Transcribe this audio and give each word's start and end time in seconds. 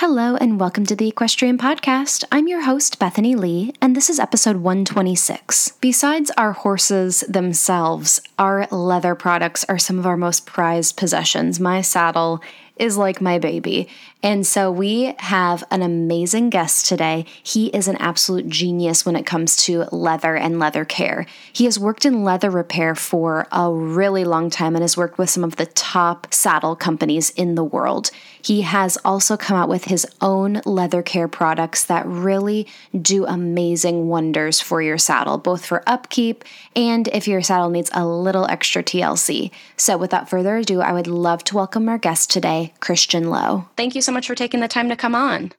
Hello, 0.00 0.36
and 0.36 0.60
welcome 0.60 0.86
to 0.86 0.94
the 0.94 1.08
Equestrian 1.08 1.58
Podcast. 1.58 2.22
I'm 2.30 2.46
your 2.46 2.62
host, 2.62 3.00
Bethany 3.00 3.34
Lee, 3.34 3.72
and 3.82 3.96
this 3.96 4.08
is 4.08 4.20
episode 4.20 4.58
126. 4.58 5.72
Besides 5.80 6.30
our 6.36 6.52
horses 6.52 7.24
themselves, 7.28 8.20
our 8.38 8.68
leather 8.70 9.16
products 9.16 9.64
are 9.64 9.76
some 9.76 9.98
of 9.98 10.06
our 10.06 10.16
most 10.16 10.46
prized 10.46 10.96
possessions. 10.96 11.58
My 11.58 11.80
saddle 11.80 12.40
is 12.76 12.96
like 12.96 13.20
my 13.20 13.38
baby. 13.38 13.88
And 14.22 14.46
so 14.46 14.70
we 14.70 15.14
have 15.18 15.64
an 15.70 15.82
amazing 15.82 16.50
guest 16.50 16.86
today. 16.86 17.24
He 17.42 17.66
is 17.68 17.88
an 17.88 17.96
absolute 17.96 18.48
genius 18.48 19.04
when 19.04 19.16
it 19.16 19.26
comes 19.26 19.56
to 19.64 19.84
leather 19.92 20.36
and 20.36 20.58
leather 20.58 20.84
care. 20.84 21.26
He 21.52 21.64
has 21.64 21.78
worked 21.78 22.04
in 22.04 22.24
leather 22.24 22.50
repair 22.50 22.94
for 22.94 23.46
a 23.52 23.70
really 23.70 24.24
long 24.24 24.50
time 24.50 24.74
and 24.74 24.82
has 24.82 24.96
worked 24.96 25.18
with 25.18 25.30
some 25.30 25.44
of 25.44 25.56
the 25.56 25.66
top 25.66 26.32
saddle 26.32 26.76
companies 26.76 27.30
in 27.30 27.54
the 27.54 27.64
world. 27.64 28.10
He 28.48 28.62
has 28.62 28.96
also 29.04 29.36
come 29.36 29.58
out 29.58 29.68
with 29.68 29.84
his 29.84 30.06
own 30.22 30.62
leather 30.64 31.02
care 31.02 31.28
products 31.28 31.84
that 31.84 32.06
really 32.06 32.66
do 32.98 33.26
amazing 33.26 34.08
wonders 34.08 34.58
for 34.58 34.80
your 34.80 34.96
saddle, 34.96 35.36
both 35.36 35.66
for 35.66 35.86
upkeep 35.86 36.46
and 36.74 37.08
if 37.08 37.28
your 37.28 37.42
saddle 37.42 37.68
needs 37.68 37.90
a 37.92 38.06
little 38.06 38.46
extra 38.46 38.82
TLC. 38.82 39.50
So, 39.76 39.98
without 39.98 40.30
further 40.30 40.56
ado, 40.56 40.80
I 40.80 40.94
would 40.94 41.06
love 41.06 41.44
to 41.44 41.56
welcome 41.56 41.90
our 41.90 41.98
guest 41.98 42.30
today, 42.30 42.72
Christian 42.80 43.28
Lowe. 43.28 43.68
Thank 43.76 43.94
you 43.94 44.00
so 44.00 44.12
much 44.12 44.26
for 44.26 44.34
taking 44.34 44.60
the 44.60 44.66
time 44.66 44.88
to 44.88 44.96
come 44.96 45.14
on. 45.14 45.52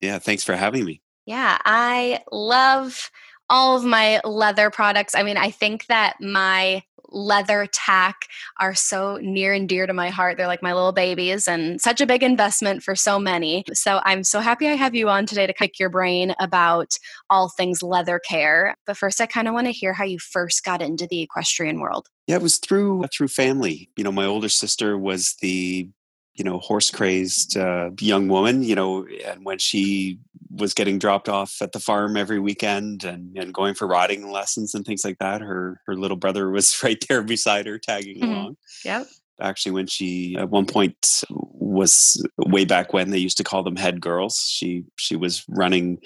Yeah, 0.00 0.18
thanks 0.18 0.42
for 0.42 0.56
having 0.56 0.84
me. 0.84 1.00
Yeah, 1.26 1.58
I 1.64 2.24
love 2.32 3.12
all 3.48 3.76
of 3.76 3.84
my 3.84 4.20
leather 4.24 4.68
products. 4.68 5.14
I 5.14 5.22
mean, 5.22 5.36
I 5.36 5.52
think 5.52 5.86
that 5.86 6.16
my 6.20 6.82
leather 7.12 7.66
tack 7.72 8.26
are 8.60 8.74
so 8.74 9.18
near 9.22 9.52
and 9.52 9.68
dear 9.68 9.86
to 9.86 9.92
my 9.92 10.10
heart. 10.10 10.36
They're 10.36 10.46
like 10.46 10.62
my 10.62 10.72
little 10.72 10.92
babies 10.92 11.46
and 11.46 11.80
such 11.80 12.00
a 12.00 12.06
big 12.06 12.22
investment 12.22 12.82
for 12.82 12.94
so 12.96 13.18
many. 13.18 13.64
So 13.72 14.00
I'm 14.04 14.24
so 14.24 14.40
happy 14.40 14.68
I 14.68 14.74
have 14.74 14.94
you 14.94 15.08
on 15.08 15.26
today 15.26 15.46
to 15.46 15.54
pick 15.54 15.78
your 15.78 15.90
brain 15.90 16.34
about 16.40 16.96
all 17.30 17.48
things 17.48 17.82
leather 17.82 18.20
care. 18.28 18.76
But 18.86 18.96
first, 18.96 19.20
I 19.20 19.26
kind 19.26 19.48
of 19.48 19.54
want 19.54 19.66
to 19.66 19.72
hear 19.72 19.92
how 19.92 20.04
you 20.04 20.18
first 20.18 20.64
got 20.64 20.82
into 20.82 21.06
the 21.06 21.20
equestrian 21.22 21.80
world. 21.80 22.08
Yeah, 22.26 22.36
it 22.36 22.42
was 22.42 22.58
through 22.58 23.04
uh, 23.04 23.08
through 23.12 23.28
family. 23.28 23.90
You 23.96 24.04
know, 24.04 24.12
my 24.12 24.24
older 24.24 24.48
sister 24.48 24.96
was 24.96 25.36
the 25.40 25.88
you 26.34 26.44
know 26.44 26.58
horse 26.58 26.90
crazed 26.90 27.56
uh, 27.56 27.90
young 28.00 28.28
woman 28.28 28.62
you 28.62 28.74
know 28.74 29.06
and 29.26 29.44
when 29.44 29.58
she 29.58 30.18
was 30.54 30.74
getting 30.74 30.98
dropped 30.98 31.28
off 31.28 31.56
at 31.62 31.72
the 31.72 31.80
farm 31.80 32.16
every 32.16 32.38
weekend 32.38 33.04
and, 33.04 33.36
and 33.36 33.54
going 33.54 33.74
for 33.74 33.86
riding 33.86 34.30
lessons 34.30 34.74
and 34.74 34.84
things 34.84 35.04
like 35.04 35.18
that 35.18 35.40
her 35.40 35.80
her 35.86 35.96
little 35.96 36.16
brother 36.16 36.50
was 36.50 36.80
right 36.84 37.02
there 37.08 37.22
beside 37.22 37.66
her 37.66 37.78
tagging 37.78 38.20
mm-hmm. 38.20 38.32
along. 38.32 38.56
Yep. 38.84 39.06
Actually 39.40 39.72
when 39.72 39.86
she 39.86 40.36
at 40.38 40.50
one 40.50 40.66
point 40.66 41.22
was 41.30 42.24
way 42.36 42.64
back 42.64 42.92
when 42.92 43.10
they 43.10 43.18
used 43.18 43.38
to 43.38 43.44
call 43.44 43.62
them 43.62 43.76
head 43.76 44.00
girls. 44.00 44.36
She 44.36 44.84
she 44.96 45.16
was 45.16 45.44
running 45.48 45.98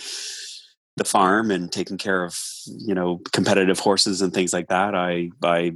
the 0.96 1.04
farm 1.04 1.50
and 1.50 1.70
taking 1.70 1.98
care 1.98 2.24
of 2.24 2.38
you 2.66 2.94
know 2.94 3.20
competitive 3.32 3.78
horses 3.78 4.22
and 4.22 4.32
things 4.32 4.52
like 4.52 4.68
that. 4.68 4.94
I 4.94 5.30
i 5.42 5.72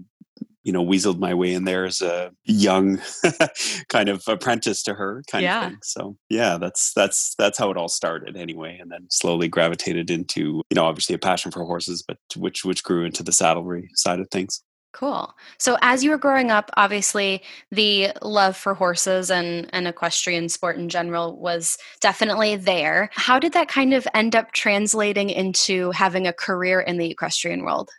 you 0.63 0.73
know 0.73 0.85
weaseled 0.85 1.19
my 1.19 1.35
way 1.35 1.53
in 1.53 1.65
there 1.65 1.85
as 1.85 2.01
a 2.01 2.31
young 2.45 3.01
kind 3.89 4.09
of 4.09 4.23
apprentice 4.27 4.83
to 4.83 4.95
her 4.95 5.23
kind 5.31 5.43
yeah. 5.43 5.65
of 5.65 5.71
thing 5.71 5.79
so 5.83 6.17
yeah 6.29 6.59
that's 6.59 6.93
that's 6.95 7.35
that's 7.39 7.59
how 7.59 7.71
it 7.71 7.77
all 7.77 7.89
started 7.89 8.37
anyway 8.37 8.79
and 8.81 8.91
then 8.91 9.07
slowly 9.11 9.49
gravitated 9.49 10.11
into 10.11 10.63
you 10.71 10.75
know 10.75 10.85
obviously 10.85 11.15
a 11.15 11.19
passion 11.19 11.51
for 11.51 11.65
horses 11.65 12.05
but 12.07 12.19
which 12.37 12.65
which 12.65 12.83
grew 12.83 13.05
into 13.05 13.23
the 13.23 13.33
saddlery 13.33 13.89
side 13.95 14.21
of 14.21 14.29
things 14.31 14.63
Cool. 14.93 15.33
So, 15.59 15.79
as 15.83 16.03
you 16.03 16.11
were 16.11 16.19
growing 16.19 16.51
up, 16.51 16.71
obviously 16.77 17.43
the 17.71 18.09
love 18.23 18.57
for 18.57 18.75
horses 18.75 19.31
and, 19.31 19.71
and 19.73 19.87
equestrian 19.87 20.49
sport 20.49 20.79
in 20.79 20.89
general 20.89 21.37
was 21.39 21.79
definitely 22.01 22.57
there. 22.57 23.09
How 23.13 23.39
did 23.39 23.53
that 23.53 23.69
kind 23.69 23.95
of 23.95 24.09
end 24.15 24.35
up 24.35 24.51
translating 24.51 25.31
into 25.31 25.93
having 25.93 26.27
a 26.27 26.33
career 26.33 26.81
in 26.81 26.99
the 26.99 27.09
equestrian 27.09 27.63
world? 27.63 27.91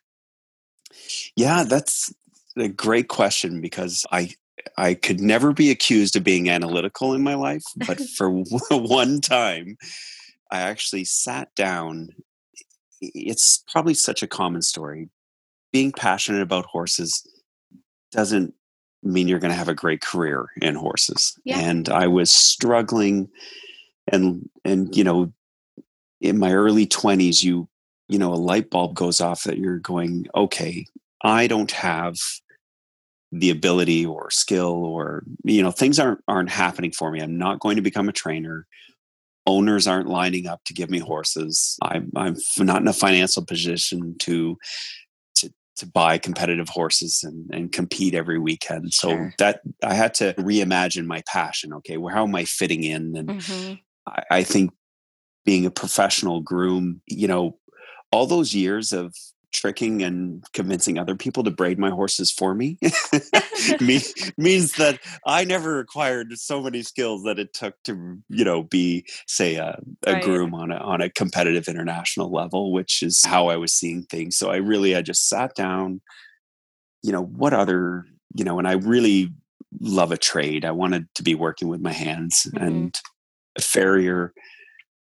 Yeah, 1.37 1.63
that's 1.63 2.13
a 2.57 2.67
great 2.67 3.07
question 3.07 3.61
because 3.61 4.05
I 4.11 4.33
I 4.77 4.93
could 4.93 5.19
never 5.19 5.53
be 5.53 5.71
accused 5.71 6.15
of 6.15 6.23
being 6.23 6.49
analytical 6.49 7.13
in 7.13 7.23
my 7.23 7.35
life, 7.35 7.63
but 7.87 7.99
for 8.17 8.29
one 8.71 9.21
time, 9.21 9.77
I 10.51 10.61
actually 10.61 11.05
sat 11.05 11.53
down. 11.55 12.09
It's 13.01 13.63
probably 13.71 13.95
such 13.95 14.21
a 14.21 14.27
common 14.27 14.61
story. 14.61 15.09
Being 15.73 15.91
passionate 15.91 16.41
about 16.41 16.65
horses 16.65 17.25
doesn't 18.11 18.53
mean 19.03 19.27
you're 19.27 19.39
going 19.39 19.51
to 19.51 19.57
have 19.57 19.69
a 19.69 19.73
great 19.73 20.01
career 20.01 20.47
in 20.61 20.75
horses. 20.75 21.35
Yeah. 21.43 21.59
And 21.59 21.89
I 21.89 22.07
was 22.07 22.31
struggling 22.31 23.29
and 24.07 24.49
and 24.63 24.95
you 24.95 25.03
know 25.03 25.31
in 26.19 26.37
my 26.37 26.53
early 26.53 26.85
20s 26.85 27.43
you 27.43 27.67
you 28.07 28.17
know 28.17 28.33
a 28.33 28.35
light 28.35 28.69
bulb 28.69 28.95
goes 28.95 29.21
off 29.21 29.43
that 29.43 29.57
you're 29.57 29.79
going 29.79 30.27
okay 30.35 30.85
I 31.23 31.47
don't 31.47 31.71
have 31.71 32.17
the 33.31 33.49
ability 33.49 34.05
or 34.05 34.29
skill 34.29 34.83
or 34.83 35.23
you 35.43 35.63
know 35.63 35.71
things 35.71 35.99
aren't 35.99 36.19
aren't 36.27 36.49
happening 36.49 36.91
for 36.91 37.11
me. 37.11 37.21
I'm 37.21 37.37
not 37.37 37.59
going 37.59 37.77
to 37.77 37.81
become 37.81 38.09
a 38.09 38.13
trainer. 38.13 38.67
Owners 39.47 39.87
aren't 39.87 40.09
lining 40.09 40.47
up 40.47 40.61
to 40.65 40.73
give 40.73 40.89
me 40.89 40.99
horses. 40.99 41.77
I'm 41.81 42.11
I'm 42.15 42.35
not 42.57 42.81
in 42.81 42.87
a 42.87 42.93
financial 42.93 43.45
position 43.45 44.15
to 44.19 44.57
to 45.35 45.53
to 45.77 45.87
buy 45.87 46.17
competitive 46.17 46.69
horses 46.69 47.21
and, 47.23 47.49
and 47.53 47.71
compete 47.71 48.13
every 48.13 48.37
weekend. 48.37 48.93
So 48.93 49.09
sure. 49.09 49.33
that 49.37 49.61
I 49.83 49.93
had 49.93 50.13
to 50.15 50.33
reimagine 50.33 51.05
my 51.05 51.23
passion. 51.25 51.73
Okay, 51.75 51.97
well, 51.97 52.13
how 52.13 52.23
am 52.23 52.35
I 52.35 52.43
fitting 52.43 52.83
in? 52.83 53.15
And 53.15 53.29
mm-hmm. 53.29 53.73
I, 54.07 54.23
I 54.29 54.43
think 54.43 54.71
being 55.45 55.65
a 55.65 55.71
professional 55.71 56.41
groom, 56.41 57.01
you 57.07 57.27
know, 57.27 57.57
all 58.11 58.27
those 58.27 58.53
years 58.53 58.91
of 58.91 59.15
tricking 59.51 60.01
and 60.01 60.43
convincing 60.53 60.97
other 60.97 61.15
people 61.15 61.43
to 61.43 61.51
braid 61.51 61.77
my 61.77 61.89
horses 61.89 62.31
for 62.31 62.55
me 63.81 64.01
means 64.37 64.73
that 64.73 64.99
I 65.25 65.43
never 65.43 65.79
acquired 65.79 66.37
so 66.37 66.61
many 66.61 66.81
skills 66.83 67.23
that 67.23 67.39
it 67.39 67.53
took 67.53 67.75
to, 67.83 68.17
you 68.29 68.45
know, 68.45 68.63
be 68.63 69.05
say 69.27 69.55
a, 69.55 69.79
a 70.05 70.13
right. 70.13 70.23
groom 70.23 70.53
on 70.53 70.71
a 70.71 70.77
on 70.77 71.01
a 71.01 71.09
competitive 71.09 71.67
international 71.67 72.31
level, 72.31 72.71
which 72.71 73.03
is 73.03 73.23
how 73.25 73.47
I 73.47 73.57
was 73.57 73.73
seeing 73.73 74.03
things. 74.03 74.37
So 74.37 74.49
I 74.49 74.57
really 74.57 74.95
I 74.95 75.01
just 75.01 75.27
sat 75.29 75.55
down, 75.55 76.01
you 77.03 77.11
know, 77.11 77.23
what 77.23 77.53
other, 77.53 78.05
you 78.35 78.43
know, 78.43 78.59
and 78.59 78.67
I 78.67 78.73
really 78.73 79.33
love 79.79 80.11
a 80.11 80.17
trade. 80.17 80.65
I 80.65 80.71
wanted 80.71 81.07
to 81.15 81.23
be 81.23 81.35
working 81.35 81.67
with 81.67 81.81
my 81.81 81.93
hands 81.93 82.47
mm-hmm. 82.47 82.65
and 82.65 82.99
a 83.57 83.61
farrier 83.61 84.33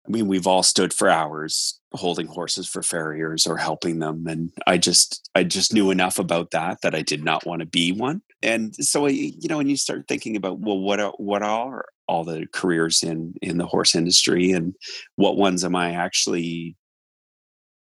I 0.07 0.11
mean, 0.11 0.27
we've 0.27 0.47
all 0.47 0.63
stood 0.63 0.93
for 0.93 1.09
hours 1.09 1.79
holding 1.93 2.27
horses 2.27 2.67
for 2.67 2.81
farriers 2.81 3.45
or 3.45 3.57
helping 3.57 3.99
them, 3.99 4.25
and 4.27 4.51
I 4.65 4.77
just, 4.77 5.29
I 5.35 5.43
just 5.43 5.73
knew 5.73 5.91
enough 5.91 6.19
about 6.19 6.51
that 6.51 6.81
that 6.81 6.95
I 6.95 7.01
did 7.01 7.23
not 7.23 7.45
want 7.45 7.59
to 7.59 7.65
be 7.65 7.91
one. 7.91 8.21
And 8.41 8.73
so, 8.75 9.07
you 9.07 9.49
know, 9.49 9.57
when 9.57 9.69
you 9.69 9.77
start 9.77 10.07
thinking 10.07 10.35
about, 10.35 10.59
well, 10.59 10.79
what 10.79 10.99
are, 10.99 11.13
what 11.17 11.43
are 11.43 11.85
all 12.07 12.23
the 12.23 12.45
careers 12.53 13.03
in 13.03 13.33
in 13.41 13.57
the 13.57 13.65
horse 13.65 13.95
industry, 13.95 14.51
and 14.51 14.75
what 15.15 15.37
ones 15.37 15.65
am 15.65 15.75
I 15.75 15.91
actually 15.93 16.77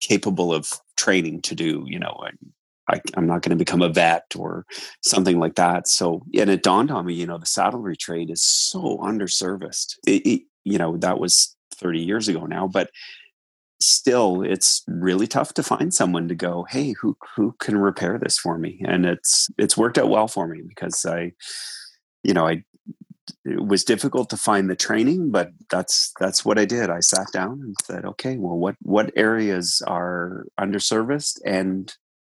capable 0.01 0.53
of 0.55 0.73
training 0.97 1.43
to 1.43 1.55
do? 1.55 1.85
You 1.87 1.99
know, 1.99 2.23
I, 2.89 3.01
am 3.17 3.27
not 3.27 3.43
going 3.43 3.51
to 3.51 3.57
become 3.57 3.83
a 3.83 3.89
vet 3.89 4.25
or 4.37 4.67
something 5.03 5.39
like 5.39 5.55
that. 5.57 5.89
So, 5.89 6.23
and 6.39 6.51
it 6.51 6.63
dawned 6.63 6.91
on 6.91 7.07
me, 7.07 7.15
you 7.15 7.27
know, 7.27 7.39
the 7.39 7.47
saddlery 7.47 7.97
trade 7.97 8.31
is 8.31 8.43
so 8.43 8.99
underserviced. 8.99 9.97
It, 10.07 10.27
it, 10.27 10.43
you 10.65 10.79
know, 10.79 10.97
that 10.99 11.19
was 11.19 11.57
30 11.75 12.01
years 12.01 12.29
ago 12.29 12.47
now, 12.47 12.69
but 12.69 12.91
still 13.81 14.43
it's 14.43 14.83
really 14.89 15.27
tough 15.27 15.55
to 15.55 15.63
find 15.63 15.93
someone 15.93 16.29
to 16.29 16.35
go, 16.35 16.67
hey, 16.71 16.95
who 17.01 17.17
who 17.37 17.55
can 17.61 17.77
repair 17.77 18.19
this 18.19 18.39
for 18.39 18.59
me? 18.59 18.83
And 18.87 19.05
it's 19.05 19.49
it's 19.59 19.77
worked 19.77 19.99
out 19.99 20.09
well 20.09 20.29
for 20.29 20.47
me 20.47 20.63
because 20.67 21.05
I, 21.05 21.33
you 22.23 22.35
know, 22.35 22.47
I 22.47 22.65
it 23.45 23.67
was 23.67 23.85
difficult 23.85 24.31
to 24.31 24.37
find 24.37 24.69
the 24.69 24.77
training, 24.77 25.31
but 25.31 25.51
that's 25.71 26.13
that's 26.21 26.45
what 26.45 26.59
I 26.59 26.65
did. 26.65 26.91
I 26.91 27.01
sat 27.01 27.27
down 27.33 27.61
and 27.63 27.75
said, 27.85 28.05
okay, 28.05 28.37
well, 28.37 28.57
what 28.57 28.77
what 28.83 29.13
areas 29.17 29.83
are 29.87 30.47
underserviced 30.59 31.41
and 31.45 31.95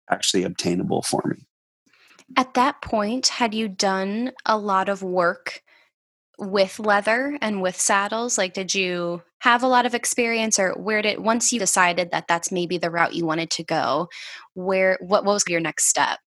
actually 0.10 0.44
obtainable 0.44 1.02
for 1.02 1.24
me? 1.26 1.46
At 2.38 2.56
that 2.56 2.82
point, 2.82 3.28
had 3.28 3.54
you 3.54 3.68
done 3.68 4.32
a 4.46 4.58
lot 4.58 4.90
of 4.90 5.04
work 5.04 5.62
with 6.38 6.80
leather 6.80 7.38
and 7.42 7.62
with 7.62 7.80
saddles? 7.80 8.38
Like, 8.38 8.54
did 8.54 8.74
you 8.74 9.22
have 9.40 9.64
a 9.64 9.68
lot 9.68 9.86
of 9.86 9.94
experience, 9.94 10.60
or 10.60 10.74
where 10.74 11.02
did 11.02 11.20
once 11.20 11.54
you 11.54 11.60
decided 11.60 12.12
that 12.12 12.28
that's 12.28 12.52
maybe 12.52 12.78
the 12.78 12.92
route 12.92 13.14
you 13.14 13.26
wanted 13.26 13.50
to 13.52 13.64
go? 13.64 14.10
Where 14.54 14.98
what, 15.02 15.26
what 15.26 15.34
was 15.34 15.44
your 15.48 15.60
next 15.60 15.88
step? 15.88 16.20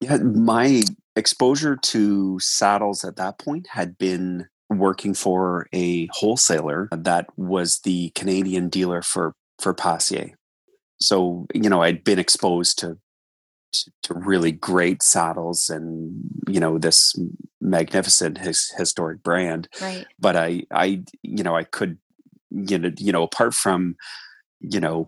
Yeah, 0.00 0.18
my 0.18 0.82
exposure 1.16 1.76
to 1.76 2.38
saddles 2.40 3.04
at 3.04 3.16
that 3.16 3.38
point 3.38 3.66
had 3.68 3.98
been 3.98 4.48
working 4.70 5.14
for 5.14 5.66
a 5.72 6.08
wholesaler 6.12 6.88
that 6.92 7.26
was 7.36 7.80
the 7.80 8.10
Canadian 8.10 8.68
dealer 8.68 9.02
for 9.02 9.34
for 9.58 9.74
Passier. 9.74 10.32
So 11.00 11.46
you 11.54 11.68
know, 11.68 11.82
I'd 11.82 12.04
been 12.04 12.18
exposed 12.18 12.78
to 12.80 12.98
to, 13.72 13.90
to 14.04 14.14
really 14.14 14.52
great 14.52 15.02
saddles 15.02 15.68
and 15.68 16.12
you 16.48 16.60
know 16.60 16.78
this 16.78 17.14
magnificent 17.60 18.38
his, 18.38 18.72
historic 18.76 19.22
brand. 19.22 19.68
Right. 19.80 20.06
But 20.18 20.36
i 20.36 20.62
i 20.72 21.02
you 21.22 21.42
know 21.42 21.56
i 21.56 21.64
could 21.64 21.98
you 22.50 22.78
know 22.78 22.90
you 22.98 23.12
know 23.12 23.22
apart 23.22 23.54
from 23.54 23.96
you 24.60 24.80
know 24.80 25.06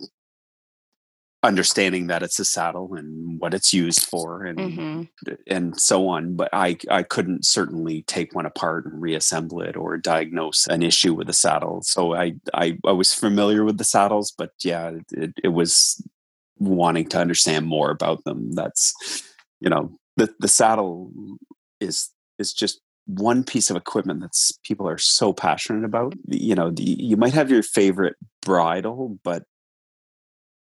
understanding 1.43 2.09
that 2.09 2.23
it's 2.23 2.39
a 2.39 2.45
saddle 2.45 2.95
and 2.95 3.41
what 3.41 3.55
it's 3.55 3.73
used 3.73 4.05
for 4.05 4.45
and 4.45 4.59
mm-hmm. 4.59 5.33
and 5.47 5.81
so 5.81 6.07
on 6.07 6.37
but 6.37 6.51
i 6.53 6.77
i 6.91 7.03
couldn't 7.03 7.47
certainly 7.47 8.03
take 8.03 8.35
one 8.35 8.45
apart 8.45 8.85
and 8.85 9.01
reassemble 9.01 9.63
it 9.63 9.75
or 9.75 9.97
diagnose 9.97 10.67
an 10.67 10.83
issue 10.83 11.15
with 11.15 11.27
the 11.27 11.33
saddle. 11.33 11.81
So 11.83 12.15
i 12.15 12.35
i, 12.53 12.77
I 12.85 12.93
was 12.93 13.15
familiar 13.15 13.65
with 13.65 13.79
the 13.79 13.85
saddles 13.85 14.35
but 14.37 14.51
yeah 14.63 14.93
it, 15.13 15.33
it 15.43 15.49
was 15.49 16.07
wanting 16.61 17.09
to 17.09 17.19
understand 17.19 17.67
more 17.67 17.91
about 17.91 18.23
them. 18.25 18.53
That's 18.53 18.95
you 19.61 19.69
know 19.69 19.91
the 20.17 20.33
the 20.39 20.49
saddle 20.49 21.11
is 21.81 22.11
is 22.39 22.53
just 22.53 22.81
one 23.07 23.43
piece 23.43 23.71
of 23.71 23.77
equipment 23.77 24.21
that's 24.21 24.53
people 24.65 24.89
are 24.89 24.99
so 24.99 25.33
passionate 25.33 25.85
about. 25.85 26.15
You 26.29 26.55
know 26.55 26.71
the, 26.71 26.83
you 26.83 27.17
might 27.17 27.35
have 27.35 27.51
your 27.51 27.63
favorite 27.63 28.15
bridle 28.43 29.19
but 29.25 29.43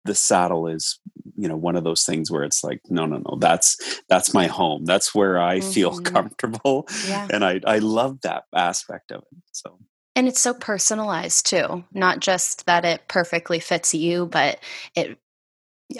the 0.05 0.15
saddle 0.15 0.67
is 0.67 0.99
you 1.37 1.49
know 1.49 1.57
one 1.57 1.77
of 1.77 1.85
those 1.85 2.05
things 2.05 2.31
where 2.31 2.43
it's 2.43 2.65
like 2.65 2.81
no 2.89 3.05
no 3.05 3.19
no 3.19 3.37
that's 3.39 4.01
that's 4.09 4.33
my 4.33 4.47
home. 4.47 4.85
That's 4.85 5.15
where 5.15 5.39
i 5.39 5.59
mm-hmm. 5.59 5.71
feel 5.71 6.01
comfortable. 6.01 6.89
Yeah. 7.07 7.29
and 7.31 7.45
i 7.45 7.61
i 7.67 7.79
love 7.79 8.21
that 8.23 8.45
aspect 8.55 9.13
of 9.13 9.23
it 9.31 9.39
so. 9.53 9.79
And 10.17 10.27
it's 10.27 10.41
so 10.41 10.55
personalized 10.55 11.47
too 11.47 11.85
not 11.93 12.21
just 12.21 12.67
that 12.67 12.85
it 12.85 13.03
perfectly 13.09 13.61
fits 13.61 13.95
you 13.95 14.27
but 14.27 14.59
it 14.97 15.19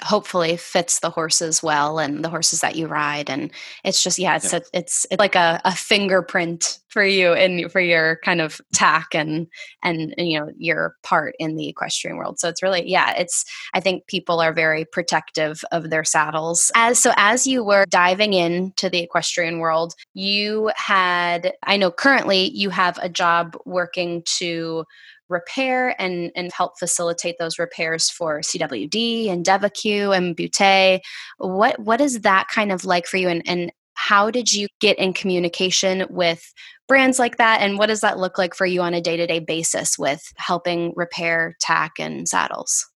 hopefully 0.03 0.57
fits 0.57 1.01
the 1.01 1.09
horses 1.09 1.63
well 1.63 1.99
and 1.99 2.23
the 2.23 2.29
horses 2.29 2.61
that 2.61 2.77
you 2.77 2.87
ride 2.87 3.31
and 3.31 3.51
it's 3.85 4.03
just 4.03 4.19
yeah 4.19 4.37
it's 4.37 4.53
yeah. 4.53 4.59
A, 4.59 4.79
it's 4.79 5.07
it's 5.11 5.19
like 5.19 5.35
a, 5.35 5.61
a 5.65 5.75
fingerprint 5.75 6.79
for 6.89 7.03
you 7.03 7.33
and 7.33 7.73
for 7.73 7.81
your 7.81 8.19
kind 8.23 8.43
of 8.43 8.61
tack 8.75 9.15
and, 9.15 9.47
and 9.83 10.15
and 10.19 10.29
you 10.29 10.39
know 10.39 10.51
your 10.59 10.95
part 11.03 11.35
in 11.39 11.57
the 11.57 11.69
equestrian 11.69 12.19
world 12.19 12.39
so 12.39 12.51
it's 12.51 12.63
really 12.63 12.87
yeah 12.87 13.15
it's 13.17 13.47
i 13.73 13.81
think 13.81 14.07
people 14.07 14.41
are 14.41 14.53
very 14.53 14.85
protective 14.85 15.65
of 15.73 15.89
their 15.89 16.05
saddles 16.05 16.71
as 16.75 16.99
so 16.99 17.13
as 17.17 17.47
you 17.47 17.65
were 17.65 17.87
diving 17.89 18.35
into 18.35 18.91
the 18.91 19.01
equestrian 19.01 19.59
world 19.59 19.95
you 20.13 20.71
had 20.77 21.53
i 21.63 21.79
know 21.79 21.91
currently 21.91 22.51
you 22.51 22.69
have 22.69 22.99
a 23.01 23.09
job 23.09 23.57
working 23.65 24.23
to 24.27 24.85
repair 25.29 26.01
and, 26.01 26.31
and 26.35 26.53
help 26.53 26.79
facilitate 26.79 27.37
those 27.39 27.59
repairs 27.59 28.11
for 28.11 28.41
CWD 28.41 29.29
and 29.29 29.45
Devoucoux 29.45 30.17
and 30.17 30.37
Butet. 30.37 31.01
What 31.39 31.79
what 31.79 32.01
is 32.01 32.21
that 32.21 32.49
kind 32.49 32.73
of 32.73 32.85
like 32.85 33.07
for 33.07 33.17
you 33.17 33.29
and, 33.29 33.43
and 33.47 33.73
how 33.95 34.31
did 34.31 34.53
you 34.53 34.69
get 34.81 34.99
in 34.99 35.13
communication 35.13 36.07
with 36.09 36.53
brands 36.87 37.19
like 37.19 37.37
that 37.39 37.61
and 37.61 37.79
what 37.79 37.87
does 37.87 38.01
that 38.01 38.19
look 38.19 38.39
like 38.39 38.55
for 38.55 38.65
you 38.65 38.81
on 38.81 38.95
a 38.95 39.01
day-to-day 39.01 39.41
basis 39.41 39.99
with 39.99 40.23
helping 40.37 40.93
repair 40.95 41.57
tack 41.61 41.93
and 41.99 42.29
saddles? 42.29 42.87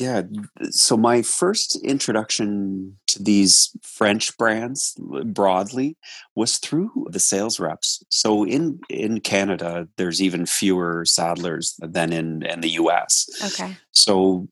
Yeah. 0.00 0.22
So 0.70 0.96
my 0.96 1.20
first 1.20 1.78
introduction 1.84 2.96
to 3.08 3.22
these 3.22 3.70
French 3.82 4.36
brands 4.38 4.96
broadly 4.98 5.98
was 6.34 6.56
through 6.56 7.08
the 7.10 7.20
sales 7.20 7.60
reps. 7.60 8.02
So 8.08 8.44
in 8.46 8.80
in 8.88 9.20
Canada, 9.20 9.88
there's 9.98 10.22
even 10.22 10.46
fewer 10.46 11.04
saddlers 11.04 11.74
than 11.80 12.14
in 12.14 12.42
in 12.44 12.62
the 12.62 12.70
US. 12.70 13.28
Okay. 13.44 13.76
So 13.92 14.48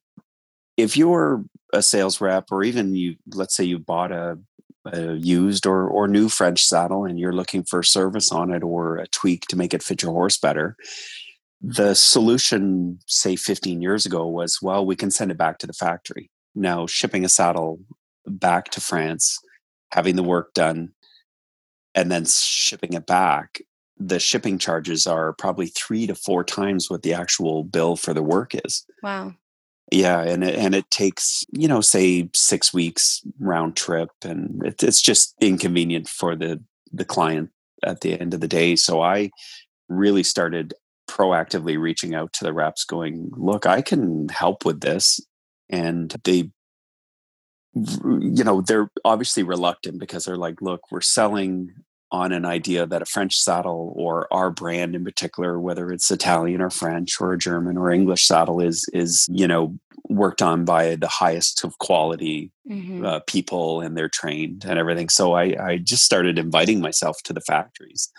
if 0.77 0.99
you're 0.99 1.45
a 1.73 1.83
sales 1.83 2.21
rep, 2.21 2.53
or 2.53 2.63
even 2.63 2.95
you, 2.95 3.17
let's 3.35 3.57
say 3.57 3.65
you 3.65 3.79
bought 3.79 4.13
a, 4.13 4.39
a 4.85 5.15
used 5.15 5.65
or 5.65 5.89
or 5.89 6.07
new 6.09 6.29
French 6.29 6.63
saddle, 6.63 7.07
and 7.07 7.19
you're 7.19 7.33
looking 7.33 7.65
for 7.65 7.83
service 7.83 8.31
on 8.31 8.53
it 8.53 8.63
or 8.63 8.99
a 8.99 9.07
tweak 9.09 9.47
to 9.49 9.57
make 9.57 9.73
it 9.73 9.83
fit 9.83 10.03
your 10.03 10.13
horse 10.13 10.37
better 10.37 10.77
the 11.61 11.95
solution, 11.95 13.01
say 13.07 13.37
15 13.37 13.83
years 13.83 14.07
ago, 14.07 14.27
was 14.27 14.61
well, 14.63 14.87
we 14.87 14.97
can 14.97 15.11
send 15.11 15.31
it 15.31 15.39
back 15.39 15.59
to 15.59 15.67
the 15.67 15.73
factory. 15.73 16.31
Now, 16.55 16.87
shipping 16.87 17.25
a 17.25 17.29
saddle 17.29 17.81
back 18.27 18.71
to 18.71 18.81
France, 18.81 19.39
having 19.93 20.17
the 20.17 20.23
work 20.23 20.55
done, 20.55 20.91
and 21.95 22.13
then 22.13 22.25
shipping 22.27 22.93
it 22.93 23.07
back, 23.07 23.61
the 23.99 24.21
shipping 24.21 24.59
charges 24.59 25.07
are 25.07 25.33
probably 25.33 25.67
three 25.67 26.07
to 26.07 26.15
four 26.15 26.45
times 26.45 26.89
what 26.89 27.03
the 27.03 27.15
actual 27.15 27.65
bill 27.65 27.97
for 27.97 28.15
the 28.15 28.23
work 28.23 28.55
is. 28.65 28.87
Wow. 29.03 29.35
Yeah, 29.91 30.21
and 30.21 30.45
it, 30.45 30.55
and 30.55 30.75
it 30.75 30.91
takes 30.91 31.45
you 31.51 31.67
know 31.67 31.81
say 31.81 32.29
six 32.35 32.75
weeks 32.75 33.23
round 33.41 33.75
trip, 33.75 34.11
and 34.23 34.63
it, 34.65 34.83
it's 34.83 35.01
just 35.01 35.35
inconvenient 35.41 36.09
for 36.09 36.37
the 36.37 36.63
the 36.93 37.07
client 37.07 37.51
at 37.85 38.03
the 38.03 38.21
end 38.21 38.35
of 38.35 38.41
the 38.41 38.49
day. 38.49 38.77
So 38.77 39.01
I 39.01 39.31
really 39.89 40.23
started 40.23 40.75
proactively 41.09 41.79
reaching 41.79 42.15
out 42.15 42.33
to 42.33 42.45
the 42.45 42.53
reps 42.53 42.85
going 42.85 43.31
look 43.37 43.67
i 43.67 43.81
can 43.83 44.29
help 44.29 44.65
with 44.65 44.81
this 44.81 45.21
and 45.71 46.15
they 46.25 46.51
you 47.75 48.45
know 48.45 48.61
they're 48.61 48.91
obviously 49.05 49.43
reluctant 49.43 49.99
because 49.99 50.25
they're 50.25 50.37
like 50.37 50.61
look 50.63 50.81
we're 50.91 51.01
selling 51.01 51.71
on 52.11 52.33
an 52.33 52.45
idea 52.45 52.87
that 52.87 53.03
a 53.03 53.07
french 53.07 53.37
saddle 53.37 53.93
or 53.97 54.33
our 54.33 54.51
brand 54.51 54.95
in 54.95 55.05
particular 55.05 55.61
whether 55.61 55.91
it's 55.91 56.11
italian 56.11 56.61
or 56.61 56.71
french 56.71 57.21
or 57.21 57.33
a 57.33 57.39
german 57.39 57.77
or 57.77 57.91
english 57.91 58.27
saddle 58.27 58.61
is 58.61 58.89
is 58.93 59.27
you 59.31 59.47
know 59.47 59.77
worked 60.09 60.41
on 60.41 60.65
by 60.65 60.95
the 60.97 61.09
highest 61.09 61.63
of 61.65 61.77
quality 61.79 62.51
mm-hmm. 62.69 63.05
uh, 63.05 63.21
people 63.27 63.83
and 63.83 63.97
they're 63.97 64.09
trained 64.09 64.65
and 64.65 64.79
everything 64.79 65.09
so 65.09 65.35
i 65.35 65.55
i 65.63 65.77
just 65.77 66.05
started 66.05 66.39
inviting 66.39 66.81
myself 66.81 67.23
to 67.23 67.33
the 67.33 67.43
factories 67.43 68.11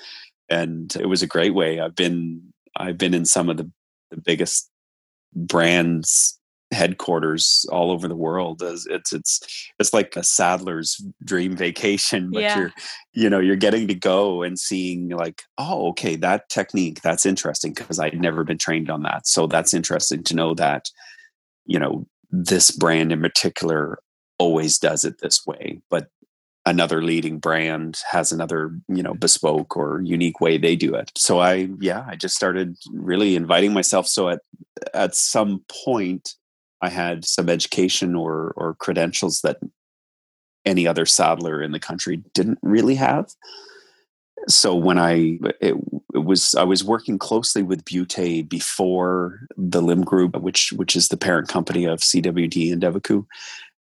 and 0.50 0.96
it 0.98 1.08
was 1.08 1.24
a 1.24 1.28
great 1.28 1.56
way 1.56 1.80
i've 1.80 1.96
been 1.96 2.49
I've 2.76 2.98
been 2.98 3.14
in 3.14 3.26
some 3.26 3.50
of 3.50 3.58
the, 3.58 3.70
the 4.12 4.18
biggest 4.18 4.70
brands 5.34 6.40
headquarters 6.72 7.66
all 7.72 7.90
over 7.90 8.08
the 8.08 8.16
world 8.16 8.62
it's 8.62 9.12
it's 9.12 9.72
it's 9.80 9.92
like 9.92 10.16
a 10.16 10.22
saddler's 10.22 11.04
dream 11.24 11.56
vacation 11.56 12.30
but 12.34 12.44
yeah. 12.44 12.60
you're 12.60 12.74
you 13.14 13.30
know 13.30 13.40
you're 13.40 13.56
getting 13.56 13.88
to 13.88 13.96
go 13.96 14.44
and 14.44 14.60
seeing 14.60 15.10
like 15.10 15.42
oh 15.58 15.88
okay 15.90 16.16
that 16.16 16.48
technique 16.50 17.02
that's 17.02 17.26
interesting 17.26 17.74
because 17.74 18.00
i'd 18.00 18.22
never 18.22 18.44
been 18.44 18.58
trained 18.58 18.90
on 18.92 19.02
that 19.02 19.26
so 19.26 19.48
that's 19.48 19.74
interesting 19.74 20.24
to 20.24 20.36
know 20.36 20.54
that 20.54 20.92
you 21.66 21.80
know 21.80 22.06
this 22.30 22.70
brand 22.70 23.12
in 23.12 23.20
particular 23.20 23.98
always 24.38 24.78
does 24.78 25.04
it 25.04 25.20
this 25.22 25.48
way 25.48 25.82
but 25.90 26.10
another 26.66 27.02
leading 27.02 27.40
brand 27.40 27.98
has 28.10 28.32
another 28.32 28.72
you 28.88 29.02
know 29.02 29.12
mm-hmm. 29.12 29.20
bespoke 29.20 29.76
or 29.78 30.02
unique 30.04 30.42
way 30.42 30.58
they 30.58 30.76
do 30.76 30.94
it. 30.94 31.12
So 31.16 31.40
i 31.40 31.70
yeah 31.80 32.06
i 32.08 32.16
just 32.16 32.36
started 32.36 32.76
really 32.94 33.36
inviting 33.36 33.74
myself. 33.74 34.08
So 34.08 34.30
at 34.30 34.42
at 34.94 35.16
some 35.16 35.64
point 35.86 36.36
i 36.82 36.90
had 36.90 37.26
some 37.26 37.50
education 37.50 38.16
or 38.16 38.54
or 38.56 38.76
credentials 38.76 39.42
that 39.42 39.58
any 40.66 40.86
other 40.86 41.06
saddler 41.06 41.62
in 41.62 41.72
the 41.72 41.80
country 41.80 42.22
didn't 42.34 42.60
really 42.62 42.96
have. 42.96 43.30
So 44.48 44.76
when 44.76 44.98
i 45.00 45.40
it, 45.62 45.76
it 46.14 46.24
was 46.24 46.56
i 46.56 46.64
was 46.64 46.84
working 46.84 47.18
closely 47.18 47.64
with 47.64 47.86
Butet 47.86 48.50
before 48.50 49.40
the 49.58 49.82
limb 49.82 50.04
group 50.04 50.38
which 50.38 50.72
which 50.74 50.96
is 50.96 51.08
the 51.08 51.18
parent 51.18 51.48
company 51.48 51.86
of 51.86 52.00
cwd 52.00 52.72
and 52.72 52.82
Devoucoux 52.82 53.26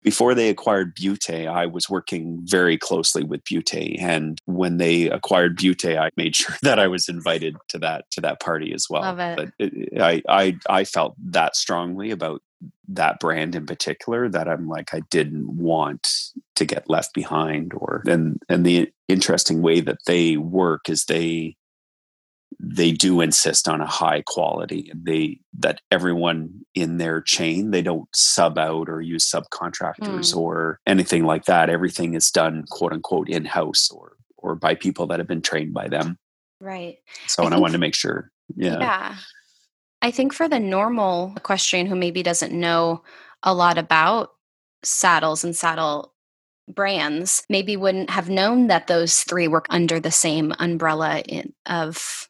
before 0.03 0.35
they 0.35 0.49
acquired 0.49 0.95
Butet, 0.95 1.49
I 1.49 1.67
was 1.67 1.91
working 1.91 2.39
very 2.45 2.79
closely 2.79 3.25
with 3.25 3.43
Butet, 3.45 4.01
and 4.01 4.41
when 4.45 4.77
they 4.77 5.11
acquired 5.11 5.59
Butet, 5.59 5.99
I 5.99 6.11
made 6.17 6.37
sure 6.37 6.55
that 6.63 6.79
I 6.79 6.87
was 6.87 7.09
invited 7.09 7.57
to 7.71 7.79
that 7.79 8.11
to 8.13 8.21
that 8.21 8.41
party 8.41 8.73
as 8.73 8.87
well. 8.89 9.03
Love 9.03 9.19
it. 9.19 9.37
But 9.37 9.49
it, 9.59 10.01
I, 10.01 10.23
I 10.29 10.57
I 10.69 10.85
felt 10.85 11.15
that 11.31 11.57
strongly 11.57 12.11
about 12.11 12.43
that 12.89 13.21
brand 13.21 13.55
in 13.55 13.67
particular 13.67 14.29
that 14.29 14.49
I'm 14.49 14.69
like 14.69 14.95
I 14.95 15.01
didn't 15.11 15.49
want 15.57 16.09
to 16.55 16.65
get 16.65 16.89
left 16.89 17.13
behind 17.13 17.73
or 17.75 18.03
and 18.07 18.41
and 18.49 18.65
the 18.65 18.91
interesting 19.09 19.61
way 19.61 19.81
that 19.81 19.99
they 20.07 20.37
work 20.37 20.89
is 20.89 21.05
they 21.05 21.57
they 22.59 22.93
do 22.93 23.21
insist 23.21 23.69
on 23.69 23.81
a 23.81 23.87
high 23.87 24.23
quality 24.27 24.89
and 24.91 25.05
they 25.05 25.39
that 25.59 25.81
everyone 25.91 26.51
in 26.75 26.99
their 26.99 27.21
chain 27.21 27.71
they 27.71 27.83
don't 27.83 28.09
sub 28.15 28.59
out 28.59 28.89
or 28.89 29.01
use 29.01 29.31
subcontractors 29.31 30.33
mm. 30.33 30.37
or 30.37 30.81
anything 30.87 31.25
like 31.25 31.45
that 31.45 31.69
everything 31.71 32.15
is 32.15 32.31
done 32.31 32.65
quote 32.71 32.93
unquote 32.93 33.29
in 33.29 33.45
house 33.45 33.91
or 33.91 34.17
or 34.39 34.55
by 34.55 34.75
people 34.75 35.07
that 35.07 35.19
have 35.19 35.29
been 35.29 35.43
trained 35.43 35.75
by 35.75 35.87
them 35.87 36.19
Right. 36.61 36.99
So, 37.27 37.43
I 37.43 37.47
and 37.47 37.55
I 37.55 37.59
wanted 37.59 37.73
to 37.73 37.79
make 37.79 37.95
sure. 37.95 38.31
Yeah. 38.55 38.79
Yeah. 38.79 39.17
I 40.03 40.11
think 40.11 40.33
for 40.33 40.49
the 40.49 40.61
normal 40.61 41.33
equestrian 41.37 41.87
who 41.87 41.97
maybe 41.97 42.23
doesn't 42.23 42.53
know 42.53 43.03
a 43.43 43.55
lot 43.55 43.79
about 43.79 44.31
saddles 44.83 45.45
and 45.45 45.57
saddle 45.57 46.15
brands, 46.69 47.45
maybe 47.49 47.77
wouldn't 47.77 48.11
have 48.11 48.31
known 48.31 48.69
that 48.69 48.87
those 48.87 49.23
three 49.23 49.49
work 49.49 49.67
under 49.71 50.01
the 50.01 50.11
same 50.11 50.53
umbrella 50.59 51.21
in, 51.21 51.53
of 51.67 52.29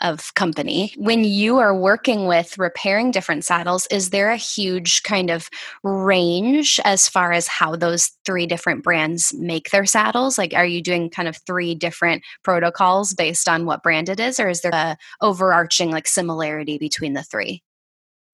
of 0.00 0.34
company. 0.34 0.92
When 0.96 1.24
you 1.24 1.58
are 1.58 1.74
working 1.74 2.26
with 2.26 2.58
repairing 2.58 3.10
different 3.10 3.44
saddles, 3.44 3.86
is 3.90 4.10
there 4.10 4.30
a 4.30 4.36
huge 4.36 5.02
kind 5.02 5.30
of 5.30 5.48
range 5.82 6.80
as 6.84 7.08
far 7.08 7.32
as 7.32 7.46
how 7.46 7.76
those 7.76 8.10
three 8.26 8.46
different 8.46 8.82
brands 8.82 9.32
make 9.34 9.70
their 9.70 9.86
saddles? 9.86 10.36
Like, 10.36 10.52
are 10.54 10.66
you 10.66 10.82
doing 10.82 11.10
kind 11.10 11.28
of 11.28 11.38
three 11.46 11.74
different 11.74 12.22
protocols 12.42 13.14
based 13.14 13.48
on 13.48 13.66
what 13.66 13.82
brand 13.82 14.08
it 14.08 14.20
is, 14.20 14.40
or 14.40 14.48
is 14.48 14.60
there 14.60 14.72
a 14.74 14.96
overarching 15.20 15.90
like 15.90 16.06
similarity 16.06 16.78
between 16.78 17.14
the 17.14 17.22
three? 17.22 17.62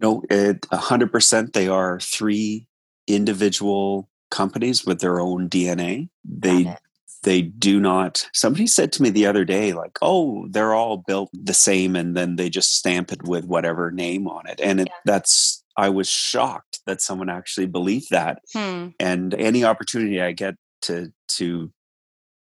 No, 0.00 0.22
it 0.30 0.62
100% 0.62 1.52
they 1.52 1.68
are 1.68 2.00
three 2.00 2.66
individual 3.06 4.08
companies 4.30 4.86
with 4.86 5.00
their 5.00 5.20
own 5.20 5.48
DNA. 5.48 6.08
They 6.24 6.74
they 7.22 7.42
do 7.42 7.80
not 7.80 8.28
somebody 8.32 8.66
said 8.66 8.92
to 8.92 9.02
me 9.02 9.10
the 9.10 9.26
other 9.26 9.44
day 9.44 9.72
like 9.72 9.98
oh 10.02 10.46
they're 10.50 10.74
all 10.74 10.98
built 10.98 11.30
the 11.32 11.54
same 11.54 11.96
and 11.96 12.16
then 12.16 12.36
they 12.36 12.48
just 12.48 12.76
stamp 12.76 13.12
it 13.12 13.22
with 13.24 13.44
whatever 13.44 13.90
name 13.90 14.26
on 14.26 14.46
it 14.46 14.60
and 14.62 14.80
it, 14.80 14.88
yeah. 14.88 14.94
that's 15.04 15.62
i 15.76 15.88
was 15.88 16.08
shocked 16.08 16.80
that 16.86 17.00
someone 17.00 17.28
actually 17.28 17.66
believed 17.66 18.10
that 18.10 18.40
hmm. 18.52 18.88
and 18.98 19.34
any 19.34 19.64
opportunity 19.64 20.20
i 20.20 20.32
get 20.32 20.54
to 20.80 21.12
to 21.28 21.70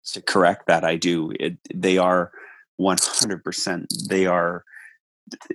to 0.04 0.20
correct 0.22 0.66
that 0.66 0.84
i 0.84 0.96
do 0.96 1.32
it 1.38 1.56
they 1.74 1.98
are 1.98 2.30
100% 2.80 3.86
they 4.08 4.26
are 4.26 4.64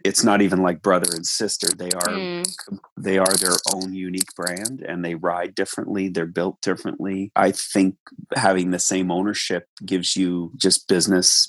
it's 0.04 0.24
not 0.24 0.42
even 0.42 0.62
like 0.62 0.82
brother 0.82 1.10
and 1.14 1.26
sister 1.26 1.68
they 1.78 1.92
are 1.92 2.08
mm. 2.08 2.58
they 2.98 3.18
are 3.18 3.36
their 3.38 3.56
own 3.74 3.94
unique 3.94 4.34
brand 4.36 4.82
and 4.82 5.06
they 5.06 5.16
ride 5.16 5.54
differently 5.54 6.10
they're 6.10 6.26
built 6.26 6.60
differently 6.62 7.32
i 7.36 7.52
think 7.52 7.96
having 8.36 8.72
the 8.72 8.80
same 8.80 9.12
ownership 9.12 9.68
gives 9.86 10.16
you 10.16 10.52
just 10.58 10.88
business 10.88 11.48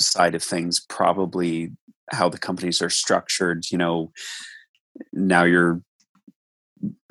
side 0.00 0.34
of 0.34 0.42
things 0.42 0.80
probably 0.88 1.72
how 2.12 2.28
the 2.28 2.38
companies 2.38 2.82
are 2.82 2.90
structured 2.90 3.64
you 3.70 3.78
know 3.78 4.12
now 5.12 5.44
you're 5.44 5.80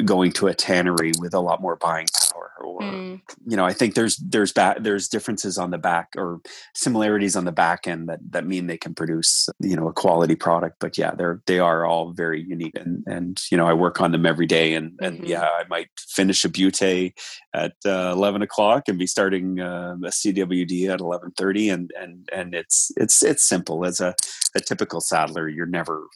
going 0.04 0.32
to 0.32 0.48
a 0.48 0.54
tannery 0.54 1.12
with 1.20 1.34
a 1.34 1.40
lot 1.40 1.62
more 1.62 1.76
buying 1.76 2.08
power 2.32 2.49
or 2.64 2.82
mm. 2.82 3.22
you 3.46 3.56
know 3.56 3.66
i 3.66 3.74
think 3.74 3.96
there's 3.96 4.18
there's 4.18 4.52
back 4.52 4.78
there's 4.82 5.08
differences 5.08 5.58
on 5.58 5.72
the 5.72 5.78
back 5.78 6.10
or 6.18 6.40
similarities 6.76 7.36
on 7.36 7.46
the 7.46 7.52
back 7.52 7.88
end 7.88 8.08
that 8.08 8.20
that 8.30 8.46
mean 8.46 8.68
they 8.68 8.78
can 8.78 8.94
produce 8.94 9.50
you 9.60 9.76
know 9.76 9.88
a 9.88 9.94
quality 9.94 10.36
product 10.36 10.78
but 10.80 10.98
yeah 10.98 11.12
they're 11.16 11.42
they 11.48 11.60
are 11.60 11.86
all 11.86 12.12
very 12.12 12.42
unique 12.42 12.76
and 12.76 13.04
and 13.08 13.42
you 13.52 13.58
know 13.58 13.68
i 13.68 13.74
work 13.74 14.02
on 14.02 14.12
them 14.12 14.26
every 14.26 14.46
day 14.46 14.74
and 14.74 14.98
and 15.02 15.18
mm-hmm. 15.18 15.28
yeah 15.28 15.44
i 15.44 15.64
might 15.70 15.90
finish 15.98 16.44
a 16.46 16.50
Butet 16.50 17.14
at 17.54 17.74
uh, 17.86 18.12
11 18.14 18.42
o'clock 18.42 18.84
and 18.88 19.00
be 19.00 19.08
starting 19.08 19.60
uh, 19.60 19.96
a 20.04 20.10
cwd 20.10 20.90
at 20.90 21.00
11.30 21.00 21.74
and 21.74 21.92
and 22.00 22.30
and 22.32 22.54
it's 22.54 22.92
it's 22.98 23.24
it's 23.24 23.48
simple 23.48 23.86
as 23.86 24.00
a, 24.00 24.16
a 24.56 24.60
typical 24.60 25.02
saddler 25.02 25.48
you're 25.48 25.66
never 25.66 26.08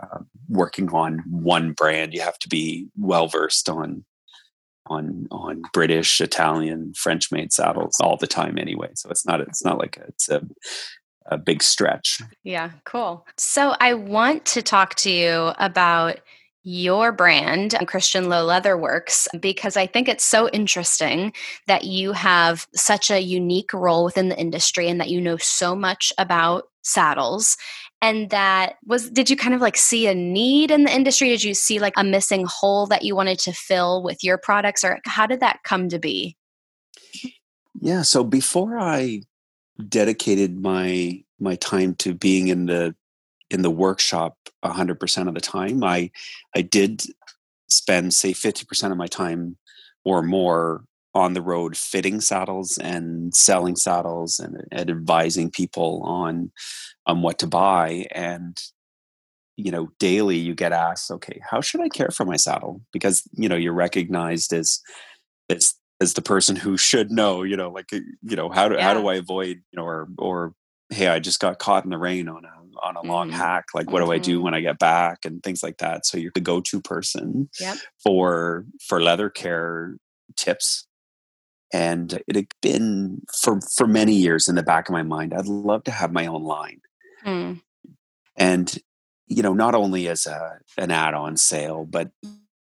uh, 0.00 0.18
working 0.48 0.90
on 0.90 1.22
one 1.28 1.72
brand. 1.72 2.14
You 2.14 2.20
have 2.20 2.38
to 2.40 2.48
be 2.48 2.88
well 2.96 3.28
versed 3.28 3.68
on 3.68 4.04
on 4.86 5.26
on 5.30 5.62
British, 5.72 6.20
Italian, 6.20 6.92
French 6.94 7.30
made 7.30 7.52
saddles 7.52 7.96
all 8.00 8.16
the 8.16 8.26
time 8.26 8.58
anyway. 8.58 8.90
So 8.94 9.10
it's 9.10 9.26
not 9.26 9.40
it's 9.40 9.64
not 9.64 9.78
like 9.78 9.96
a, 9.96 10.04
it's 10.08 10.28
a 10.28 10.42
a 11.26 11.38
big 11.38 11.62
stretch. 11.62 12.20
Yeah, 12.42 12.70
cool. 12.84 13.26
So 13.36 13.74
I 13.80 13.94
want 13.94 14.44
to 14.46 14.62
talk 14.62 14.96
to 14.96 15.10
you 15.10 15.52
about 15.58 16.20
your 16.64 17.10
brand, 17.10 17.74
um, 17.74 17.86
Christian 17.86 18.28
Lowe 18.28 18.44
Leather 18.44 18.76
Works, 18.76 19.26
because 19.40 19.76
I 19.76 19.86
think 19.86 20.08
it's 20.08 20.24
so 20.24 20.48
interesting 20.50 21.32
that 21.66 21.84
you 21.84 22.12
have 22.12 22.68
such 22.74 23.10
a 23.10 23.20
unique 23.20 23.72
role 23.72 24.04
within 24.04 24.28
the 24.28 24.38
industry 24.38 24.88
and 24.88 25.00
that 25.00 25.10
you 25.10 25.20
know 25.20 25.36
so 25.38 25.74
much 25.74 26.12
about 26.18 26.64
saddles 26.82 27.56
and 28.02 28.28
that 28.30 28.74
was 28.84 29.08
did 29.08 29.30
you 29.30 29.36
kind 29.36 29.54
of 29.54 29.60
like 29.60 29.76
see 29.76 30.08
a 30.08 30.14
need 30.14 30.70
in 30.70 30.84
the 30.84 30.94
industry? 30.94 31.28
Did 31.28 31.44
you 31.44 31.54
see 31.54 31.78
like 31.78 31.94
a 31.96 32.04
missing 32.04 32.44
hole 32.46 32.86
that 32.88 33.04
you 33.04 33.14
wanted 33.16 33.38
to 33.40 33.52
fill 33.52 34.02
with 34.02 34.22
your 34.22 34.36
products? 34.36 34.84
Or 34.84 34.98
how 35.06 35.26
did 35.26 35.40
that 35.40 35.60
come 35.64 35.88
to 35.88 35.98
be? 35.98 36.36
Yeah 37.80 38.02
so 38.02 38.22
before 38.22 38.78
i 38.78 39.22
dedicated 39.88 40.60
my 40.60 41.22
my 41.40 41.56
time 41.56 41.94
to 41.96 42.14
being 42.14 42.48
in 42.48 42.66
the 42.66 42.94
in 43.50 43.62
the 43.62 43.70
workshop 43.70 44.36
100% 44.64 45.28
of 45.28 45.34
the 45.34 45.40
time 45.40 45.82
i 45.82 46.10
i 46.54 46.62
did 46.62 47.02
spend 47.68 48.12
say 48.14 48.32
50% 48.32 48.92
of 48.92 48.96
my 48.96 49.06
time 49.06 49.56
or 50.04 50.22
more 50.22 50.84
on 51.14 51.34
the 51.34 51.42
road 51.42 51.76
fitting 51.76 52.20
saddles 52.20 52.78
and 52.78 53.34
selling 53.34 53.76
saddles 53.76 54.38
and, 54.38 54.64
and 54.70 54.90
advising 54.90 55.50
people 55.50 56.02
on 56.04 56.50
on 57.06 57.22
what 57.22 57.38
to 57.38 57.46
buy 57.46 58.06
and 58.12 58.58
you 59.56 59.70
know 59.70 59.88
daily 59.98 60.38
you 60.38 60.54
get 60.54 60.72
asked 60.72 61.10
okay 61.10 61.40
how 61.50 61.60
should 61.60 61.80
i 61.80 61.88
care 61.88 62.10
for 62.10 62.24
my 62.24 62.36
saddle 62.36 62.80
because 62.92 63.22
you 63.34 63.48
know 63.48 63.56
you're 63.56 63.72
recognized 63.72 64.52
as 64.52 64.80
as 65.50 65.74
as 66.00 66.14
the 66.14 66.22
person 66.22 66.56
who 66.56 66.76
should 66.76 67.10
know 67.10 67.42
you 67.42 67.56
know 67.56 67.70
like 67.70 67.90
you 67.92 68.36
know 68.36 68.48
how 68.48 68.68
do 68.68 68.76
yeah. 68.76 68.82
how 68.82 68.94
do 68.94 69.08
i 69.08 69.14
avoid 69.14 69.60
you 69.70 69.76
know 69.76 69.84
or 69.84 70.08
or 70.18 70.54
hey 70.90 71.08
i 71.08 71.18
just 71.18 71.40
got 71.40 71.58
caught 71.58 71.84
in 71.84 71.90
the 71.90 71.98
rain 71.98 72.28
on 72.28 72.44
a 72.44 72.48
on 72.82 72.96
a 72.96 73.00
mm-hmm. 73.00 73.10
long 73.10 73.30
hack 73.30 73.66
like 73.74 73.90
what 73.90 74.00
mm-hmm. 74.00 74.10
do 74.10 74.12
i 74.12 74.18
do 74.18 74.36
mm-hmm. 74.36 74.44
when 74.44 74.54
i 74.54 74.60
get 74.60 74.78
back 74.78 75.18
and 75.24 75.42
things 75.42 75.62
like 75.62 75.76
that 75.76 76.06
so 76.06 76.16
you're 76.16 76.32
the 76.34 76.40
go-to 76.40 76.80
person 76.80 77.48
yep. 77.60 77.76
for 78.02 78.64
for 78.80 79.02
leather 79.02 79.28
care 79.28 79.96
tips 80.36 80.86
and 81.72 82.22
it 82.26 82.36
had 82.36 82.48
been 82.60 83.22
for 83.34 83.60
for 83.60 83.86
many 83.86 84.14
years 84.14 84.48
in 84.48 84.54
the 84.54 84.62
back 84.62 84.88
of 84.88 84.92
my 84.92 85.02
mind 85.02 85.32
i'd 85.34 85.46
love 85.46 85.84
to 85.84 85.90
have 85.90 86.12
my 86.12 86.26
own 86.26 86.42
line. 86.42 86.80
Mm. 87.24 87.60
and 88.36 88.78
you 89.28 89.42
know 89.42 89.54
not 89.54 89.74
only 89.74 90.08
as 90.08 90.26
a 90.26 90.58
an 90.76 90.90
add-on 90.90 91.36
sale 91.36 91.84
but 91.84 92.10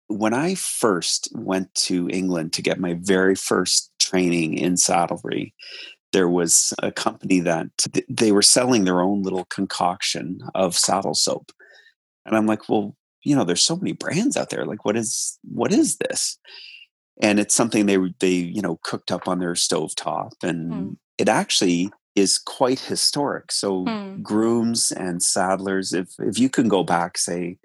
when 0.07 0.33
i 0.33 0.55
first 0.55 1.29
went 1.35 1.73
to 1.75 2.09
england 2.09 2.53
to 2.53 2.61
get 2.61 2.79
my 2.79 2.97
very 3.01 3.35
first 3.35 3.91
training 3.99 4.57
in 4.57 4.77
saddlery 4.77 5.53
there 6.13 6.29
was 6.29 6.73
a 6.81 6.91
company 6.91 7.41
that 7.41 7.67
they 8.07 8.31
were 8.31 8.41
selling 8.41 8.85
their 8.85 9.01
own 9.01 9.23
little 9.23 9.43
concoction 9.45 10.39
of 10.55 10.73
saddle 10.73 11.13
soap. 11.13 11.51
And 12.25 12.35
i'm 12.35 12.47
like 12.47 12.69
well 12.69 12.95
you 13.27 13.35
know 13.35 13.43
there's 13.43 13.61
so 13.61 13.75
many 13.75 13.91
brands 13.91 14.37
out 14.37 14.49
there. 14.49 14.65
Like 14.65 14.85
what 14.85 14.95
is 14.95 15.37
what 15.43 15.73
is 15.73 15.97
this 15.97 16.37
and 17.21 17.39
it's 17.39 17.55
something 17.55 17.85
they 17.85 17.97
they 18.19 18.29
you 18.29 18.61
know 18.61 18.79
cooked 18.83 19.11
up 19.11 19.27
on 19.27 19.39
their 19.39 19.55
stove 19.55 19.95
top 19.95 20.33
and 20.43 20.71
mm. 20.71 20.97
it 21.17 21.29
actually 21.29 21.89
is 22.15 22.37
quite 22.37 22.79
historic 22.79 23.51
so 23.51 23.85
mm. 23.85 24.21
grooms 24.21 24.91
and 24.91 25.21
saddlers 25.21 25.93
if 25.93 26.09
if 26.19 26.39
you 26.39 26.49
can 26.49 26.67
go 26.67 26.83
back 26.83 27.17
say 27.17 27.57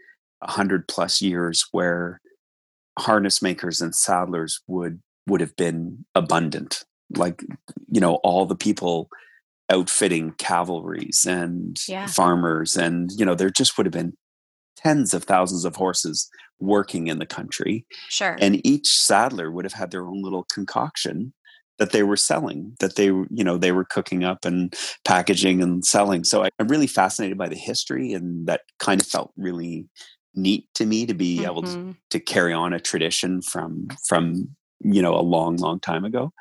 a 0.42 0.50
hundred 0.50 0.86
plus 0.88 1.20
years 1.20 1.66
where 1.72 2.20
harness 2.98 3.40
makers 3.40 3.80
and 3.80 3.94
saddlers 3.94 4.60
would 4.66 5.00
would 5.26 5.40
have 5.40 5.56
been 5.56 6.04
abundant 6.14 6.84
like 7.16 7.42
you 7.90 8.00
know 8.00 8.14
all 8.16 8.46
the 8.46 8.56
people 8.56 9.08
outfitting 9.70 10.32
cavalries 10.32 11.24
and 11.26 11.78
yeah. 11.88 12.06
farmers 12.06 12.76
and 12.76 13.10
you 13.16 13.24
know 13.24 13.34
there 13.34 13.50
just 13.50 13.76
would 13.76 13.86
have 13.86 13.92
been 13.92 14.12
tens 14.82 15.14
of 15.14 15.24
thousands 15.24 15.64
of 15.64 15.76
horses 15.76 16.28
working 16.58 17.08
in 17.08 17.18
the 17.18 17.26
country. 17.26 17.84
Sure. 18.08 18.36
And 18.40 18.64
each 18.66 18.88
saddler 18.88 19.50
would 19.50 19.64
have 19.64 19.72
had 19.72 19.90
their 19.90 20.06
own 20.06 20.22
little 20.22 20.44
concoction 20.44 21.32
that 21.78 21.90
they 21.90 22.02
were 22.02 22.16
selling, 22.16 22.76
that 22.80 22.96
they 22.96 23.06
you 23.06 23.44
know 23.44 23.56
they 23.56 23.72
were 23.72 23.84
cooking 23.84 24.24
up 24.24 24.44
and 24.44 24.74
packaging 25.04 25.62
and 25.62 25.84
selling. 25.84 26.22
So 26.22 26.44
I, 26.44 26.50
am 26.58 26.68
really 26.68 26.86
fascinated 26.86 27.36
by 27.36 27.48
the 27.48 27.56
history, 27.56 28.12
and 28.12 28.46
that 28.46 28.60
kind 28.78 29.00
of 29.00 29.06
felt 29.06 29.32
really 29.36 29.88
neat 30.34 30.68
to 30.74 30.86
me 30.86 31.06
to 31.06 31.14
be 31.14 31.38
mm-hmm. 31.38 31.46
able 31.46 31.62
to, 31.62 31.68
mm-hmm. 31.68 31.90
to 32.10 32.20
carry 32.20 32.52
on 32.52 32.72
a 32.72 32.80
tradition 32.80 33.42
from 33.42 33.88
from 34.06 34.48
you 34.80 35.02
know 35.02 35.14
a 35.14 35.22
long 35.22 35.56
long 35.56 35.78
time 35.78 36.04
ago 36.04 36.32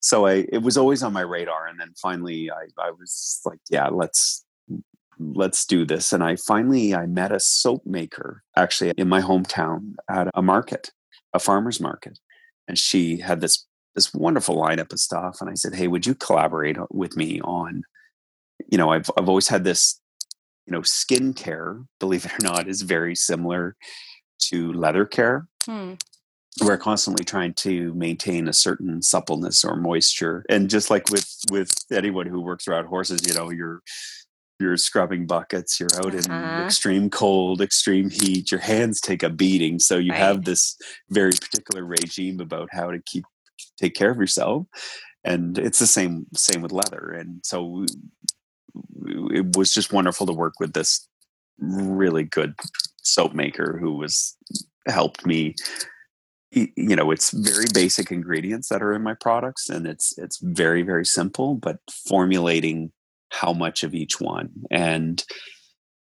so 0.00 0.26
i 0.26 0.46
it 0.50 0.62
was 0.62 0.76
always 0.76 1.02
on 1.02 1.12
my 1.12 1.20
radar 1.20 1.66
and 1.66 1.78
then 1.78 1.92
finally 2.00 2.50
i 2.50 2.66
i 2.82 2.90
was 2.90 3.40
like 3.44 3.60
yeah 3.70 3.88
let's 3.88 4.45
let's 5.18 5.64
do 5.64 5.84
this. 5.84 6.12
And 6.12 6.22
i 6.22 6.36
finally 6.36 6.94
i 6.94 7.06
met 7.06 7.32
a 7.32 7.40
soap 7.40 7.84
maker 7.86 8.42
actually 8.56 8.92
in 8.96 9.08
my 9.08 9.20
hometown 9.20 9.94
at 10.10 10.28
a 10.34 10.42
market 10.42 10.90
a 11.32 11.38
farmers 11.38 11.80
market. 11.80 12.18
And 12.68 12.78
she 12.78 13.18
had 13.18 13.40
this 13.40 13.66
this 13.94 14.12
wonderful 14.12 14.56
lineup 14.56 14.92
of 14.92 15.00
stuff. 15.00 15.38
And 15.40 15.50
i 15.50 15.54
said 15.54 15.74
hey 15.74 15.88
would 15.88 16.06
you 16.06 16.14
collaborate 16.14 16.76
with 16.90 17.16
me 17.16 17.40
on 17.42 17.82
you 18.68 18.78
know 18.78 18.90
i've 18.90 19.10
i've 19.16 19.28
always 19.28 19.48
had 19.48 19.64
this 19.64 20.00
you 20.66 20.72
know 20.72 20.80
skincare 20.80 21.86
believe 22.00 22.24
it 22.24 22.32
or 22.32 22.42
not 22.42 22.68
is 22.68 22.82
very 22.82 23.14
similar 23.14 23.76
to 24.38 24.72
leather 24.72 25.04
care. 25.04 25.48
Hmm. 25.64 25.94
we're 26.62 26.78
constantly 26.78 27.24
trying 27.24 27.54
to 27.54 27.92
maintain 27.94 28.48
a 28.48 28.52
certain 28.52 29.02
suppleness 29.02 29.64
or 29.64 29.76
moisture. 29.76 30.44
And 30.48 30.70
just 30.70 30.90
like 30.90 31.10
with 31.10 31.28
with 31.50 31.72
anyone 31.90 32.26
who 32.26 32.40
works 32.40 32.68
around 32.68 32.86
horses 32.86 33.26
you 33.26 33.34
know 33.34 33.50
you're 33.50 33.82
you're 34.58 34.76
scrubbing 34.76 35.26
buckets 35.26 35.78
you're 35.78 35.88
out 35.96 36.14
uh-huh. 36.14 36.32
in 36.32 36.64
extreme 36.64 37.10
cold 37.10 37.60
extreme 37.60 38.10
heat 38.10 38.50
your 38.50 38.60
hands 38.60 39.00
take 39.00 39.22
a 39.22 39.30
beating 39.30 39.78
so 39.78 39.96
you 39.96 40.10
right. 40.10 40.18
have 40.18 40.44
this 40.44 40.76
very 41.10 41.32
particular 41.32 41.84
regime 41.84 42.40
about 42.40 42.68
how 42.72 42.90
to 42.90 43.00
keep 43.06 43.24
take 43.78 43.94
care 43.94 44.10
of 44.10 44.18
yourself 44.18 44.66
and 45.24 45.58
it's 45.58 45.78
the 45.78 45.86
same 45.86 46.26
same 46.34 46.62
with 46.62 46.72
leather 46.72 47.10
and 47.10 47.40
so 47.44 47.84
it 49.30 49.56
was 49.56 49.72
just 49.72 49.92
wonderful 49.92 50.26
to 50.26 50.32
work 50.32 50.54
with 50.58 50.72
this 50.72 51.08
really 51.58 52.24
good 52.24 52.54
soap 53.02 53.34
maker 53.34 53.78
who 53.80 53.96
was 53.96 54.36
helped 54.86 55.26
me 55.26 55.54
you 56.52 56.96
know 56.96 57.10
it's 57.10 57.30
very 57.30 57.66
basic 57.74 58.10
ingredients 58.10 58.68
that 58.68 58.82
are 58.82 58.94
in 58.94 59.02
my 59.02 59.14
products 59.14 59.68
and 59.68 59.86
it's 59.86 60.16
it's 60.18 60.38
very 60.38 60.82
very 60.82 61.04
simple 61.04 61.54
but 61.54 61.78
formulating 62.06 62.92
how 63.40 63.52
much 63.52 63.84
of 63.84 63.94
each 63.94 64.20
one. 64.20 64.50
And 64.70 65.24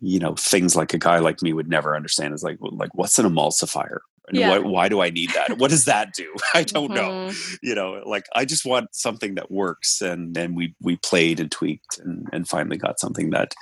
you 0.01 0.19
know 0.19 0.35
things 0.35 0.75
like 0.75 0.93
a 0.93 0.97
guy 0.97 1.19
like 1.19 1.41
me 1.41 1.53
would 1.53 1.69
never 1.69 1.95
understand 1.95 2.33
is 2.33 2.43
like 2.43 2.57
like 2.61 2.93
what's 2.93 3.19
an 3.19 3.25
emulsifier? 3.25 3.99
Yeah. 4.31 4.49
What, 4.49 4.65
why 4.65 4.89
do 4.89 5.01
i 5.01 5.09
need 5.09 5.31
that? 5.31 5.57
What 5.57 5.71
does 5.71 5.85
that 5.85 6.13
do? 6.13 6.33
I 6.53 6.63
don't 6.63 6.91
mm-hmm. 6.91 6.95
know 6.95 7.31
you 7.61 7.75
know 7.75 8.01
like 8.05 8.25
i 8.33 8.45
just 8.45 8.65
want 8.65 8.93
something 8.93 9.35
that 9.35 9.51
works 9.51 10.01
and 10.01 10.35
then 10.35 10.55
we 10.55 10.75
we 10.81 10.97
played 10.97 11.39
and 11.39 11.51
tweaked 11.51 11.99
and 11.99 12.27
and 12.31 12.47
finally 12.47 12.77
got 12.77 12.99
something 12.99 13.31
that 13.31 13.53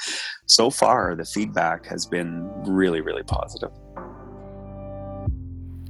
so 0.46 0.70
far 0.70 1.16
the 1.16 1.26
feedback 1.26 1.86
has 1.88 2.06
been 2.06 2.44
really 2.66 3.02
really 3.02 3.24
positive 3.24 3.72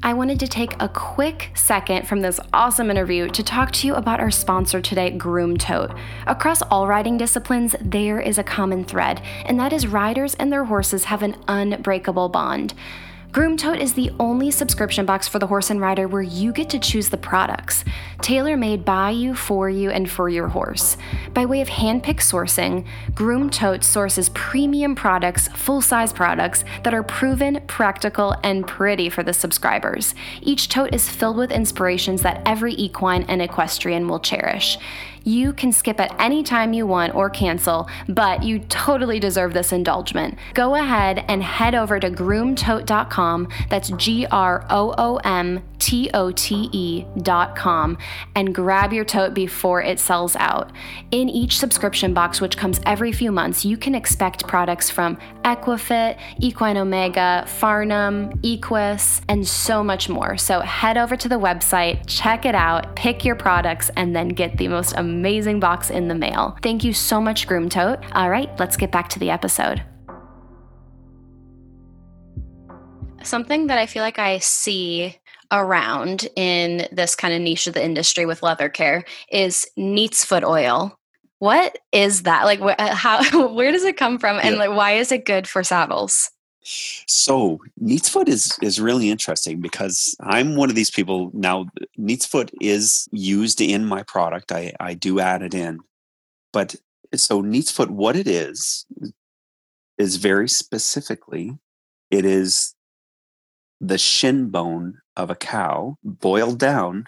I 0.07 0.13
wanted 0.13 0.39
to 0.39 0.47
take 0.47 0.81
a 0.81 0.87
quick 0.87 1.51
second 1.53 2.07
from 2.07 2.21
this 2.21 2.39
awesome 2.53 2.89
interview 2.89 3.27
to 3.27 3.43
talk 3.43 3.71
to 3.71 3.87
you 3.87 3.95
about 3.95 4.21
our 4.21 4.31
sponsor 4.31 4.79
today, 4.79 5.09
Groom 5.09 5.57
Tote. 5.57 5.91
Across 6.25 6.61
all 6.61 6.87
riding 6.87 7.17
disciplines, 7.17 7.75
there 7.81 8.21
is 8.21 8.37
a 8.37 8.43
common 8.43 8.85
thread, 8.85 9.21
and 9.43 9.59
that 9.59 9.73
is 9.73 9.85
riders 9.85 10.33
and 10.35 10.49
their 10.49 10.63
horses 10.63 11.03
have 11.03 11.23
an 11.23 11.35
unbreakable 11.49 12.29
bond. 12.29 12.73
Groom 13.31 13.57
Tote 13.57 13.79
is 13.79 13.93
the 13.93 14.12
only 14.19 14.50
subscription 14.50 15.05
box 15.05 15.27
for 15.27 15.38
the 15.38 15.48
horse 15.48 15.69
and 15.69 15.81
rider 15.81 16.07
where 16.07 16.22
you 16.22 16.51
get 16.51 16.69
to 16.69 16.79
choose 16.79 17.10
the 17.10 17.17
products, 17.17 17.84
tailor 18.22 18.57
made 18.57 18.84
by 18.84 19.12
you, 19.12 19.36
for 19.36 19.69
you, 19.69 19.91
and 19.91 20.10
for 20.10 20.27
your 20.29 20.48
horse. 20.48 20.98
By 21.34 21.46
way 21.46 21.62
of 21.62 21.67
hand-picked 21.67 22.22
sourcing, 22.22 22.88
Groom 23.13 23.50
Tote 23.50 23.84
sources 23.84 24.29
premium 24.29 24.96
products, 24.96 25.50
full-size 25.50 26.13
products 26.13 26.63
that 26.84 26.93
are 26.93 27.03
proven, 27.03 27.62
practical, 27.67 28.34
and 28.43 28.65
pretty 28.65 29.10
for 29.10 29.24
the 29.24 29.34
subscribers. 29.34 30.15
Each 30.41 30.67
tote 30.67 30.93
is 30.93 31.10
filled 31.10 31.38
with 31.38 31.51
inspirations 31.51 32.24
that 32.24 32.41
every 32.46 32.74
equine 32.74 33.24
and 33.24 33.41
equestrian 33.41 34.07
will 34.07 34.19
cherish. 34.19 34.79
You 35.27 35.51
can 35.51 35.74
skip 35.74 36.00
at 36.00 36.15
any 36.22 36.41
time 36.41 36.72
you 36.72 36.88
want 36.88 37.13
or 37.13 37.29
cancel, 37.29 37.89
but 38.07 38.43
you 38.43 38.60
totally 38.60 39.19
deserve 39.19 39.53
this 39.53 39.74
indulgement. 39.74 40.38
Go 40.53 40.75
ahead 40.75 41.25
and 41.27 41.43
head 41.43 41.75
over 41.75 42.00
to 42.00 42.10
groomtote.com. 42.10 43.50
That's 43.69 43.89
G 43.89 44.25
R 44.27 44.65
O 44.69 44.96
O 44.98 45.17
M 45.17 45.62
T 45.79 46.10
O 46.13 46.31
T 46.31 46.69
E.com 46.72 47.98
and 48.36 48.55
grab 48.55 48.93
your 48.93 49.03
tote 49.03 49.34
before 49.34 49.81
it 49.81 50.00
sells 50.00 50.38
out. 50.38 50.72
In 51.12 51.27
each 51.27 51.60
subscription 51.60 52.13
box, 52.13 52.39
which 52.39 52.55
comes 52.55 52.79
every 52.86 53.12
few 53.12 53.34
months, 53.34 53.65
you 53.65 53.75
can 53.75 53.96
expect 53.96 54.48
products 54.48 54.89
from 54.89 55.17
Equifit, 55.43 56.17
Equine 56.39 56.77
Omega, 56.77 57.43
Farnam, 57.48 58.39
Equus, 58.43 59.22
and 59.27 59.46
so 59.46 59.84
much 59.84 60.07
more. 60.07 60.38
So 60.38 60.62
head 60.62 60.98
over 60.98 61.17
to 61.17 61.27
the 61.27 61.36
website, 61.36 62.03
check 62.07 62.46
it 62.46 62.55
out, 62.55 62.96
pick 62.96 63.25
your 63.25 63.36
products, 63.36 63.91
and 63.98 64.15
then 64.15 64.29
get 64.29 64.57
the 64.57 64.69
most 64.69 64.93
amazing 64.96 65.16
amazing 65.17 65.59
box 65.59 65.89
in 65.89 66.07
the 66.07 66.15
mail. 66.15 66.55
Thank 66.62 66.83
you 66.83 66.93
so 66.93 67.19
much, 67.19 67.47
Groom 67.47 67.69
Tote. 67.69 68.00
All 68.13 68.29
right, 68.29 68.50
let's 68.59 68.77
get 68.77 68.91
back 68.91 69.09
to 69.09 69.19
the 69.19 69.31
episode. 69.31 69.83
Something 73.24 73.67
that 73.67 73.79
I 73.79 73.88
feel 73.88 74.03
like 74.03 74.19
I 74.19 74.38
see 74.38 75.17
around 75.51 76.27
in 76.36 76.88
this 76.91 77.15
kind 77.15 77.34
of 77.34 77.41
niche 77.41 77.67
of 77.67 77.73
the 77.73 77.84
industry 77.84 78.25
with 78.25 78.43
leather 78.43 78.69
care 78.69 79.03
is 79.32 79.67
neat's 79.75 80.23
foot 80.23 80.43
oil. 80.43 80.97
What 81.39 81.77
is 81.91 82.23
that? 82.23 82.45
Like, 82.45 82.60
wh- 82.60 82.80
how? 82.80 83.47
Where 83.53 83.71
does 83.71 83.84
it 83.84 83.97
come 83.97 84.17
from, 84.19 84.38
and 84.38 84.56
yeah. 84.56 84.60
like, 84.67 84.77
why 84.77 84.93
is 84.93 85.12
it 85.12 85.25
good 85.25 85.47
for 85.47 85.63
saddles? 85.63 86.32
So 87.08 87.60
Neatsfoot 87.82 88.27
is 88.27 88.58
is 88.62 88.80
really 88.80 89.10
interesting 89.10 89.62
because 89.62 90.15
I'm 90.19 90.56
one 90.56 90.69
of 90.69 90.75
these 90.75 90.91
people 90.91 91.32
now. 91.34 91.67
Neatsfoot 91.97 92.49
is 92.60 93.08
used 93.12 93.62
in 93.62 93.86
my 93.86 94.03
product. 94.03 94.51
I 94.51 94.73
I 94.80 94.93
do 94.93 95.19
add 95.19 95.41
it 95.41 95.53
in, 95.53 95.80
but 96.51 96.75
so 97.15 97.41
Neatsfoot, 97.41 97.89
what 97.89 98.15
it 98.15 98.27
is, 98.27 98.86
is 99.97 100.17
very 100.17 100.49
specifically, 100.49 101.58
it 102.12 102.25
is 102.25 102.75
the 103.80 103.97
shin 103.97 104.49
bone 104.49 104.99
of 105.15 105.30
a 105.30 105.36
cow 105.36 105.97
boiled 106.03 106.60
down 106.60 107.06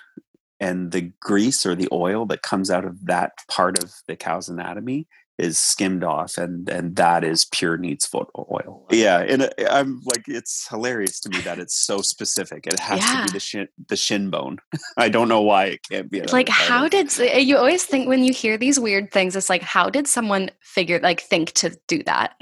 and 0.60 0.92
the 0.92 1.12
grease 1.20 1.66
or 1.66 1.76
the 1.76 1.90
oil 1.92 2.26
that 2.28 2.42
comes 2.42 2.70
out 2.70 2.86
of 2.86 3.06
that 3.06 3.34
part 3.50 3.82
of 3.82 3.94
the 4.08 4.16
cow's 4.16 4.50
anatomy 4.50 5.08
is 5.40 5.58
skimmed 5.58 6.04
off 6.04 6.38
and 6.38 6.68
and 6.68 6.98
that 6.98 7.24
is 7.24 7.46
pure 7.46 7.78
neatsfoot 7.78 8.28
oil. 8.38 8.86
Yeah 8.92 9.20
and 9.20 9.44
uh, 9.44 9.50
i'm 9.72 10.02
like 10.04 10.28
it's 10.28 10.68
hilarious 10.68 11.20
to 11.22 11.30
me 11.30 11.40
that 11.40 11.58
it's 11.58 11.76
so 11.76 12.02
specific. 12.02 12.68
It 12.68 12.80
has 12.80 13.00
yeah. 13.00 13.22
to 13.22 13.26
be 13.26 13.32
the 13.32 13.40
shin 13.40 13.68
the 13.88 13.96
shin 13.96 14.30
bone. 14.30 14.58
I 14.98 15.08
don't 15.08 15.30
know 15.30 15.42
why 15.42 15.66
it 15.66 15.84
can't 15.90 16.12
be 16.12 16.22
like 16.24 16.50
how 16.50 16.90
did 16.90 17.16
you 17.18 17.58
always 17.58 17.86
think 17.86 18.08
when 18.08 18.24
you 18.24 18.34
hear 18.34 18.58
these 18.58 18.80
weird 18.80 19.12
things 19.12 19.36
it's 19.36 19.50
like 19.50 19.62
how 19.62 19.90
did 19.90 20.08
someone 20.08 20.52
figure 20.60 21.00
like 21.00 21.22
think 21.22 21.54
to 21.54 21.76
do 21.88 22.04
that? 22.04 22.40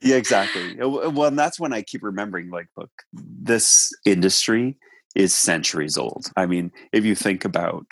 Yeah 0.00 0.16
exactly. 0.16 0.76
Well 0.76 1.24
and 1.24 1.38
that's 1.38 1.60
when 1.60 1.72
i 1.72 1.82
keep 1.82 2.02
remembering 2.02 2.50
like 2.50 2.68
look 2.76 2.90
this 3.12 3.92
industry 4.06 4.76
is 5.14 5.34
centuries 5.34 5.98
old. 5.98 6.32
I 6.36 6.46
mean 6.46 6.72
if 6.92 7.04
you 7.04 7.14
think 7.14 7.44
about 7.44 7.86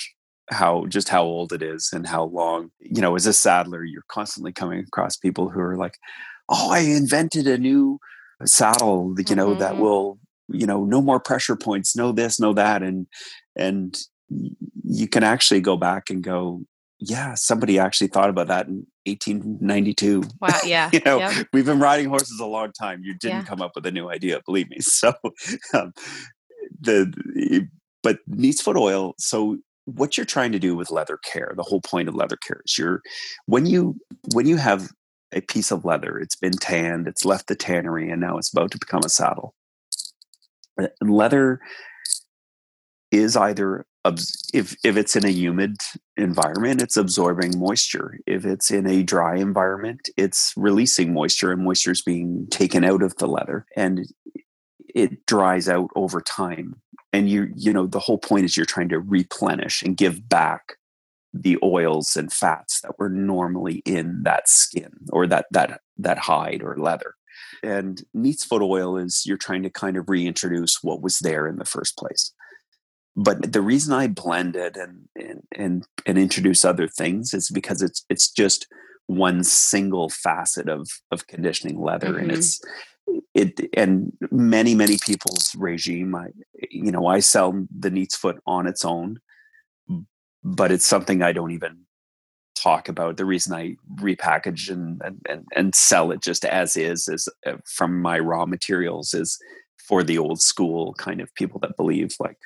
how 0.48 0.86
just 0.86 1.08
how 1.08 1.22
old 1.22 1.52
it 1.52 1.62
is 1.62 1.90
and 1.92 2.06
how 2.06 2.24
long 2.24 2.70
you 2.78 3.00
know 3.00 3.16
as 3.16 3.26
a 3.26 3.32
saddler 3.32 3.84
you're 3.84 4.04
constantly 4.08 4.52
coming 4.52 4.80
across 4.80 5.16
people 5.16 5.48
who 5.48 5.60
are 5.60 5.76
like 5.76 5.98
oh 6.48 6.70
i 6.70 6.80
invented 6.80 7.46
a 7.46 7.58
new 7.58 7.98
saddle 8.44 9.14
you 9.28 9.34
know 9.34 9.50
mm-hmm. 9.50 9.60
that 9.60 9.78
will 9.78 10.18
you 10.48 10.66
know 10.66 10.84
no 10.84 11.02
more 11.02 11.18
pressure 11.18 11.56
points 11.56 11.96
no 11.96 12.12
this 12.12 12.38
no 12.38 12.52
that 12.52 12.82
and 12.82 13.06
and 13.56 13.98
you 14.84 15.08
can 15.08 15.24
actually 15.24 15.60
go 15.60 15.76
back 15.76 16.10
and 16.10 16.22
go 16.22 16.60
yeah 16.98 17.34
somebody 17.34 17.78
actually 17.78 18.06
thought 18.06 18.30
about 18.30 18.46
that 18.46 18.68
in 18.68 18.86
1892 19.06 20.22
wow 20.40 20.48
yeah 20.64 20.90
you 20.92 21.00
know 21.04 21.18
yep. 21.18 21.46
we've 21.52 21.66
been 21.66 21.80
riding 21.80 22.08
horses 22.08 22.38
a 22.40 22.46
long 22.46 22.72
time 22.72 23.02
you 23.02 23.14
didn't 23.14 23.38
yeah. 23.38 23.44
come 23.44 23.60
up 23.60 23.72
with 23.74 23.84
a 23.86 23.90
new 23.90 24.08
idea 24.08 24.40
believe 24.46 24.68
me 24.70 24.78
so 24.80 25.12
um, 25.74 25.92
the 26.80 27.68
but 28.02 28.18
neatsfoot 28.30 28.76
oil 28.76 29.14
so 29.18 29.58
what 29.86 30.16
you're 30.16 30.26
trying 30.26 30.52
to 30.52 30.58
do 30.58 30.76
with 30.76 30.90
leather 30.90 31.18
care 31.18 31.52
the 31.56 31.62
whole 31.62 31.80
point 31.80 32.08
of 32.08 32.14
leather 32.14 32.36
care 32.36 32.60
is 32.64 32.76
you're 32.76 33.00
when 33.46 33.66
you 33.66 33.96
when 34.34 34.46
you 34.46 34.56
have 34.56 34.90
a 35.32 35.40
piece 35.40 35.70
of 35.70 35.84
leather 35.84 36.18
it's 36.18 36.36
been 36.36 36.52
tanned 36.52 37.08
it's 37.08 37.24
left 37.24 37.48
the 37.48 37.56
tannery 37.56 38.10
and 38.10 38.20
now 38.20 38.38
it's 38.38 38.52
about 38.52 38.70
to 38.70 38.78
become 38.78 39.02
a 39.04 39.08
saddle. 39.08 39.54
Uh, 40.80 40.88
leather 41.00 41.60
is 43.10 43.36
either 43.36 43.84
if 44.54 44.76
if 44.84 44.96
it's 44.96 45.16
in 45.16 45.24
a 45.24 45.30
humid 45.30 45.76
environment 46.16 46.80
it's 46.80 46.96
absorbing 46.96 47.58
moisture. 47.58 48.18
If 48.26 48.44
it's 48.44 48.70
in 48.70 48.86
a 48.86 49.02
dry 49.02 49.36
environment 49.36 50.08
it's 50.16 50.52
releasing 50.56 51.12
moisture 51.12 51.52
and 51.52 51.64
moisture 51.64 51.92
is 51.92 52.02
being 52.02 52.46
taken 52.50 52.84
out 52.84 53.02
of 53.02 53.16
the 53.16 53.26
leather 53.26 53.66
and 53.76 54.06
it 54.94 55.26
dries 55.26 55.68
out 55.68 55.90
over 55.96 56.20
time 56.20 56.80
and 57.16 57.30
you 57.30 57.50
you 57.56 57.72
know 57.72 57.86
the 57.86 57.98
whole 57.98 58.18
point 58.18 58.44
is 58.44 58.56
you're 58.56 58.66
trying 58.66 58.90
to 58.90 59.00
replenish 59.00 59.82
and 59.82 59.96
give 59.96 60.28
back 60.28 60.74
the 61.32 61.58
oils 61.62 62.16
and 62.16 62.32
fats 62.32 62.80
that 62.82 62.98
were 62.98 63.08
normally 63.08 63.82
in 63.84 64.22
that 64.22 64.48
skin 64.48 64.92
or 65.10 65.26
that 65.26 65.46
that 65.50 65.80
that 65.96 66.18
hide 66.18 66.62
or 66.62 66.76
leather 66.76 67.14
and 67.62 68.02
neatsfoot 68.14 68.62
oil 68.62 68.96
is 68.96 69.24
you're 69.26 69.36
trying 69.36 69.62
to 69.62 69.70
kind 69.70 69.96
of 69.96 70.08
reintroduce 70.08 70.82
what 70.82 71.00
was 71.00 71.18
there 71.20 71.46
in 71.46 71.56
the 71.56 71.64
first 71.64 71.96
place 71.96 72.32
but 73.16 73.52
the 73.52 73.62
reason 73.62 73.94
i 73.94 74.06
blend 74.06 74.54
it 74.54 74.76
and 74.76 75.08
and 75.16 75.42
and, 75.56 75.84
and 76.04 76.18
introduce 76.18 76.64
other 76.64 76.86
things 76.86 77.32
is 77.32 77.50
because 77.50 77.80
it's 77.82 78.04
it's 78.10 78.30
just 78.30 78.66
one 79.06 79.42
single 79.42 80.10
facet 80.10 80.68
of 80.68 80.88
of 81.10 81.26
conditioning 81.26 81.80
leather 81.80 82.08
mm-hmm. 82.08 82.24
and 82.24 82.32
it's 82.32 82.60
it 83.34 83.60
and 83.74 84.12
many 84.30 84.74
many 84.74 84.98
people's 84.98 85.54
regime 85.56 86.14
i 86.14 86.28
you 86.70 86.90
know 86.90 87.06
i 87.06 87.20
sell 87.20 87.66
the 87.76 87.90
neatsfoot 87.90 88.38
on 88.46 88.66
its 88.66 88.84
own 88.84 89.18
but 90.42 90.70
it's 90.72 90.86
something 90.86 91.22
i 91.22 91.32
don't 91.32 91.50
even 91.50 91.78
talk 92.54 92.88
about 92.88 93.16
the 93.16 93.24
reason 93.24 93.54
i 93.54 93.74
repackage 93.96 94.70
and 94.70 95.00
and, 95.28 95.44
and 95.54 95.74
sell 95.74 96.10
it 96.10 96.22
just 96.22 96.44
as 96.44 96.76
is 96.76 97.08
is 97.08 97.28
uh, 97.46 97.56
from 97.66 98.00
my 98.00 98.18
raw 98.18 98.46
materials 98.46 99.14
is 99.14 99.38
for 99.88 100.02
the 100.02 100.18
old 100.18 100.40
school 100.40 100.94
kind 100.94 101.20
of 101.20 101.32
people 101.34 101.60
that 101.60 101.76
believe 101.76 102.14
like 102.18 102.38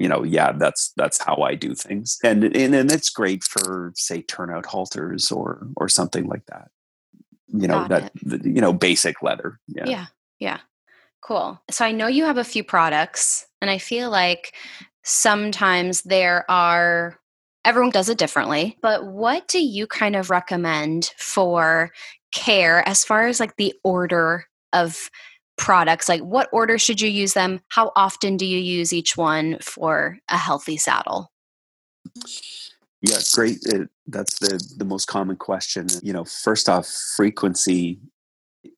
you 0.00 0.08
know, 0.08 0.24
yeah, 0.24 0.52
that's 0.52 0.92
that's 0.96 1.22
how 1.22 1.36
I 1.42 1.54
do 1.54 1.74
things, 1.74 2.16
and 2.24 2.42
and 2.42 2.74
and 2.74 2.90
it's 2.90 3.10
great 3.10 3.44
for 3.44 3.92
say 3.94 4.22
turnout 4.22 4.64
halters 4.64 5.30
or 5.30 5.68
or 5.76 5.90
something 5.90 6.26
like 6.26 6.46
that. 6.46 6.68
You 7.52 7.68
know 7.68 7.86
Got 7.88 8.12
that 8.22 8.44
you 8.44 8.60
know 8.60 8.72
basic 8.72 9.22
leather. 9.22 9.58
Yeah. 9.68 9.84
Yeah. 9.86 10.06
Yeah. 10.38 10.58
Cool. 11.22 11.60
So 11.70 11.84
I 11.84 11.92
know 11.92 12.06
you 12.06 12.24
have 12.24 12.38
a 12.38 12.44
few 12.44 12.64
products, 12.64 13.46
and 13.60 13.70
I 13.70 13.78
feel 13.78 14.10
like 14.10 14.54
sometimes 15.02 16.02
there 16.02 16.50
are 16.50 17.18
everyone 17.64 17.90
does 17.90 18.08
it 18.08 18.18
differently 18.18 18.76
but 18.80 19.06
what 19.06 19.46
do 19.48 19.58
you 19.58 19.86
kind 19.86 20.16
of 20.16 20.30
recommend 20.30 21.12
for 21.16 21.90
care 22.32 22.86
as 22.88 23.04
far 23.04 23.26
as 23.26 23.40
like 23.40 23.56
the 23.56 23.74
order 23.84 24.46
of 24.72 25.10
products 25.58 26.08
like 26.08 26.20
what 26.22 26.48
order 26.52 26.78
should 26.78 27.00
you 27.00 27.08
use 27.08 27.34
them 27.34 27.60
how 27.68 27.92
often 27.96 28.36
do 28.36 28.46
you 28.46 28.58
use 28.58 28.92
each 28.92 29.16
one 29.16 29.58
for 29.60 30.18
a 30.28 30.36
healthy 30.36 30.76
saddle 30.76 31.30
yeah 33.02 33.18
great 33.34 33.58
it, 33.62 33.88
that's 34.06 34.38
the 34.38 34.60
the 34.76 34.84
most 34.84 35.06
common 35.06 35.36
question 35.36 35.86
you 36.02 36.12
know 36.12 36.24
first 36.24 36.68
off 36.68 36.86
frequency 37.16 37.98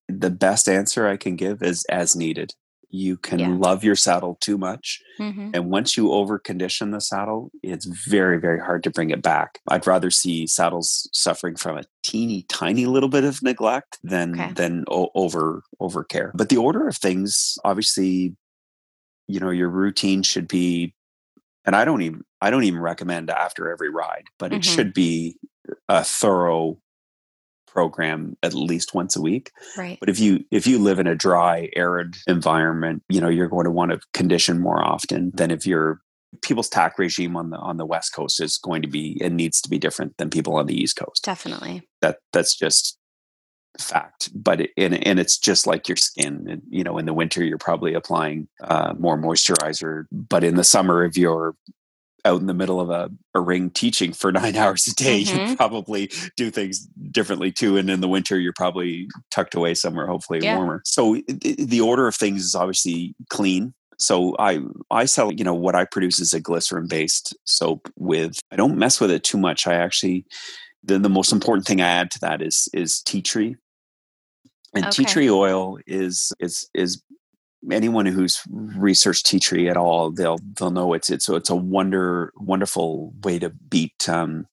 the 0.09 0.31
best 0.31 0.69
answer 0.69 1.09
i 1.09 1.17
can 1.17 1.37
give 1.37 1.63
is 1.63 1.85
as 1.91 2.15
needed 2.15 2.53
you 2.93 3.17
can 3.17 3.39
yeah. 3.39 3.49
love 3.49 3.83
your 3.83 3.97
saddle 3.97 4.37
too 4.41 4.59
much. 4.59 5.01
Mm-hmm. 5.19 5.51
And 5.55 5.71
once 5.71 5.97
you 5.97 6.13
over 6.13 6.39
condition 6.39 6.91
the 6.91 7.01
saddle, 7.01 7.51
it's 7.63 7.87
very, 7.87 8.39
very 8.39 8.61
hard 8.61 8.85
to 8.85 8.91
bring 8.91 9.09
it 9.11 9.23
back. 9.23 9.61
I'd 9.69 9.87
rather 9.87 10.11
see 10.11 10.47
saddles 10.47 11.09
suffering 11.13 11.57
from 11.57 11.79
a 11.79 11.85
teeny 12.03 12.45
tiny 12.49 12.85
little 12.85 13.09
bit 13.09 13.25
of 13.25 13.43
neglect 13.43 13.99
than 14.05 14.39
okay. 14.39 14.53
than 14.53 14.85
o- 14.89 15.11
over 15.15 15.63
over 15.81 16.05
care. 16.05 16.33
But 16.35 16.51
the 16.51 16.59
order 16.59 16.87
of 16.87 16.99
things, 16.99 17.59
obviously, 17.65 18.37
you 19.27 19.41
know, 19.41 19.51
your 19.51 19.71
routine 19.71 20.23
should 20.23 20.47
be 20.47 20.95
and 21.65 21.75
I 21.75 21.85
don't 21.85 22.03
even 22.03 22.25
I 22.43 22.51
don't 22.51 22.65
even 22.65 22.81
recommend 22.81 23.31
after 23.31 23.71
every 23.71 23.89
ride, 23.89 24.25
but 24.39 24.51
mm-hmm. 24.51 24.59
it 24.59 24.65
should 24.65 24.93
be 24.93 25.39
a 25.89 26.03
thorough 26.03 26.79
program 27.69 28.37
at 28.43 28.53
least 28.53 28.95
once 28.95 29.15
a 29.15 29.23
week. 29.23 29.53
Right. 29.79 29.97
But 30.01 30.09
if 30.09 30.19
you 30.19 30.45
if 30.51 30.67
you 30.67 30.81
live 30.81 30.99
in 30.99 31.07
a 31.07 31.15
dry, 31.15 31.71
arid 31.77 32.17
environment, 32.27 33.05
you 33.09 33.21
know, 33.21 33.29
you're 33.29 33.49
going 33.49 33.65
to 33.65 33.71
want 33.71 33.93
to 33.93 34.01
condition 34.13 34.59
more 34.59 34.85
often 34.85 35.31
than 35.35 35.53
if 35.53 35.67
you're 35.67 36.01
people's 36.43 36.69
tack 36.69 36.99
regime 36.99 37.37
on 37.37 37.51
the 37.51 37.59
on 37.59 37.77
the 37.77 37.87
west 37.87 38.13
coast 38.13 38.41
is 38.41 38.59
going 38.59 38.83
to 38.83 38.89
be 38.89 39.17
it 39.21 39.33
needs 39.33 39.61
to 39.61 39.69
be 39.69 39.79
different 39.79 40.17
than 40.17 40.29
people 40.29 40.57
on 40.57 40.67
the 40.67 40.75
east 40.75 40.97
coast. 40.97 41.23
Definitely. 41.25 41.89
That 42.01 42.19
that's 42.33 42.57
just 42.57 42.99
fact 43.79 44.29
but 44.35 44.61
it, 44.61 44.71
and, 44.77 45.07
and 45.07 45.19
it's 45.19 45.39
just 45.39 45.67
like 45.67 45.89
your 45.89 45.97
skin 45.97 46.47
and, 46.47 46.61
you 46.69 46.85
know 46.85 46.99
in 46.99 47.07
the 47.07 47.15
winter 47.15 47.43
you're 47.43 47.57
probably 47.57 47.95
applying 47.95 48.47
uh, 48.63 48.93
more 48.99 49.17
moisturizer 49.17 50.05
but 50.13 50.45
in 50.45 50.57
the 50.57 50.65
summer 50.65 51.03
if 51.07 51.17
you're 51.17 51.55
out 52.25 52.41
in 52.41 52.47
the 52.47 52.55
middle 52.55 52.81
of 52.81 52.91
a, 52.91 53.11
a 53.35 53.41
ring 53.41 53.71
teaching 53.71 54.13
for 54.13 54.33
nine 54.33 54.57
hours 54.57 54.87
a 54.87 54.95
day, 54.95 55.23
mm-hmm. 55.23 55.51
you 55.51 55.57
probably 55.57 56.11
do 56.37 56.51
things 56.51 56.87
differently 57.11 57.53
too. 57.53 57.77
And 57.77 57.91
in 57.91 58.01
the 58.01 58.09
winter, 58.09 58.39
you're 58.39 58.53
probably 58.53 59.09
tucked 59.31 59.55
away 59.55 59.75
somewhere, 59.75 60.07
hopefully 60.07 60.41
yeah. 60.43 60.57
warmer. 60.57 60.83
So 60.85 61.17
the, 61.29 61.81
order 61.83 62.07
of 62.07 62.15
things 62.15 62.45
is 62.45 62.55
obviously 62.55 63.15
clean. 63.29 63.75
So 63.99 64.37
I 64.39 64.61
I 64.91 65.05
sell 65.05 65.33
you 65.33 65.45
know 65.45 65.55
what 65.55 65.75
I 65.75 65.85
produce 65.85 66.21
is 66.21 66.33
a 66.33 66.41
glycerin 66.41 66.87
based 66.89 67.37
soap 67.45 67.89
with 67.97 68.39
I 68.51 68.57
don't 68.57 68.77
mess 68.77 69.01
with 69.01 69.11
it 69.11 69.25
too 69.25 69.39
much. 69.39 69.67
I 69.67 69.75
actually 69.75 70.25
the, 70.83 70.99
the 70.99 71.09
most 71.09 71.33
important 71.33 71.67
thing 71.67 71.81
I 71.81 71.89
add 71.89 72.11
to 72.13 72.21
that 72.21 72.43
is 72.43 72.69
is 72.73 73.01
tea 73.01 73.23
tree 73.23 73.57
and 74.75 74.87
okay. 74.87 74.91
tea 74.91 75.05
tree 75.05 75.31
oil 75.31 75.79
is 75.87 76.33
is 76.41 76.69
is 76.75 77.03
anyone 77.71 78.07
who's 78.07 78.41
researched 78.51 79.27
tea 79.27 79.39
tree 79.39 79.69
at 79.69 79.77
all, 79.77 80.11
they'll 80.11 80.39
they'll 80.59 80.71
know 80.71 80.93
it's 80.95 81.11
it's 81.11 81.25
so 81.25 81.37
it's 81.37 81.51
a 81.51 81.57
wonder 81.57 82.33
wonderful 82.37 83.13
way 83.23 83.39
to 83.39 83.51
beat 83.51 84.09
um, 84.09 84.47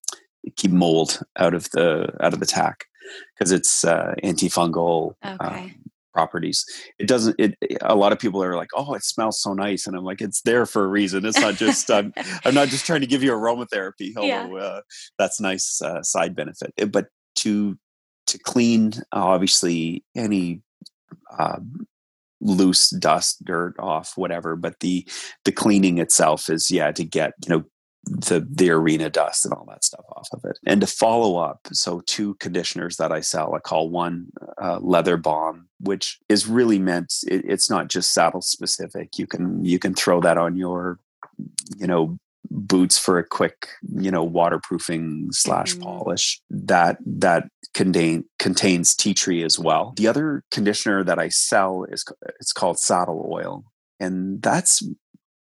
keep 0.56 0.72
mold 0.72 1.22
out 1.38 1.54
of 1.54 1.70
the 1.72 2.14
out 2.22 2.34
of 2.34 2.40
the 2.40 2.46
tack 2.46 2.86
because 3.34 3.52
it's 3.52 3.84
uh, 3.84 4.14
antifungal 4.24 5.14
okay. 5.26 5.38
um, 5.40 5.76
properties. 6.14 6.66
It 6.98 7.08
doesn't. 7.08 7.36
It 7.40 7.56
a 7.82 7.96
lot 7.96 8.12
of 8.12 8.20
people 8.20 8.44
are 8.44 8.56
like, 8.56 8.70
oh, 8.76 8.94
it 8.94 9.04
smells 9.04 9.42
so 9.42 9.54
nice, 9.54 9.88
and 9.88 9.96
I'm 9.96 10.04
like, 10.04 10.22
it's 10.22 10.42
there 10.42 10.66
for 10.66 10.84
a 10.84 10.88
reason. 10.88 11.26
It's 11.26 11.40
not 11.40 11.56
just 11.56 11.90
I'm 11.90 12.14
I'm 12.46 12.54
not 12.54 12.70
just 12.70 12.86
trying 12.86 13.02
to 13.02 13.08
give 13.08 13.24
you 13.24 13.32
aromatherapy, 13.32 14.16
although 14.16 14.58
yeah. 14.58 14.64
uh, 14.64 14.82
that's 15.18 15.40
nice 15.40 15.82
uh, 15.82 16.04
side 16.04 16.36
benefit. 16.36 16.74
But 16.92 17.08
to 17.38 17.78
to 18.28 18.38
clean 18.40 18.94
obviously 19.12 20.04
any 20.16 20.62
um, 21.38 21.88
loose 22.42 22.90
dust 22.92 23.44
dirt 23.44 23.76
off 23.80 24.14
whatever 24.16 24.56
but 24.56 24.80
the 24.80 25.08
the 25.46 25.52
cleaning 25.52 25.98
itself 25.98 26.50
is 26.50 26.72
yeah 26.72 26.92
to 26.92 27.04
get 27.04 27.34
you 27.46 27.56
know 27.56 27.64
the 28.06 28.48
the 28.50 28.70
arena 28.70 29.10
dust 29.10 29.46
and 29.46 29.54
all 29.54 29.66
that 29.68 29.84
stuff 29.84 30.06
off 30.16 30.30
of 30.32 30.40
it. 30.46 30.58
And 30.66 30.80
to 30.80 30.88
follow 30.88 31.36
up 31.36 31.68
so 31.74 32.02
two 32.06 32.36
conditioners 32.36 32.96
that 32.96 33.12
i 33.12 33.20
sell 33.20 33.54
i 33.56 33.60
call 33.60 33.90
one 33.90 34.28
uh, 34.62 34.80
leather 34.80 35.18
balm 35.18 35.70
which 35.80 36.20
is 36.30 36.48
really 36.48 36.80
meant 36.80 37.14
it, 37.28 37.44
it's 37.46 37.70
not 37.70 37.88
just 37.88 38.14
saddle 38.14 38.42
specific. 38.42 39.18
You 39.18 39.28
can 39.28 39.64
you 39.64 39.80
can 39.80 39.94
throw 39.94 40.22
that 40.22 40.38
on 40.38 40.56
your 40.56 41.00
you 41.78 41.88
know 41.88 42.18
boots 42.50 42.98
for 42.98 43.20
a 43.20 43.28
quick 43.28 43.68
you 43.96 44.10
know 44.10 44.24
waterproofing 44.24 45.28
slash 45.32 45.74
mm-hmm. 45.74 45.84
polish 45.84 46.42
that 46.50 46.98
that 47.06 47.48
contain 47.74 48.24
contains 48.40 48.96
tea 48.96 49.14
tree 49.14 49.44
as 49.44 49.60
well. 49.60 49.94
The 49.98 50.08
other 50.08 50.44
conditioner 50.52 51.04
that 51.04 51.20
i 51.20 51.30
sell 51.30 51.86
is 51.90 52.04
it's 52.40 52.54
called 52.54 52.80
saddle 52.80 53.30
oil. 53.32 53.64
And 54.00 54.42
that's 54.42 54.82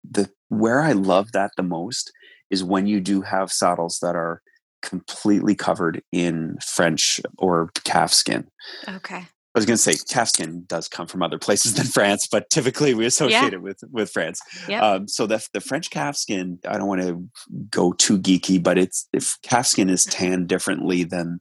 the 0.08 0.30
where 0.48 0.80
i 0.80 0.92
love 0.92 1.32
that 1.32 1.52
the 1.56 1.62
most 1.62 2.12
is 2.50 2.64
when 2.64 2.86
you 2.86 3.00
do 3.00 3.22
have 3.22 3.52
saddles 3.52 3.98
that 4.00 4.16
are 4.16 4.40
completely 4.82 5.54
covered 5.54 6.02
in 6.12 6.56
french 6.64 7.20
or 7.38 7.70
calf 7.84 8.12
skin. 8.12 8.46
Okay 8.88 9.26
I 9.56 9.58
was 9.58 9.64
going 9.64 9.78
to 9.78 9.82
say 9.82 9.94
calfskin 9.94 10.66
does 10.66 10.86
come 10.86 11.06
from 11.06 11.22
other 11.22 11.38
places 11.38 11.72
than 11.74 11.86
France, 11.86 12.28
but 12.30 12.50
typically 12.50 12.92
we 12.92 13.06
associate 13.06 13.40
yeah. 13.40 13.54
it 13.54 13.62
with 13.62 13.82
with 13.90 14.10
France. 14.10 14.38
Yep. 14.68 14.82
Um, 14.82 15.08
so 15.08 15.26
the 15.26 15.46
the 15.54 15.62
French 15.62 15.88
calfskin, 15.88 16.58
I 16.68 16.76
don't 16.76 16.86
want 16.86 17.00
to 17.00 17.26
go 17.70 17.92
too 17.92 18.18
geeky, 18.18 18.62
but 18.62 18.76
it's 18.76 19.08
if 19.14 19.38
calfskin 19.40 19.88
is 19.88 20.04
tanned 20.04 20.48
differently 20.48 21.04
than 21.04 21.40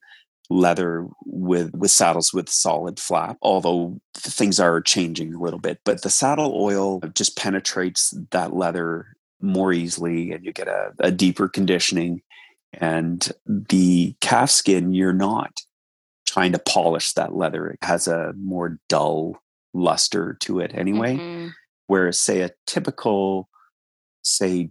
leather 0.50 1.08
with 1.26 1.74
with 1.74 1.92
saddles 1.92 2.32
with 2.32 2.48
solid 2.48 3.00
flap 3.00 3.36
although 3.42 4.00
things 4.14 4.60
are 4.60 4.80
changing 4.80 5.34
a 5.34 5.40
little 5.40 5.58
bit 5.58 5.80
but 5.84 6.04
the 6.04 6.10
saddle 6.10 6.54
oil 6.56 7.00
just 7.16 7.36
penetrates 7.36 8.14
that 8.30 8.56
leather 8.56 9.08
more 9.42 9.74
easily 9.74 10.32
and 10.32 10.46
you 10.46 10.54
get 10.54 10.68
a, 10.68 10.92
a 11.00 11.12
deeper 11.12 11.48
conditioning 11.48 12.22
and 12.74 13.32
the 13.48 14.16
calfskin 14.22 14.96
you're 14.96 15.14
not 15.14 15.62
trying 16.36 16.52
to 16.52 16.60
polish 16.60 17.14
that 17.14 17.34
leather. 17.34 17.68
It 17.68 17.80
has 17.82 18.10
a 18.10 18.34
more 18.38 18.78
dull 18.90 19.38
luster 19.74 20.36
to 20.42 20.60
it 20.60 20.72
anyway. 20.74 21.16
Mm-hmm. 21.16 21.48
Whereas, 21.88 22.20
say, 22.20 22.42
a 22.42 22.52
typical, 22.68 23.48
say, 24.22 24.70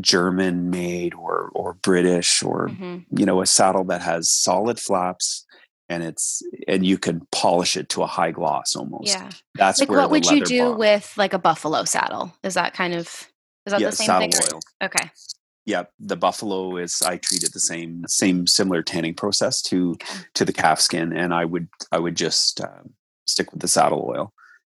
German 0.00 0.70
made 0.70 1.14
or 1.14 1.50
or 1.52 1.74
British 1.74 2.44
or 2.44 2.68
mm-hmm. 2.68 2.98
you 3.18 3.26
know 3.26 3.42
a 3.42 3.46
saddle 3.46 3.82
that 3.86 4.00
has 4.00 4.30
solid 4.30 4.78
flaps 4.78 5.44
and 5.88 6.04
it's 6.04 6.44
and 6.68 6.86
you 6.86 6.96
can 6.96 7.26
polish 7.32 7.76
it 7.76 7.88
to 7.88 8.04
a 8.04 8.06
high 8.06 8.30
gloss 8.30 8.76
almost. 8.76 9.08
Yeah, 9.08 9.30
that's 9.56 9.80
like 9.80 9.88
what 9.88 10.08
would 10.10 10.26
you 10.26 10.44
do 10.44 10.72
with 10.72 11.12
like 11.16 11.32
a 11.32 11.40
buffalo 11.40 11.82
saddle? 11.82 12.32
Is 12.44 12.54
that 12.54 12.72
kind 12.72 12.94
of 12.94 13.06
is 13.66 13.72
that 13.72 13.80
yeah, 13.80 13.90
the 13.90 13.96
same 13.96 14.30
thing? 14.30 14.30
Oil. 14.52 14.60
Okay 14.84 15.10
yeah, 15.66 15.84
the 15.98 16.16
buffalo 16.16 16.76
is 16.76 17.02
I 17.02 17.18
treat 17.18 17.42
it 17.42 17.52
the 17.52 17.60
same 17.60 18.04
same 18.06 18.46
similar 18.46 18.82
tanning 18.82 19.14
process 19.14 19.62
to 19.62 19.96
to 20.34 20.44
the 20.44 20.52
calf 20.52 20.80
skin, 20.80 21.12
and 21.12 21.34
I 21.34 21.44
would 21.44 21.68
I 21.92 21.98
would 21.98 22.16
just 22.16 22.60
uh, 22.60 22.82
stick 23.26 23.52
with 23.52 23.60
the 23.60 23.68
saddle 23.68 24.06
oil. 24.08 24.32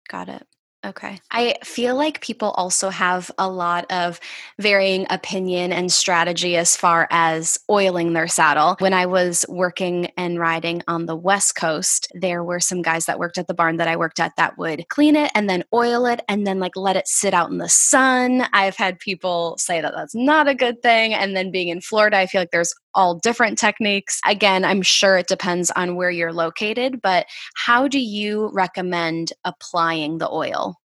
Got 0.08 0.28
it. 0.28 0.46
Okay. 0.86 1.20
I 1.32 1.56
feel 1.64 1.96
like 1.96 2.20
people 2.20 2.50
also 2.50 2.90
have 2.90 3.30
a 3.38 3.50
lot 3.50 3.90
of 3.90 4.20
varying 4.60 5.04
opinion 5.10 5.72
and 5.72 5.90
strategy 5.90 6.56
as 6.56 6.76
far 6.76 7.08
as 7.10 7.58
oiling 7.68 8.12
their 8.12 8.28
saddle. 8.28 8.76
When 8.78 8.94
I 8.94 9.06
was 9.06 9.44
working 9.48 10.06
and 10.16 10.38
riding 10.38 10.82
on 10.86 11.06
the 11.06 11.16
West 11.16 11.56
Coast, 11.56 12.12
there 12.14 12.44
were 12.44 12.60
some 12.60 12.82
guys 12.82 13.06
that 13.06 13.18
worked 13.18 13.36
at 13.36 13.48
the 13.48 13.54
barn 13.54 13.78
that 13.78 13.88
I 13.88 13.96
worked 13.96 14.20
at 14.20 14.36
that 14.36 14.58
would 14.58 14.88
clean 14.88 15.16
it 15.16 15.32
and 15.34 15.50
then 15.50 15.64
oil 15.74 16.06
it 16.06 16.20
and 16.28 16.46
then 16.46 16.60
like 16.60 16.76
let 16.76 16.96
it 16.96 17.08
sit 17.08 17.34
out 17.34 17.50
in 17.50 17.58
the 17.58 17.68
sun. 17.68 18.46
I've 18.52 18.76
had 18.76 19.00
people 19.00 19.56
say 19.58 19.80
that 19.80 19.92
that's 19.92 20.14
not 20.14 20.46
a 20.46 20.54
good 20.54 20.82
thing. 20.82 21.14
And 21.14 21.36
then 21.36 21.50
being 21.50 21.68
in 21.68 21.80
Florida, 21.80 22.18
I 22.18 22.26
feel 22.26 22.40
like 22.42 22.52
there's 22.52 22.74
all 22.96 23.14
different 23.14 23.58
techniques. 23.58 24.18
Again, 24.26 24.64
I'm 24.64 24.82
sure 24.82 25.16
it 25.16 25.28
depends 25.28 25.70
on 25.72 25.94
where 25.94 26.10
you're 26.10 26.32
located, 26.32 27.00
but 27.02 27.26
how 27.54 27.86
do 27.86 28.00
you 28.00 28.50
recommend 28.52 29.32
applying 29.44 30.18
the 30.18 30.28
oil? 30.28 30.76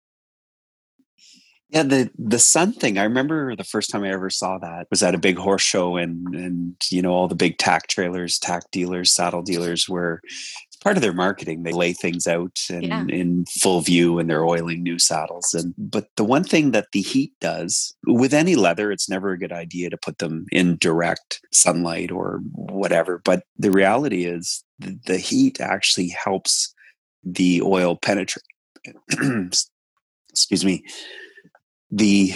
Yeah, 1.69 1.83
the 1.83 2.11
the 2.17 2.37
sun 2.37 2.73
thing. 2.73 2.97
I 2.97 3.03
remember 3.03 3.55
the 3.55 3.63
first 3.63 3.89
time 3.89 4.03
I 4.03 4.11
ever 4.11 4.29
saw 4.29 4.57
that 4.57 4.87
was 4.91 5.01
at 5.01 5.15
a 5.15 5.17
big 5.17 5.37
horse 5.37 5.61
show, 5.61 5.95
and 5.95 6.27
and 6.35 6.75
you 6.89 7.01
know 7.01 7.13
all 7.13 7.29
the 7.29 7.35
big 7.35 7.57
tack 7.57 7.87
trailers, 7.87 8.37
tack 8.37 8.69
dealers, 8.71 9.13
saddle 9.13 9.41
dealers 9.41 9.87
were 9.87 10.21
part 10.81 10.97
of 10.97 11.01
their 11.01 11.13
marketing. 11.13 11.63
They 11.63 11.71
lay 11.71 11.93
things 11.93 12.27
out 12.27 12.59
in, 12.69 12.81
yeah. 12.81 13.05
in 13.07 13.45
full 13.45 13.81
view 13.81 14.19
and 14.19 14.29
they're 14.29 14.45
oiling 14.45 14.83
new 14.83 14.99
saddles. 14.99 15.53
And 15.53 15.73
but 15.77 16.07
the 16.17 16.23
one 16.23 16.43
thing 16.43 16.71
that 16.71 16.87
the 16.91 17.01
heat 17.01 17.33
does 17.39 17.95
with 18.05 18.33
any 18.33 18.55
leather, 18.55 18.91
it's 18.91 19.07
never 19.07 19.31
a 19.31 19.39
good 19.39 19.51
idea 19.51 19.89
to 19.89 19.97
put 19.97 20.17
them 20.17 20.45
in 20.51 20.77
direct 20.77 21.39
sunlight 21.53 22.11
or 22.11 22.41
whatever. 22.53 23.21
But 23.23 23.43
the 23.57 23.71
reality 23.71 24.25
is 24.25 24.63
the, 24.79 24.99
the 25.05 25.17
heat 25.17 25.61
actually 25.61 26.09
helps 26.09 26.73
the 27.23 27.61
oil 27.61 27.95
penetrate. 27.95 28.43
Excuse 30.29 30.65
me. 30.65 30.83
The 31.91 32.33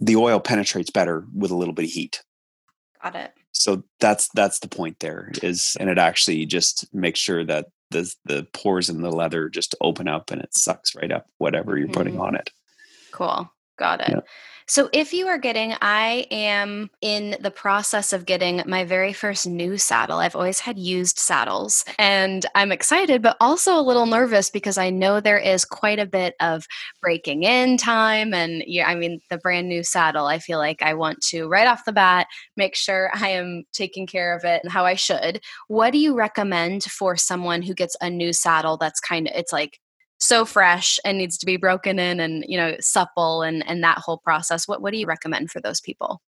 the 0.00 0.14
oil 0.14 0.38
penetrates 0.38 0.90
better 0.90 1.26
with 1.34 1.50
a 1.50 1.56
little 1.56 1.74
bit 1.74 1.86
of 1.86 1.90
heat. 1.90 2.22
Got 3.02 3.16
it 3.16 3.32
so 3.68 3.84
that's 4.00 4.30
that's 4.30 4.60
the 4.60 4.68
point 4.68 4.98
there 5.00 5.30
is 5.42 5.76
and 5.78 5.90
it 5.90 5.98
actually 5.98 6.46
just 6.46 6.86
makes 6.94 7.20
sure 7.20 7.44
that 7.44 7.66
the 7.90 8.10
the 8.24 8.46
pores 8.54 8.88
in 8.88 9.02
the 9.02 9.12
leather 9.12 9.50
just 9.50 9.74
open 9.82 10.08
up 10.08 10.30
and 10.30 10.40
it 10.40 10.54
sucks 10.54 10.94
right 10.94 11.12
up 11.12 11.26
whatever 11.36 11.76
you're 11.76 11.88
putting 11.88 12.14
mm-hmm. 12.14 12.22
on 12.22 12.34
it 12.34 12.48
cool 13.12 13.50
got 13.78 14.00
it 14.00 14.08
yeah. 14.08 14.20
So, 14.70 14.90
if 14.92 15.14
you 15.14 15.28
are 15.28 15.38
getting, 15.38 15.74
I 15.80 16.26
am 16.30 16.90
in 17.00 17.38
the 17.40 17.50
process 17.50 18.12
of 18.12 18.26
getting 18.26 18.62
my 18.66 18.84
very 18.84 19.14
first 19.14 19.46
new 19.46 19.78
saddle. 19.78 20.18
I've 20.18 20.36
always 20.36 20.60
had 20.60 20.78
used 20.78 21.18
saddles, 21.18 21.86
and 21.98 22.44
I'm 22.54 22.70
excited, 22.70 23.22
but 23.22 23.38
also 23.40 23.78
a 23.78 23.80
little 23.80 24.04
nervous 24.04 24.50
because 24.50 24.76
I 24.76 24.90
know 24.90 25.20
there 25.20 25.38
is 25.38 25.64
quite 25.64 25.98
a 25.98 26.04
bit 26.04 26.34
of 26.40 26.66
breaking 27.00 27.44
in 27.44 27.78
time. 27.78 28.34
And 28.34 28.62
yeah, 28.66 28.86
I 28.88 28.94
mean, 28.94 29.20
the 29.30 29.38
brand 29.38 29.70
new 29.70 29.82
saddle, 29.82 30.26
I 30.26 30.38
feel 30.38 30.58
like 30.58 30.82
I 30.82 30.92
want 30.92 31.22
to 31.28 31.48
right 31.48 31.66
off 31.66 31.86
the 31.86 31.92
bat 31.92 32.26
make 32.54 32.76
sure 32.76 33.10
I 33.14 33.28
am 33.30 33.64
taking 33.72 34.06
care 34.06 34.36
of 34.36 34.44
it 34.44 34.60
and 34.62 34.70
how 34.70 34.84
I 34.84 34.96
should. 34.96 35.40
What 35.68 35.92
do 35.92 35.98
you 35.98 36.14
recommend 36.14 36.84
for 36.84 37.16
someone 37.16 37.62
who 37.62 37.72
gets 37.72 37.96
a 38.02 38.10
new 38.10 38.34
saddle 38.34 38.76
that's 38.76 39.00
kind 39.00 39.28
of, 39.28 39.32
it's 39.34 39.52
like, 39.52 39.80
so 40.18 40.44
fresh 40.44 40.98
and 41.04 41.16
needs 41.16 41.38
to 41.38 41.46
be 41.46 41.56
broken 41.56 41.98
in 41.98 42.20
and 42.20 42.44
you 42.48 42.58
know 42.58 42.76
supple 42.80 43.42
and 43.42 43.66
and 43.68 43.82
that 43.82 43.98
whole 43.98 44.18
process. 44.18 44.66
What 44.66 44.82
what 44.82 44.92
do 44.92 44.98
you 44.98 45.06
recommend 45.06 45.50
for 45.50 45.60
those 45.60 45.80
people? 45.80 46.20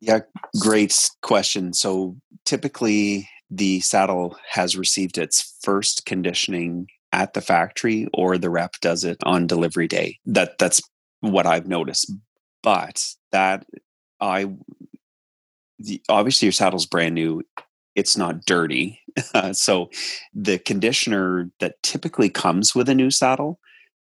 Yeah 0.00 0.20
great 0.60 1.10
question. 1.22 1.72
So 1.72 2.16
typically 2.44 3.28
the 3.50 3.80
saddle 3.80 4.36
has 4.50 4.76
received 4.76 5.18
its 5.18 5.56
first 5.62 6.06
conditioning 6.06 6.88
at 7.12 7.32
the 7.32 7.40
factory 7.40 8.06
or 8.12 8.36
the 8.36 8.50
rep 8.50 8.74
does 8.80 9.04
it 9.04 9.16
on 9.24 9.46
delivery 9.46 9.88
day. 9.88 10.18
That 10.26 10.58
that's 10.58 10.80
what 11.20 11.46
i've 11.46 11.66
noticed. 11.66 12.12
But 12.62 13.04
that 13.32 13.66
i 14.20 14.48
the, 15.78 16.02
obviously 16.08 16.46
your 16.46 16.52
saddle's 16.52 16.86
brand 16.86 17.14
new 17.14 17.42
it's 17.98 18.16
not 18.16 18.46
dirty. 18.46 19.00
so 19.52 19.90
the 20.32 20.56
conditioner 20.60 21.50
that 21.58 21.82
typically 21.82 22.30
comes 22.30 22.72
with 22.72 22.88
a 22.88 22.94
new 22.94 23.10
saddle, 23.10 23.58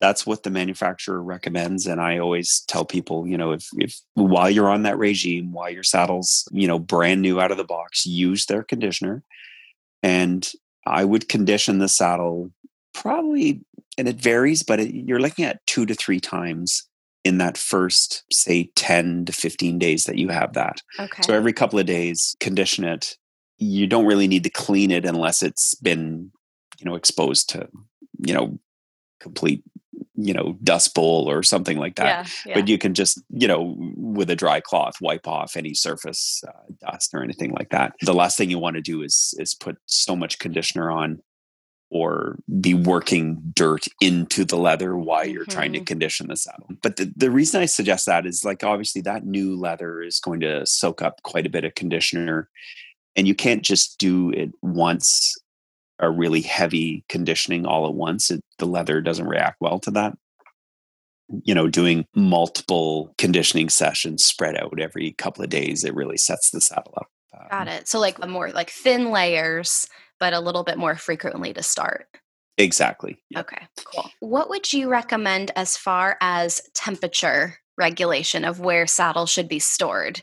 that's 0.00 0.26
what 0.26 0.42
the 0.42 0.50
manufacturer 0.50 1.22
recommends. 1.22 1.86
And 1.86 2.00
I 2.00 2.18
always 2.18 2.60
tell 2.66 2.86
people, 2.86 3.26
you 3.28 3.36
know, 3.36 3.52
if, 3.52 3.68
if 3.74 4.00
while 4.14 4.48
you're 4.48 4.70
on 4.70 4.84
that 4.84 4.96
regime, 4.96 5.52
while 5.52 5.68
your 5.68 5.82
saddle's, 5.82 6.48
you 6.50 6.66
know, 6.66 6.78
brand 6.78 7.20
new 7.20 7.40
out 7.40 7.50
of 7.50 7.58
the 7.58 7.64
box, 7.64 8.06
use 8.06 8.46
their 8.46 8.62
conditioner. 8.62 9.22
And 10.02 10.50
I 10.86 11.04
would 11.04 11.28
condition 11.28 11.78
the 11.78 11.88
saddle 11.88 12.50
probably, 12.94 13.60
and 13.98 14.08
it 14.08 14.16
varies, 14.16 14.62
but 14.62 14.80
it, 14.80 14.94
you're 14.94 15.20
looking 15.20 15.44
at 15.44 15.64
two 15.66 15.84
to 15.84 15.94
three 15.94 16.20
times 16.20 16.88
in 17.22 17.36
that 17.38 17.58
first, 17.58 18.24
say, 18.32 18.70
10 18.76 19.26
to 19.26 19.32
15 19.32 19.78
days 19.78 20.04
that 20.04 20.16
you 20.16 20.28
have 20.28 20.54
that. 20.54 20.80
Okay. 20.98 21.22
So 21.22 21.34
every 21.34 21.52
couple 21.52 21.78
of 21.78 21.84
days, 21.84 22.34
condition 22.40 22.84
it 22.84 23.16
you 23.64 23.86
don't 23.86 24.06
really 24.06 24.28
need 24.28 24.44
to 24.44 24.50
clean 24.50 24.90
it 24.90 25.04
unless 25.04 25.42
it's 25.42 25.74
been 25.76 26.30
you 26.78 26.84
know 26.84 26.94
exposed 26.94 27.48
to 27.48 27.68
you 28.26 28.34
know 28.34 28.58
complete 29.20 29.62
you 30.16 30.32
know 30.32 30.56
dust 30.62 30.94
bowl 30.94 31.28
or 31.28 31.42
something 31.42 31.78
like 31.78 31.96
that 31.96 32.26
yeah, 32.26 32.26
yeah. 32.46 32.54
but 32.54 32.68
you 32.68 32.78
can 32.78 32.94
just 32.94 33.22
you 33.30 33.48
know 33.48 33.74
with 33.96 34.30
a 34.30 34.36
dry 34.36 34.60
cloth 34.60 34.94
wipe 35.00 35.26
off 35.26 35.56
any 35.56 35.74
surface 35.74 36.42
uh, 36.46 36.88
dust 36.90 37.10
or 37.14 37.22
anything 37.22 37.52
like 37.52 37.70
that 37.70 37.92
the 38.02 38.14
last 38.14 38.36
thing 38.36 38.50
you 38.50 38.58
want 38.58 38.76
to 38.76 38.82
do 38.82 39.02
is 39.02 39.34
is 39.38 39.54
put 39.54 39.76
so 39.86 40.14
much 40.14 40.38
conditioner 40.38 40.90
on 40.90 41.20
or 41.90 42.38
be 42.60 42.74
working 42.74 43.40
dirt 43.54 43.86
into 44.00 44.44
the 44.44 44.56
leather 44.56 44.96
while 44.96 45.24
you're 45.24 45.42
mm-hmm. 45.42 45.52
trying 45.52 45.72
to 45.72 45.78
mm-hmm. 45.78 45.84
condition 45.84 46.26
the 46.26 46.36
saddle. 46.36 46.66
But 46.82 46.96
the, 46.96 47.12
the 47.14 47.30
reason 47.30 47.60
I 47.60 47.66
suggest 47.66 48.06
that 48.06 48.26
is 48.26 48.44
like 48.44 48.64
obviously 48.64 49.00
that 49.02 49.24
new 49.24 49.54
leather 49.54 50.02
is 50.02 50.18
going 50.18 50.40
to 50.40 50.66
soak 50.66 51.02
up 51.02 51.22
quite 51.22 51.46
a 51.46 51.50
bit 51.50 51.64
of 51.64 51.76
conditioner 51.76 52.48
and 53.16 53.28
you 53.28 53.34
can't 53.34 53.62
just 53.62 53.98
do 53.98 54.30
it 54.30 54.50
once 54.62 55.36
a 56.00 56.10
really 56.10 56.40
heavy 56.40 57.04
conditioning 57.08 57.66
all 57.66 57.86
at 57.86 57.94
once 57.94 58.30
it, 58.30 58.40
the 58.58 58.66
leather 58.66 59.00
doesn't 59.00 59.28
react 59.28 59.56
well 59.60 59.78
to 59.80 59.90
that. 59.92 60.14
You 61.42 61.54
know 61.54 61.68
doing 61.68 62.04
multiple 62.14 63.14
conditioning 63.16 63.70
sessions 63.70 64.24
spread 64.24 64.56
out 64.56 64.78
every 64.78 65.12
couple 65.12 65.42
of 65.42 65.50
days 65.50 65.82
it 65.82 65.94
really 65.94 66.18
sets 66.18 66.50
the 66.50 66.60
saddle 66.60 66.92
up. 66.96 67.08
Um, 67.32 67.46
got 67.50 67.68
it. 67.68 67.88
So 67.88 67.98
like 67.98 68.18
a 68.22 68.26
more 68.26 68.50
like 68.50 68.70
thin 68.70 69.10
layers 69.10 69.86
but 70.20 70.32
a 70.32 70.40
little 70.40 70.62
bit 70.62 70.78
more 70.78 70.96
frequently 70.96 71.52
to 71.54 71.62
start. 71.62 72.06
Exactly 72.58 73.22
okay 73.36 73.66
cool. 73.86 74.10
What 74.20 74.50
would 74.50 74.72
you 74.72 74.90
recommend 74.90 75.50
as 75.56 75.76
far 75.76 76.18
as 76.20 76.60
temperature 76.74 77.58
regulation 77.78 78.44
of 78.44 78.60
where 78.60 78.86
saddle 78.86 79.26
should 79.26 79.48
be 79.48 79.58
stored 79.58 80.22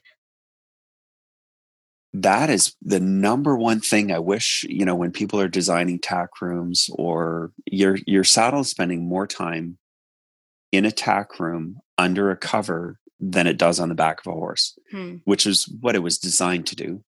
that 2.14 2.50
is 2.50 2.76
the 2.82 3.00
number 3.00 3.56
one 3.56 3.80
thing 3.80 4.12
I 4.12 4.20
wish, 4.20 4.66
you 4.68 4.86
know, 4.86 4.96
when 4.96 5.12
people 5.12 5.40
are 5.40 5.48
designing 5.48 6.00
tack 6.00 6.42
rooms 6.42 6.90
or 6.94 7.52
your 7.66 7.98
your 8.06 8.24
saddle 8.24 8.62
is 8.62 8.70
spending 8.70 9.08
more 9.08 9.28
time 9.28 9.78
in 10.72 10.86
a 10.86 10.92
tack 10.92 11.40
room 11.40 11.78
under 11.98 12.32
a 12.32 12.38
cover 12.38 13.00
than 13.20 13.48
it 13.48 13.58
does 13.58 13.80
on 13.80 13.90
the 13.90 13.96
back 13.96 14.20
of 14.20 14.32
a 14.32 14.36
horse, 14.36 14.78
hmm. 14.90 15.18
which 15.26 15.46
is 15.46 15.72
what 15.80 15.96
it 15.96 16.04
was 16.04 16.18
designed 16.18 16.68
to 16.68 16.76
do. 16.76 17.04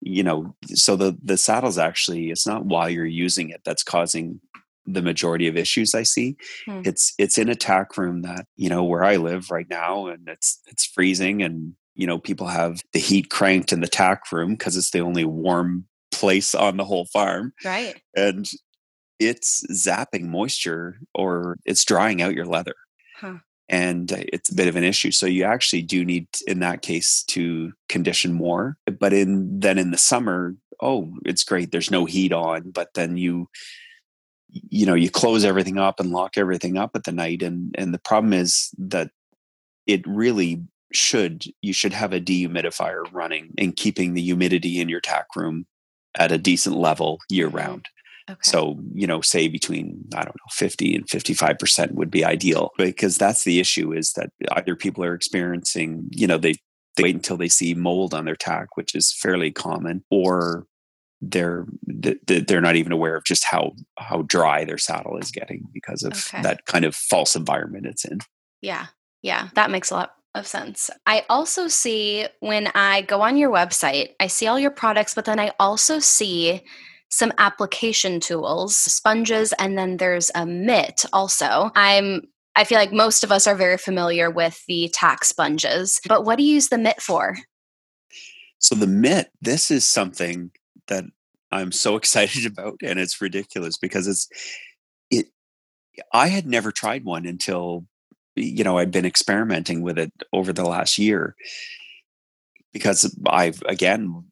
You 0.00 0.22
know, 0.22 0.54
so 0.66 0.94
the 0.94 1.18
the 1.22 1.36
saddle's 1.36 1.78
actually 1.78 2.30
it's 2.30 2.46
not 2.46 2.66
while 2.66 2.88
you're 2.88 3.04
using 3.04 3.50
it 3.50 3.62
that's 3.64 3.82
causing 3.82 4.40
the 4.86 5.02
majority 5.02 5.48
of 5.48 5.56
issues 5.56 5.94
I 5.94 6.04
see. 6.04 6.36
Hmm. 6.66 6.82
It's 6.84 7.14
it's 7.18 7.38
in 7.38 7.48
a 7.48 7.56
tack 7.56 7.96
room 7.98 8.22
that, 8.22 8.46
you 8.56 8.68
know, 8.68 8.84
where 8.84 9.02
I 9.02 9.16
live 9.16 9.50
right 9.50 9.68
now 9.68 10.06
and 10.06 10.28
it's 10.28 10.60
it's 10.68 10.86
freezing 10.86 11.42
and 11.42 11.74
you 11.96 12.06
know 12.06 12.18
people 12.18 12.46
have 12.46 12.82
the 12.92 13.00
heat 13.00 13.30
cranked 13.30 13.72
in 13.72 13.80
the 13.80 13.88
tack 13.88 14.30
room 14.30 14.52
because 14.52 14.76
it's 14.76 14.90
the 14.90 15.00
only 15.00 15.24
warm 15.24 15.84
place 16.12 16.54
on 16.54 16.76
the 16.76 16.84
whole 16.84 17.06
farm 17.06 17.52
right 17.64 18.00
and 18.14 18.50
it's 19.18 19.64
zapping 19.72 20.24
moisture 20.24 20.98
or 21.14 21.58
it's 21.64 21.84
drying 21.84 22.22
out 22.22 22.34
your 22.34 22.46
leather 22.46 22.74
huh. 23.16 23.34
and 23.68 24.12
uh, 24.12 24.18
it's 24.32 24.50
a 24.50 24.54
bit 24.54 24.68
of 24.68 24.76
an 24.76 24.84
issue 24.84 25.10
so 25.10 25.26
you 25.26 25.42
actually 25.42 25.82
do 25.82 26.04
need 26.04 26.28
in 26.46 26.60
that 26.60 26.82
case 26.82 27.22
to 27.24 27.72
condition 27.88 28.32
more 28.32 28.76
but 29.00 29.12
in 29.12 29.58
then 29.58 29.78
in 29.78 29.90
the 29.90 29.98
summer 29.98 30.54
oh 30.80 31.12
it's 31.24 31.44
great 31.44 31.72
there's 31.72 31.90
no 31.90 32.04
heat 32.04 32.32
on 32.32 32.70
but 32.70 32.88
then 32.94 33.16
you 33.16 33.48
you 34.50 34.86
know 34.86 34.94
you 34.94 35.10
close 35.10 35.44
everything 35.44 35.78
up 35.78 35.98
and 35.98 36.12
lock 36.12 36.36
everything 36.36 36.76
up 36.76 36.92
at 36.94 37.04
the 37.04 37.12
night 37.12 37.42
and 37.42 37.74
and 37.76 37.92
the 37.92 37.98
problem 37.98 38.32
is 38.32 38.70
that 38.78 39.10
it 39.86 40.06
really 40.06 40.62
should 40.96 41.44
you 41.62 41.72
should 41.72 41.92
have 41.92 42.12
a 42.12 42.20
dehumidifier 42.20 43.04
running 43.12 43.52
and 43.58 43.76
keeping 43.76 44.14
the 44.14 44.22
humidity 44.22 44.80
in 44.80 44.88
your 44.88 45.00
tack 45.00 45.26
room 45.36 45.66
at 46.16 46.32
a 46.32 46.38
decent 46.38 46.76
level 46.76 47.20
year 47.28 47.48
mm-hmm. 47.48 47.56
round. 47.56 47.86
Okay. 48.28 48.38
So, 48.42 48.80
you 48.92 49.06
know, 49.06 49.20
say 49.20 49.46
between, 49.46 50.04
I 50.12 50.24
don't 50.24 50.34
know, 50.34 50.50
50 50.50 50.96
and 50.96 51.06
55% 51.06 51.92
would 51.92 52.10
be 52.10 52.24
ideal 52.24 52.72
because 52.76 53.16
that's 53.16 53.44
the 53.44 53.60
issue 53.60 53.92
is 53.92 54.14
that 54.14 54.30
either 54.50 54.74
people 54.74 55.04
are 55.04 55.14
experiencing, 55.14 56.08
you 56.10 56.26
know, 56.26 56.36
they, 56.36 56.54
they 56.96 57.04
wait 57.04 57.14
until 57.14 57.36
they 57.36 57.48
see 57.48 57.72
mold 57.74 58.14
on 58.14 58.24
their 58.24 58.34
tack, 58.34 58.76
which 58.76 58.96
is 58.96 59.12
fairly 59.12 59.52
common, 59.52 60.02
or 60.10 60.66
they're 61.22 61.66
they're 62.26 62.60
not 62.60 62.76
even 62.76 62.92
aware 62.92 63.16
of 63.16 63.24
just 63.24 63.44
how 63.44 63.72
how 63.98 64.22
dry 64.22 64.64
their 64.64 64.78
saddle 64.78 65.16
is 65.18 65.30
getting 65.30 65.66
because 65.72 66.02
of 66.02 66.12
okay. 66.12 66.42
that 66.42 66.64
kind 66.66 66.84
of 66.84 66.94
false 66.94 67.36
environment 67.36 67.86
it's 67.86 68.04
in. 68.04 68.18
Yeah. 68.60 68.86
Yeah, 69.22 69.48
that 69.54 69.70
makes 69.70 69.90
a 69.90 69.94
lot 69.94 70.12
of 70.36 70.46
sense. 70.46 70.90
I 71.06 71.24
also 71.28 71.68
see 71.68 72.26
when 72.40 72.68
I 72.74 73.02
go 73.02 73.22
on 73.22 73.36
your 73.36 73.50
website, 73.50 74.10
I 74.20 74.26
see 74.26 74.46
all 74.46 74.58
your 74.58 74.70
products, 74.70 75.14
but 75.14 75.24
then 75.24 75.40
I 75.40 75.52
also 75.58 75.98
see 75.98 76.62
some 77.08 77.32
application 77.38 78.20
tools, 78.20 78.76
sponges, 78.76 79.52
and 79.58 79.78
then 79.78 79.96
there's 79.96 80.30
a 80.34 80.44
mitt 80.44 81.04
also. 81.12 81.70
I'm 81.74 82.22
I 82.54 82.64
feel 82.64 82.78
like 82.78 82.92
most 82.92 83.22
of 83.22 83.30
us 83.30 83.46
are 83.46 83.54
very 83.54 83.76
familiar 83.76 84.30
with 84.30 84.64
the 84.66 84.90
tack 84.94 85.24
sponges, 85.24 86.00
but 86.08 86.24
what 86.24 86.36
do 86.38 86.44
you 86.44 86.54
use 86.54 86.68
the 86.68 86.78
mitt 86.78 87.02
for? 87.02 87.36
So 88.58 88.74
the 88.74 88.86
mitt, 88.86 89.30
this 89.42 89.70
is 89.70 89.84
something 89.84 90.50
that 90.88 91.04
I'm 91.52 91.70
so 91.70 91.96
excited 92.00 92.46
about 92.46 92.76
and 92.82 92.98
it's 92.98 93.20
ridiculous 93.20 93.78
because 93.78 94.06
it's 94.06 94.28
it 95.10 95.26
I 96.12 96.28
had 96.28 96.46
never 96.46 96.72
tried 96.72 97.04
one 97.04 97.26
until 97.26 97.86
you 98.36 98.62
know 98.62 98.78
i've 98.78 98.90
been 98.90 99.06
experimenting 99.06 99.82
with 99.82 99.98
it 99.98 100.12
over 100.32 100.52
the 100.52 100.64
last 100.64 100.98
year 100.98 101.34
because 102.72 103.14
i've 103.28 103.62
again 103.66 104.22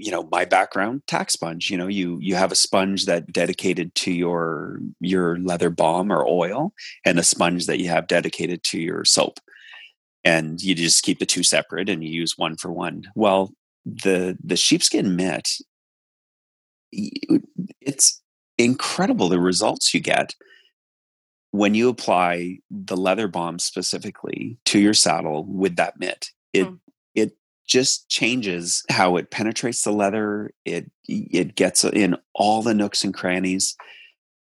you 0.00 0.10
know 0.10 0.26
my 0.32 0.46
background 0.46 1.02
tack 1.06 1.30
sponge 1.30 1.70
you 1.70 1.76
know 1.76 1.86
you 1.86 2.18
you 2.22 2.34
have 2.34 2.50
a 2.50 2.56
sponge 2.56 3.04
that 3.04 3.30
dedicated 3.32 3.94
to 3.94 4.10
your 4.10 4.80
your 5.00 5.38
leather 5.40 5.68
balm 5.68 6.10
or 6.10 6.26
oil 6.26 6.72
and 7.04 7.18
a 7.18 7.22
sponge 7.22 7.66
that 7.66 7.78
you 7.78 7.88
have 7.88 8.06
dedicated 8.06 8.62
to 8.64 8.80
your 8.80 9.04
soap. 9.04 9.38
And 10.22 10.60
you 10.60 10.74
just 10.74 11.02
keep 11.02 11.18
the 11.18 11.26
two 11.26 11.42
separate 11.42 11.88
and 11.88 12.04
you 12.04 12.10
use 12.10 12.36
one 12.36 12.56
for 12.56 12.72
one. 12.72 13.04
Well 13.14 13.52
the 13.84 14.38
the 14.42 14.56
sheepskin 14.56 15.16
mitt 15.16 15.50
it's 16.92 18.22
incredible 18.58 19.28
the 19.28 19.40
results 19.40 19.94
you 19.94 20.00
get 20.00 20.34
when 21.52 21.74
you 21.74 21.88
apply 21.88 22.58
the 22.70 22.96
leather 22.96 23.28
balm 23.28 23.58
specifically 23.58 24.56
to 24.64 24.78
your 24.78 24.94
saddle 24.94 25.44
with 25.44 25.76
that 25.76 25.98
mitt 25.98 26.30
it 26.52 26.66
mm. 26.66 26.78
it 27.14 27.32
just 27.70 28.08
changes 28.08 28.82
how 28.90 29.16
it 29.16 29.30
penetrates 29.30 29.82
the 29.82 29.92
leather. 29.92 30.50
It 30.64 30.90
it 31.06 31.54
gets 31.54 31.84
in 31.84 32.16
all 32.34 32.62
the 32.62 32.74
nooks 32.74 33.04
and 33.04 33.14
crannies. 33.14 33.76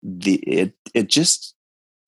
The 0.03 0.37
it 0.47 0.75
it 0.95 1.09
just 1.09 1.55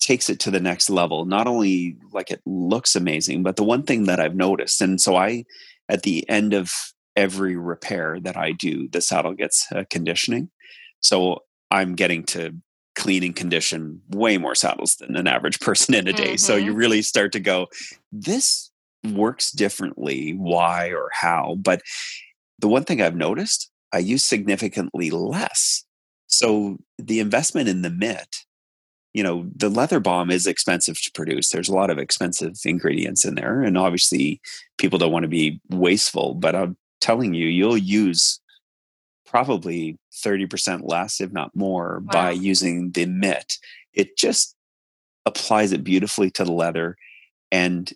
takes 0.00 0.30
it 0.30 0.38
to 0.40 0.50
the 0.52 0.61
next 0.61 0.88
level. 0.88 1.24
Not 1.24 1.48
only 1.48 1.96
like 2.12 2.30
it 2.30 2.40
looks 2.46 2.94
amazing 2.94 3.42
but 3.42 3.56
the 3.56 3.64
one 3.64 3.82
thing 3.82 4.04
that 4.04 4.20
i've 4.20 4.37
noticed 4.37 4.80
and 4.80 5.00
so 5.00 5.16
i 5.16 5.44
at 5.88 6.04
the 6.04 6.28
end 6.28 6.54
of 6.54 6.72
every 7.16 7.56
repair 7.56 8.18
that 8.20 8.37
i 8.37 8.52
do 8.52 8.88
the 8.88 9.00
saddle 9.00 9.34
gets 9.34 9.66
uh, 9.74 9.82
conditioning. 9.90 10.48
So 11.00 11.40
i'm 11.72 11.96
getting 11.96 12.22
to 12.26 12.54
clean 12.98 13.22
and 13.22 13.37
condition 13.37 14.02
way 14.11 14.37
more 14.37 14.56
saddles 14.56 14.96
than 14.96 15.16
an 15.16 15.28
average 15.28 15.61
person 15.61 15.94
in 15.94 16.08
a 16.08 16.12
day. 16.12 16.30
Mm-hmm. 16.30 16.37
So 16.37 16.56
you 16.56 16.74
really 16.74 17.00
start 17.00 17.32
to 17.32 17.40
go, 17.40 17.68
this 18.12 18.70
works 19.12 19.52
differently. 19.52 20.34
Why 20.37 20.88
or 20.88 21.08
how? 21.12 21.56
But 21.61 21.80
the 22.58 22.68
one 22.68 22.84
thing 22.84 23.00
I've 23.00 23.16
noticed, 23.16 23.70
I 23.92 23.98
use 23.98 24.24
significantly 24.24 25.11
less. 25.11 25.84
So 26.26 26.78
the 26.98 27.20
investment 27.20 27.68
in 27.68 27.82
the 27.82 27.90
mitt, 27.90 28.38
you 29.14 29.22
know, 29.22 29.48
the 29.54 29.70
leather 29.70 30.00
balm 30.00 30.30
is 30.30 30.46
expensive 30.46 31.00
to 31.00 31.12
produce. 31.12 31.50
There's 31.50 31.68
a 31.68 31.74
lot 31.74 31.90
of 31.90 31.98
expensive 31.98 32.54
ingredients 32.64 33.24
in 33.24 33.37
there. 33.37 33.62
And 33.62 33.78
obviously, 33.78 34.40
people 34.76 34.98
don't 34.98 35.12
want 35.12 35.22
to 35.22 35.28
be 35.28 35.61
wasteful, 35.70 36.34
but 36.34 36.56
I'm 36.56 36.76
telling 37.00 37.32
you, 37.32 37.46
you'll 37.46 37.78
use 37.78 38.40
probably 39.31 39.97
30% 40.25 40.81
less, 40.85 41.21
if 41.21 41.33
not 41.33 41.55
more, 41.55 42.03
wow. 42.05 42.12
by 42.12 42.31
using 42.31 42.91
the 42.93 43.07
mitt. 43.07 43.55
It 43.93 44.17
just 44.17 44.55
applies 45.27 45.73
it 45.73 45.85
beautifully 45.85 46.31
to 46.33 46.45
the 46.45 46.53
leather 46.53 46.97
and 47.51 47.93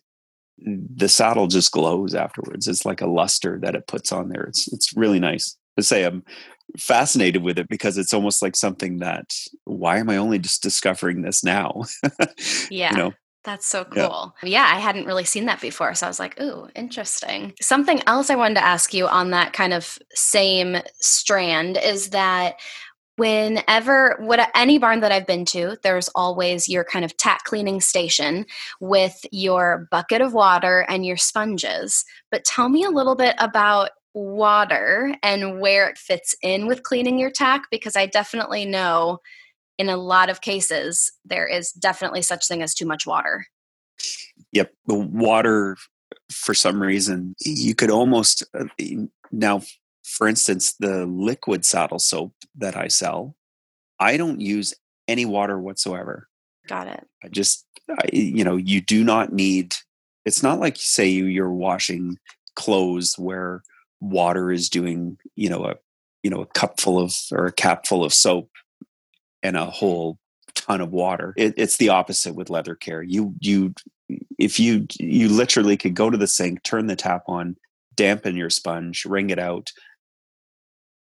the 0.65 1.09
saddle 1.09 1.47
just 1.47 1.73
glows 1.73 2.15
afterwards. 2.15 2.69
It's 2.69 2.85
like 2.85 3.01
a 3.01 3.07
luster 3.07 3.59
that 3.63 3.75
it 3.75 3.87
puts 3.87 4.13
on 4.13 4.29
there. 4.29 4.45
It's 4.45 4.73
it's 4.73 4.97
really 4.97 5.19
nice. 5.19 5.57
To 5.79 5.83
say 5.83 6.05
I'm 6.05 6.23
fascinated 6.79 7.43
with 7.43 7.59
it 7.59 7.69
because 7.69 7.99
it's 7.99 8.13
almost 8.13 8.43
like 8.43 8.57
something 8.57 8.99
that 8.99 9.35
why 9.65 9.99
am 9.99 10.11
I 10.11 10.19
only 10.19 10.39
just 10.39 10.63
discovering 10.63 11.23
this 11.23 11.43
now? 11.43 11.83
yeah. 12.71 12.93
You 12.93 12.97
know, 12.97 13.13
that's 13.45 13.67
so 13.67 13.85
cool. 13.85 14.35
Yeah. 14.43 14.49
yeah. 14.49 14.71
I 14.73 14.79
hadn't 14.79 15.07
really 15.07 15.25
seen 15.25 15.47
that 15.47 15.61
before. 15.61 15.95
So 15.95 16.07
I 16.07 16.09
was 16.09 16.21
like, 16.21 16.41
ooh, 16.41 16.69
interesting. 16.75 17.55
Something 17.61 18.01
else 18.07 18.31
I 18.31 18.37
wanted 18.37 18.55
to 18.55 18.65
ask 18.65 18.95
you 18.95 19.07
on 19.07 19.31
that 19.31 19.53
kind 19.53 19.73
of 19.73 19.99
same 20.15 20.77
strand 21.01 21.77
is 21.77 22.11
that 22.11 22.57
whenever 23.17 24.17
what 24.21 24.49
any 24.55 24.79
barn 24.79 25.01
that 25.01 25.13
I've 25.13 25.27
been 25.27 25.45
to, 25.47 25.77
there's 25.83 26.09
always 26.15 26.69
your 26.69 26.85
kind 26.85 27.05
of 27.05 27.17
tack 27.17 27.45
cleaning 27.45 27.81
station 27.81 28.47
with 28.81 29.25
your 29.31 29.87
bucket 29.91 30.23
of 30.23 30.33
water 30.33 30.87
and 30.89 31.05
your 31.05 31.17
sponges. 31.17 32.05
But 32.31 32.45
tell 32.45 32.69
me 32.69 32.85
a 32.85 32.91
little 32.91 33.15
bit 33.15 33.35
about 33.39 33.91
water 34.15 35.15
and 35.23 35.61
where 35.61 35.89
it 35.89 35.99
fits 35.99 36.35
in 36.43 36.67
with 36.67 36.83
cleaning 36.83 37.19
your 37.19 37.31
tack 37.31 37.63
because 37.71 37.97
I 37.97 38.07
definitely 38.07 38.65
know 38.65 39.19
in 39.79 39.89
a 39.89 39.97
lot 39.97 40.31
of 40.31 40.41
cases, 40.41 41.13
there 41.25 41.47
is 41.47 41.73
definitely 41.73 42.23
such 42.23 42.47
thing 42.47 42.63
as 42.63 42.75
too 42.75 42.87
much 42.87 43.07
water. 43.07 43.47
Yep, 44.53 44.73
the 44.87 44.95
water 44.95 45.77
for 46.31 46.55
some 46.55 46.83
reason 46.83 47.35
you 47.41 47.75
could 47.75 47.91
almost 47.91 48.43
uh, 48.59 48.65
now 49.31 49.61
for 50.03 50.27
instance 50.27 50.75
the 50.81 51.05
liquid 51.07 51.65
saddle 51.65 51.99
soap 51.99 52.33
that 52.57 52.75
i 52.75 52.89
sell 52.89 53.35
i 54.01 54.17
don't 54.17 54.41
use 54.41 54.75
any 55.09 55.25
water 55.25 55.59
whatsoever. 55.59 56.29
Got 56.67 56.89
it. 56.89 57.07
I 57.25 57.29
just 57.29 57.67
I, 57.91 58.09
you 58.13 58.45
know 58.45 58.57
you 58.57 58.81
do 58.81 59.05
not 59.05 59.33
need 59.33 59.75
it's 60.25 60.43
not 60.43 60.61
like 60.61 60.77
say 60.77 61.09
you're 61.09 61.53
washing 61.53 62.19
clothes 62.55 63.19
where 63.19 63.63
water 64.01 64.51
is 64.53 64.69
doing 64.69 65.19
you 65.37 65.49
know 65.49 65.65
a 65.65 65.75
you 66.23 66.31
know 66.31 66.41
a 66.41 66.47
cup 66.47 66.81
full 66.81 66.99
of 66.99 67.15
or 67.33 67.47
a 67.47 67.53
cap 67.53 67.87
full 67.87 68.05
of 68.05 68.15
soap 68.15 68.51
and 69.43 69.57
a 69.57 69.67
whole 69.67 70.19
ton 70.55 70.81
of 70.81 70.91
water. 70.91 71.35
It, 71.37 71.55
it's 71.57 71.77
the 71.77 71.89
opposite 71.89 72.35
with 72.35 72.51
leather 72.51 72.75
care. 72.75 73.03
You 73.03 73.35
you 73.41 73.75
if 74.39 74.59
you 74.61 74.87
you 74.99 75.29
literally 75.29 75.77
could 75.77 75.95
go 75.95 76.11
to 76.11 76.17
the 76.17 76.27
sink, 76.27 76.63
turn 76.63 76.87
the 76.87 76.97
tap 76.97 77.25
on, 77.27 77.57
dampen 77.95 78.37
your 78.37 78.51
sponge, 78.51 79.05
wring 79.05 79.31
it 79.31 79.39
out 79.39 79.73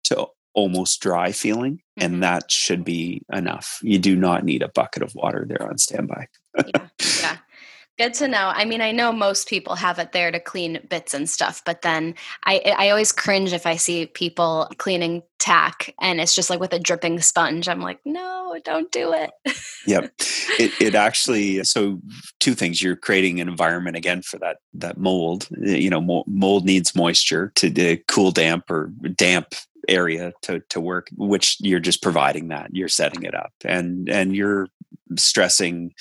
to 0.04 0.26
almost 0.54 1.00
dry 1.00 1.32
feeling, 1.32 1.74
mm-hmm. 1.74 2.02
and 2.02 2.22
that 2.22 2.50
should 2.50 2.84
be 2.84 3.22
enough. 3.32 3.80
You 3.82 3.98
do 3.98 4.16
not 4.16 4.44
need 4.44 4.62
a 4.62 4.68
bucket 4.68 5.02
of 5.02 5.14
water 5.14 5.44
there 5.48 5.66
on 5.66 5.78
standby. 5.78 6.26
yeah, 6.56 6.88
yeah. 7.20 7.36
Good 8.00 8.14
to 8.14 8.28
know. 8.28 8.50
I 8.54 8.64
mean, 8.64 8.80
I 8.80 8.92
know 8.92 9.12
most 9.12 9.46
people 9.46 9.74
have 9.74 9.98
it 9.98 10.12
there 10.12 10.30
to 10.30 10.40
clean 10.40 10.80
bits 10.88 11.12
and 11.12 11.28
stuff, 11.28 11.60
but 11.66 11.82
then 11.82 12.14
I 12.46 12.74
I 12.78 12.88
always 12.88 13.12
cringe 13.12 13.52
if 13.52 13.66
I 13.66 13.76
see 13.76 14.06
people 14.06 14.70
cleaning 14.78 15.22
tack 15.38 15.94
and 16.00 16.18
it's 16.18 16.34
just 16.34 16.48
like 16.48 16.60
with 16.60 16.72
a 16.72 16.78
dripping 16.78 17.20
sponge. 17.20 17.68
I'm 17.68 17.82
like, 17.82 18.00
no, 18.06 18.58
don't 18.64 18.90
do 18.90 19.12
it. 19.12 19.32
yep. 19.86 20.14
It 20.58 20.72
it 20.80 20.94
actually 20.94 21.62
so 21.64 22.00
two 22.38 22.54
things. 22.54 22.80
You're 22.82 22.96
creating 22.96 23.38
an 23.38 23.48
environment 23.48 23.96
again 23.96 24.22
for 24.22 24.38
that 24.38 24.56
that 24.72 24.96
mold. 24.96 25.46
Eh, 25.66 25.76
you 25.76 25.90
know, 25.90 26.24
mold 26.26 26.64
needs 26.64 26.96
moisture 26.96 27.52
to, 27.56 27.70
to 27.70 27.98
cool 28.08 28.30
damp 28.30 28.70
or 28.70 28.92
damp 29.14 29.54
area 29.88 30.32
to 30.42 30.60
to 30.70 30.80
work 30.80 31.08
which 31.16 31.58
you're 31.60 31.80
just 31.80 32.02
providing 32.02 32.48
that 32.48 32.68
you're 32.72 32.88
setting 32.88 33.22
it 33.24 33.34
up 33.34 33.52
and 33.64 34.08
and 34.08 34.36
you're 34.36 34.68
stressing 35.16 35.92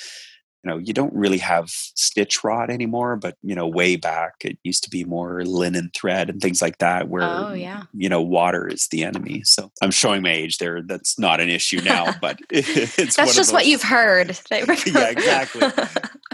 you 0.63 0.69
know 0.69 0.77
you 0.77 0.93
don't 0.93 1.13
really 1.13 1.37
have 1.37 1.69
stitch 1.69 2.43
rot 2.43 2.69
anymore 2.69 3.15
but 3.15 3.35
you 3.41 3.55
know 3.55 3.67
way 3.67 3.95
back 3.95 4.33
it 4.43 4.57
used 4.63 4.83
to 4.83 4.89
be 4.89 5.03
more 5.03 5.43
linen 5.45 5.89
thread 5.95 6.29
and 6.29 6.41
things 6.41 6.61
like 6.61 6.77
that 6.79 7.09
where 7.09 7.23
oh, 7.23 7.53
yeah. 7.53 7.83
you 7.93 8.09
know 8.09 8.21
water 8.21 8.67
is 8.67 8.87
the 8.91 9.03
enemy 9.03 9.41
so 9.43 9.71
i'm 9.81 9.91
showing 9.91 10.21
my 10.21 10.31
age 10.31 10.57
there 10.57 10.81
that's 10.81 11.17
not 11.17 11.39
an 11.39 11.49
issue 11.49 11.81
now 11.81 12.13
but 12.21 12.39
it's 12.49 13.15
that's 13.15 13.35
just 13.35 13.53
what 13.53 13.67
you've 13.67 13.83
heard 13.83 14.37
yeah 14.51 15.09
exactly 15.09 15.61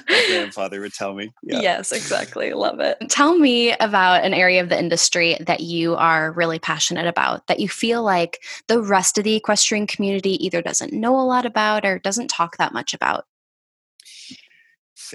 my 0.07 0.25
grandfather 0.27 0.81
would 0.81 0.93
tell 0.93 1.13
me 1.13 1.31
yeah. 1.43 1.59
yes 1.59 1.91
exactly 1.91 2.53
love 2.53 2.79
it 2.79 2.97
tell 3.09 3.37
me 3.37 3.73
about 3.73 4.23
an 4.23 4.33
area 4.33 4.61
of 4.61 4.69
the 4.69 4.77
industry 4.77 5.37
that 5.41 5.61
you 5.61 5.95
are 5.95 6.31
really 6.31 6.59
passionate 6.59 7.07
about 7.07 7.45
that 7.47 7.59
you 7.59 7.69
feel 7.69 8.03
like 8.03 8.41
the 8.67 8.81
rest 8.81 9.17
of 9.17 9.23
the 9.23 9.35
equestrian 9.35 9.87
community 9.87 10.43
either 10.43 10.61
doesn't 10.61 10.93
know 10.93 11.19
a 11.19 11.23
lot 11.23 11.45
about 11.45 11.85
or 11.85 11.99
doesn't 11.99 12.27
talk 12.27 12.57
that 12.57 12.73
much 12.73 12.93
about 12.93 13.25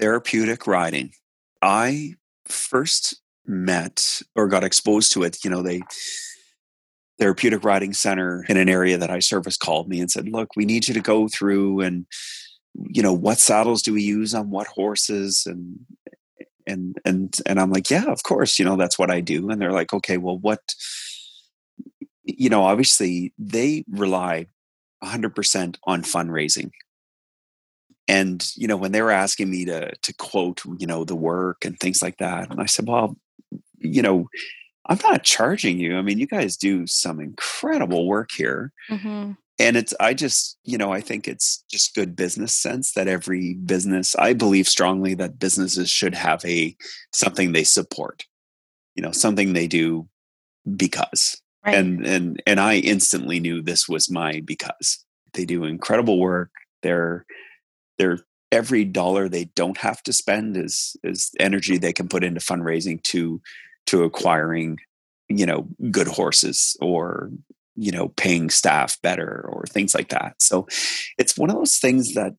therapeutic 0.01 0.67
riding. 0.67 1.11
I 1.61 2.15
first 2.47 3.21
met 3.45 4.21
or 4.35 4.47
got 4.47 4.63
exposed 4.63 5.13
to 5.13 5.23
it, 5.23 5.37
you 5.43 5.49
know, 5.49 5.61
they 5.61 5.81
therapeutic 7.19 7.63
riding 7.63 7.93
center 7.93 8.43
in 8.49 8.57
an 8.57 8.67
area 8.67 8.97
that 8.97 9.11
I 9.11 9.19
service 9.19 9.55
called 9.55 9.87
me 9.87 10.01
and 10.01 10.09
said, 10.09 10.27
"Look, 10.27 10.49
we 10.55 10.65
need 10.65 10.87
you 10.87 10.93
to 10.95 11.01
go 11.01 11.27
through 11.27 11.81
and 11.81 12.05
you 12.89 13.03
know, 13.03 13.13
what 13.13 13.37
saddles 13.37 13.81
do 13.81 13.93
we 13.93 14.01
use 14.01 14.33
on 14.33 14.49
what 14.49 14.67
horses 14.67 15.43
and 15.45 15.79
and 16.65 16.97
and 17.05 17.37
and 17.45 17.59
I'm 17.59 17.71
like, 17.71 17.89
"Yeah, 17.89 18.05
of 18.05 18.23
course, 18.23 18.57
you 18.57 18.65
know, 18.65 18.77
that's 18.77 18.97
what 18.97 19.11
I 19.11 19.21
do." 19.21 19.49
And 19.49 19.61
they're 19.61 19.73
like, 19.73 19.93
"Okay, 19.93 20.17
well, 20.17 20.37
what 20.37 20.61
you 22.23 22.49
know, 22.49 22.63
obviously 22.63 23.33
they 23.37 23.83
rely 23.89 24.47
100% 25.03 25.77
on 25.85 26.03
fundraising 26.03 26.71
and 28.07 28.51
you 28.55 28.67
know 28.67 28.77
when 28.77 28.91
they 28.91 29.01
were 29.01 29.11
asking 29.11 29.49
me 29.49 29.65
to 29.65 29.91
to 30.01 30.13
quote 30.15 30.61
you 30.77 30.87
know 30.87 31.03
the 31.03 31.15
work 31.15 31.65
and 31.65 31.79
things 31.79 32.01
like 32.01 32.17
that 32.17 32.49
and 32.49 32.61
i 32.61 32.65
said 32.65 32.87
well 32.87 33.15
you 33.77 34.01
know 34.01 34.27
i'm 34.87 34.99
not 35.03 35.23
charging 35.23 35.79
you 35.79 35.97
i 35.97 36.01
mean 36.01 36.19
you 36.19 36.27
guys 36.27 36.57
do 36.57 36.85
some 36.87 37.19
incredible 37.19 38.07
work 38.07 38.29
here 38.31 38.71
mm-hmm. 38.89 39.31
and 39.59 39.77
it's 39.77 39.93
i 39.99 40.13
just 40.13 40.57
you 40.63 40.77
know 40.77 40.91
i 40.91 40.99
think 40.99 41.27
it's 41.27 41.63
just 41.69 41.95
good 41.95 42.15
business 42.15 42.53
sense 42.53 42.93
that 42.93 43.07
every 43.07 43.53
business 43.53 44.15
i 44.17 44.33
believe 44.33 44.67
strongly 44.67 45.13
that 45.13 45.39
businesses 45.39 45.89
should 45.89 46.15
have 46.15 46.43
a 46.45 46.75
something 47.13 47.51
they 47.51 47.63
support 47.63 48.25
you 48.95 49.01
know 49.01 49.11
something 49.11 49.53
they 49.53 49.67
do 49.67 50.07
because 50.75 51.41
right. 51.65 51.75
and 51.75 52.05
and 52.05 52.41
and 52.45 52.59
i 52.59 52.75
instantly 52.75 53.39
knew 53.39 53.61
this 53.61 53.87
was 53.87 54.11
my 54.11 54.41
because 54.45 55.05
they 55.33 55.45
do 55.45 55.63
incredible 55.63 56.19
work 56.19 56.49
they're 56.81 57.25
they're 58.01 58.19
every 58.51 58.83
dollar 58.83 59.29
they 59.29 59.45
don't 59.55 59.77
have 59.77 60.01
to 60.03 60.11
spend 60.11 60.57
is 60.57 60.97
is 61.03 61.31
energy 61.39 61.77
they 61.77 61.93
can 61.93 62.07
put 62.07 62.23
into 62.23 62.39
fundraising 62.39 63.01
to 63.03 63.41
to 63.85 64.03
acquiring 64.03 64.77
you 65.37 65.45
know, 65.45 65.67
good 65.89 66.07
horses 66.07 66.75
or 66.81 67.31
you 67.77 67.91
know 67.91 68.09
paying 68.09 68.49
staff 68.49 69.01
better 69.01 69.47
or 69.49 69.63
things 69.65 69.95
like 69.95 70.09
that 70.09 70.35
so 70.39 70.67
it's 71.17 71.37
one 71.37 71.49
of 71.49 71.55
those 71.55 71.77
things 71.77 72.15
that 72.15 72.33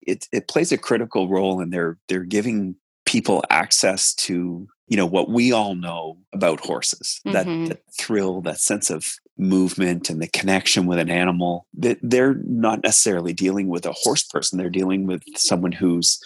it, 0.00 0.26
it 0.32 0.48
plays 0.48 0.72
a 0.72 0.78
critical 0.78 1.28
role 1.28 1.60
and 1.60 1.70
they're 1.70 1.98
they're 2.08 2.24
giving 2.24 2.74
people 3.04 3.44
access 3.50 4.14
to 4.14 4.66
you 4.88 4.96
know 4.96 5.04
what 5.04 5.28
we 5.28 5.52
all 5.52 5.74
know 5.74 6.16
about 6.32 6.60
horses 6.60 7.20
mm-hmm. 7.26 7.34
that, 7.34 7.68
that 7.68 7.82
thrill 8.00 8.40
that 8.40 8.58
sense 8.58 8.88
of 8.88 9.12
movement 9.38 10.08
and 10.08 10.20
the 10.20 10.28
connection 10.28 10.86
with 10.86 10.98
an 10.98 11.10
animal 11.10 11.66
that 11.74 11.98
they're 12.02 12.34
not 12.44 12.82
necessarily 12.82 13.32
dealing 13.32 13.68
with 13.68 13.84
a 13.84 13.92
horse 13.92 14.22
person 14.22 14.58
they're 14.58 14.70
dealing 14.70 15.06
with 15.06 15.22
someone 15.36 15.72
who's 15.72 16.18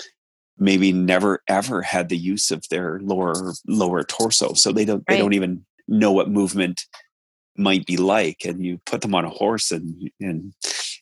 maybe 0.59 0.93
never 0.93 1.43
ever 1.49 1.83
had 1.83 2.09
the 2.09 2.17
use 2.17 2.51
of 2.51 2.65
their 2.71 3.01
lower 3.01 3.53
lower 3.67 4.05
torso 4.05 4.53
so 4.53 4.71
they 4.71 4.85
don't 4.85 5.05
right. 5.09 5.17
they 5.17 5.19
don't 5.19 5.33
even 5.33 5.65
know 5.89 6.13
what 6.13 6.31
movement 6.31 6.83
might 7.57 7.85
be 7.85 7.97
like 7.97 8.43
and 8.45 8.65
you 8.65 8.79
put 8.87 9.01
them 9.01 9.15
on 9.15 9.25
a 9.25 9.31
horse 9.31 9.73
and 9.73 10.11
and 10.21 10.53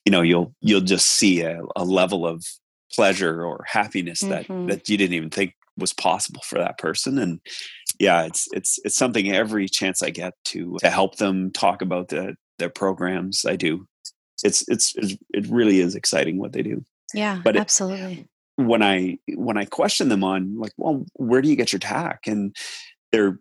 you 0.05 0.11
know 0.11 0.23
you'll 0.23 0.55
you'll 0.61 0.81
just 0.81 1.09
see 1.09 1.43
a, 1.43 1.61
a 1.77 1.85
level 1.85 2.27
of 2.27 2.45
pleasure 2.93 3.45
or 3.45 3.65
happiness 3.67 4.21
that 4.21 4.49
mm-hmm. 4.49 4.67
that 4.67 4.89
you 4.89 4.97
didn't 4.97 5.15
even 5.15 5.31
think 5.31 5.55
was 5.77 5.93
possible 5.93 6.41
for 6.45 6.59
that 6.59 6.79
person 6.79 7.19
and 7.19 7.41
yeah 7.99 8.23
it's 8.23 8.49
it's 8.53 8.79
it's 8.85 8.97
something 8.97 9.31
every 9.33 9.69
chance 9.69 10.03
i 10.03 10.11
get 10.11 10.35
to 10.45 10.77
to 10.81 10.91
help 10.91 11.17
them 11.17 11.51
talk 11.53 11.83
about 11.83 12.09
the 12.09 12.35
their 12.59 12.71
programs 12.71 13.45
i 13.47 13.57
do. 13.57 13.87
It's 14.45 14.65
it's 14.69 14.95
it 14.97 15.47
really 15.49 15.81
is 15.81 15.97
exciting 15.97 16.39
what 16.39 16.53
they 16.53 16.63
do. 16.63 16.85
Yeah 17.13 17.41
but 17.43 17.57
absolutely. 17.57 18.29
it, 18.59 18.63
when 18.63 18.83
i 18.83 19.19
when 19.35 19.57
i 19.57 19.65
question 19.65 20.09
them 20.09 20.23
on 20.23 20.57
like 20.59 20.73
well 20.77 21.05
where 21.15 21.43
do 21.43 21.49
you 21.49 21.57
get 21.57 21.73
your 21.73 21.81
tack? 21.81 22.21
and 22.27 22.55
they're 23.11 23.39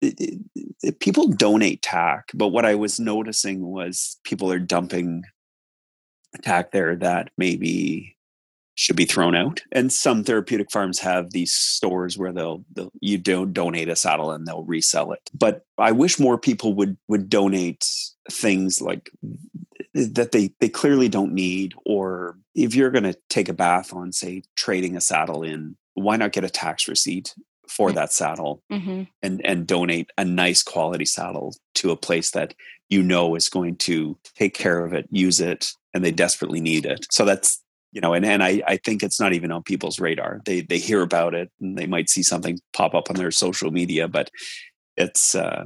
it, 0.00 0.40
it, 0.82 1.00
people 1.00 1.28
donate 1.28 1.82
tack, 1.82 2.26
but 2.34 2.48
what 2.48 2.64
I 2.64 2.74
was 2.74 3.00
noticing 3.00 3.66
was 3.66 4.18
people 4.24 4.52
are 4.52 4.58
dumping 4.58 5.22
tack 6.42 6.72
there 6.72 6.94
that 6.96 7.30
maybe 7.36 8.16
should 8.78 8.94
be 8.94 9.04
thrown 9.04 9.34
out. 9.34 9.60
And 9.72 9.92
some 9.92 10.22
therapeutic 10.22 10.70
farms 10.70 11.00
have 11.00 11.32
these 11.32 11.52
stores 11.52 12.16
where 12.16 12.32
they'll, 12.32 12.64
they'll 12.72 12.92
you 13.00 13.18
don't 13.18 13.52
donate 13.52 13.88
a 13.88 13.96
saddle 13.96 14.30
and 14.30 14.46
they'll 14.46 14.62
resell 14.62 15.10
it. 15.10 15.30
But 15.36 15.66
I 15.78 15.90
wish 15.90 16.20
more 16.20 16.38
people 16.38 16.74
would 16.74 16.96
would 17.08 17.28
donate 17.28 17.84
things 18.30 18.80
like 18.80 19.10
that 19.94 20.30
they 20.30 20.52
they 20.60 20.68
clearly 20.68 21.08
don't 21.08 21.32
need 21.32 21.74
or 21.84 22.38
if 22.54 22.76
you're 22.76 22.92
going 22.92 23.02
to 23.02 23.18
take 23.28 23.48
a 23.48 23.52
bath 23.52 23.92
on 23.92 24.12
say 24.12 24.42
trading 24.54 24.96
a 24.96 25.00
saddle 25.00 25.42
in 25.42 25.76
why 25.94 26.16
not 26.16 26.30
get 26.30 26.44
a 26.44 26.50
tax 26.50 26.86
receipt 26.86 27.34
for 27.66 27.90
mm. 27.90 27.94
that 27.94 28.12
saddle 28.12 28.62
mm-hmm. 28.70 29.04
and 29.22 29.44
and 29.44 29.66
donate 29.66 30.10
a 30.16 30.24
nice 30.24 30.62
quality 30.62 31.04
saddle 31.04 31.56
to 31.74 31.90
a 31.90 31.96
place 31.96 32.30
that 32.30 32.54
you 32.88 33.02
know 33.02 33.34
is 33.34 33.48
going 33.48 33.74
to 33.74 34.16
take 34.36 34.54
care 34.54 34.84
of 34.84 34.92
it 34.92 35.08
use 35.10 35.40
it 35.40 35.72
and 35.94 36.04
they 36.04 36.12
desperately 36.12 36.60
need 36.60 36.86
it 36.86 37.06
so 37.10 37.24
that's 37.24 37.60
you 37.92 38.00
know 38.00 38.14
and, 38.14 38.24
and 38.24 38.42
I, 38.42 38.62
I 38.66 38.76
think 38.76 39.02
it's 39.02 39.20
not 39.20 39.32
even 39.32 39.52
on 39.52 39.62
people's 39.62 40.00
radar 40.00 40.40
they 40.44 40.60
they 40.60 40.78
hear 40.78 41.02
about 41.02 41.34
it 41.34 41.50
and 41.60 41.76
they 41.76 41.86
might 41.86 42.10
see 42.10 42.22
something 42.22 42.58
pop 42.72 42.94
up 42.94 43.10
on 43.10 43.16
their 43.16 43.30
social 43.30 43.70
media 43.70 44.08
but 44.08 44.30
it's 44.96 45.34
uh 45.34 45.64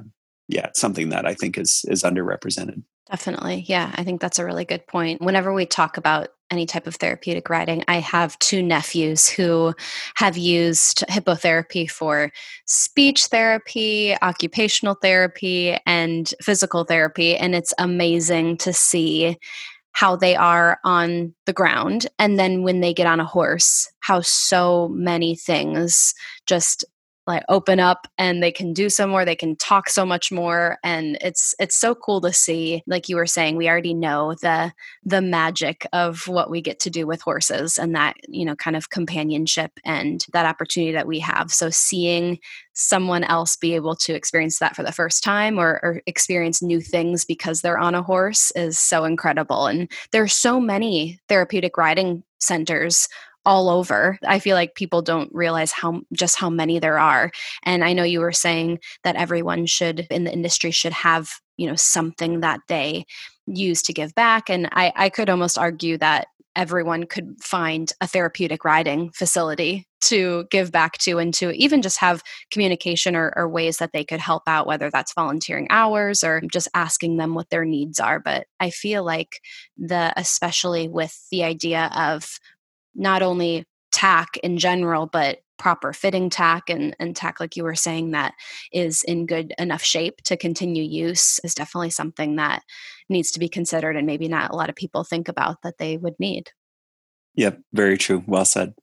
yeah 0.48 0.66
it's 0.66 0.80
something 0.80 1.08
that 1.10 1.26
i 1.26 1.34
think 1.34 1.58
is 1.58 1.84
is 1.88 2.02
underrepresented 2.02 2.82
Definitely. 3.12 3.66
Yeah, 3.68 3.92
I 3.94 4.04
think 4.04 4.22
that's 4.22 4.38
a 4.38 4.44
really 4.44 4.64
good 4.64 4.86
point. 4.86 5.20
Whenever 5.20 5.52
we 5.52 5.66
talk 5.66 5.98
about 5.98 6.28
any 6.50 6.64
type 6.64 6.86
of 6.86 6.94
therapeutic 6.94 7.50
riding, 7.50 7.84
I 7.86 7.96
have 7.96 8.38
two 8.38 8.62
nephews 8.62 9.28
who 9.28 9.74
have 10.14 10.38
used 10.38 11.04
hippotherapy 11.10 11.90
for 11.90 12.32
speech 12.66 13.26
therapy, 13.26 14.16
occupational 14.22 14.94
therapy, 14.94 15.76
and 15.84 16.32
physical 16.40 16.84
therapy. 16.84 17.36
And 17.36 17.54
it's 17.54 17.74
amazing 17.76 18.56
to 18.58 18.72
see 18.72 19.36
how 19.92 20.16
they 20.16 20.34
are 20.34 20.78
on 20.84 21.34
the 21.46 21.52
ground. 21.52 22.06
And 22.18 22.38
then 22.38 22.62
when 22.62 22.80
they 22.80 22.94
get 22.94 23.06
on 23.06 23.20
a 23.20 23.24
horse, 23.24 23.90
how 24.00 24.20
so 24.20 24.88
many 24.88 25.36
things 25.36 26.14
just 26.46 26.84
like 27.26 27.44
open 27.48 27.78
up 27.78 28.08
and 28.18 28.42
they 28.42 28.50
can 28.50 28.72
do 28.72 28.90
so 28.90 29.06
more 29.06 29.24
they 29.24 29.36
can 29.36 29.56
talk 29.56 29.88
so 29.88 30.04
much 30.04 30.32
more. 30.32 30.78
And 30.82 31.16
it's 31.20 31.54
it's 31.60 31.78
so 31.78 31.94
cool 31.94 32.20
to 32.22 32.32
see 32.32 32.82
like 32.86 33.08
you 33.08 33.16
were 33.16 33.26
saying 33.26 33.56
we 33.56 33.68
already 33.68 33.94
know 33.94 34.34
the 34.42 34.72
the 35.04 35.22
magic 35.22 35.86
of 35.92 36.26
what 36.26 36.50
we 36.50 36.60
get 36.60 36.80
to 36.80 36.90
do 36.90 37.06
with 37.06 37.22
horses 37.22 37.78
and 37.78 37.94
that 37.94 38.16
you 38.28 38.44
know 38.44 38.56
kind 38.56 38.76
of 38.76 38.90
companionship 38.90 39.72
and 39.84 40.24
that 40.32 40.46
opportunity 40.46 40.92
that 40.92 41.06
we 41.06 41.20
have. 41.20 41.52
So 41.52 41.70
seeing 41.70 42.38
someone 42.74 43.24
else 43.24 43.56
be 43.56 43.74
able 43.74 43.94
to 43.94 44.14
experience 44.14 44.58
that 44.58 44.74
for 44.74 44.82
the 44.82 44.92
first 44.92 45.22
time 45.22 45.58
or, 45.58 45.78
or 45.82 46.02
experience 46.06 46.62
new 46.62 46.80
things 46.80 47.24
because 47.24 47.60
they're 47.60 47.78
on 47.78 47.94
a 47.94 48.02
horse 48.02 48.50
is 48.56 48.78
so 48.78 49.04
incredible. 49.04 49.66
And 49.66 49.90
there 50.10 50.22
are 50.22 50.28
so 50.28 50.58
many 50.58 51.20
therapeutic 51.28 51.76
riding 51.76 52.24
centers 52.40 53.08
all 53.44 53.68
over. 53.68 54.18
I 54.26 54.38
feel 54.38 54.54
like 54.54 54.74
people 54.74 55.02
don't 55.02 55.32
realize 55.32 55.72
how 55.72 56.02
just 56.12 56.38
how 56.38 56.50
many 56.50 56.78
there 56.78 56.98
are. 56.98 57.30
And 57.64 57.84
I 57.84 57.92
know 57.92 58.04
you 58.04 58.20
were 58.20 58.32
saying 58.32 58.78
that 59.04 59.16
everyone 59.16 59.66
should 59.66 60.06
in 60.10 60.24
the 60.24 60.32
industry 60.32 60.70
should 60.70 60.92
have, 60.92 61.30
you 61.56 61.66
know, 61.66 61.76
something 61.76 62.40
that 62.40 62.60
they 62.68 63.04
use 63.46 63.82
to 63.82 63.92
give 63.92 64.14
back. 64.14 64.48
And 64.48 64.68
I, 64.72 64.92
I 64.94 65.08
could 65.08 65.28
almost 65.28 65.58
argue 65.58 65.98
that 65.98 66.28
everyone 66.54 67.04
could 67.04 67.34
find 67.40 67.92
a 68.00 68.06
therapeutic 68.06 68.64
riding 68.64 69.10
facility 69.10 69.86
to 70.02 70.44
give 70.50 70.72
back 70.72 70.98
to 70.98 71.18
and 71.18 71.32
to 71.32 71.50
even 71.52 71.80
just 71.80 71.98
have 71.98 72.22
communication 72.50 73.14
or, 73.14 73.32
or, 73.36 73.48
ways 73.48 73.78
that 73.78 73.92
they 73.92 74.04
could 74.04 74.18
help 74.18 74.42
out, 74.46 74.66
whether 74.66 74.90
that's 74.90 75.14
volunteering 75.14 75.66
hours 75.70 76.24
or 76.24 76.42
just 76.52 76.68
asking 76.74 77.16
them 77.16 77.34
what 77.34 77.48
their 77.50 77.64
needs 77.64 78.00
are. 78.00 78.18
But 78.18 78.46
I 78.58 78.70
feel 78.70 79.04
like 79.04 79.40
the, 79.78 80.12
especially 80.16 80.88
with 80.88 81.16
the 81.30 81.44
idea 81.44 81.90
of 81.96 82.38
not 82.94 83.22
only 83.22 83.64
tack 83.92 84.36
in 84.38 84.58
general, 84.58 85.06
but 85.06 85.38
proper 85.58 85.92
fitting 85.92 86.28
tack 86.28 86.68
and, 86.68 86.96
and 86.98 87.14
tack, 87.14 87.38
like 87.38 87.56
you 87.56 87.62
were 87.62 87.74
saying, 87.74 88.10
that 88.10 88.34
is 88.72 89.04
in 89.04 89.26
good 89.26 89.54
enough 89.58 89.82
shape 89.82 90.20
to 90.24 90.36
continue 90.36 90.82
use 90.82 91.38
is 91.44 91.54
definitely 91.54 91.90
something 91.90 92.36
that 92.36 92.62
needs 93.08 93.30
to 93.30 93.38
be 93.38 93.48
considered 93.48 93.96
and 93.96 94.06
maybe 94.06 94.26
not 94.26 94.50
a 94.50 94.56
lot 94.56 94.68
of 94.68 94.74
people 94.74 95.04
think 95.04 95.28
about 95.28 95.62
that 95.62 95.78
they 95.78 95.96
would 95.96 96.18
need. 96.18 96.50
Yep, 97.36 97.60
very 97.72 97.96
true. 97.96 98.24
Well 98.26 98.44
said. 98.44 98.74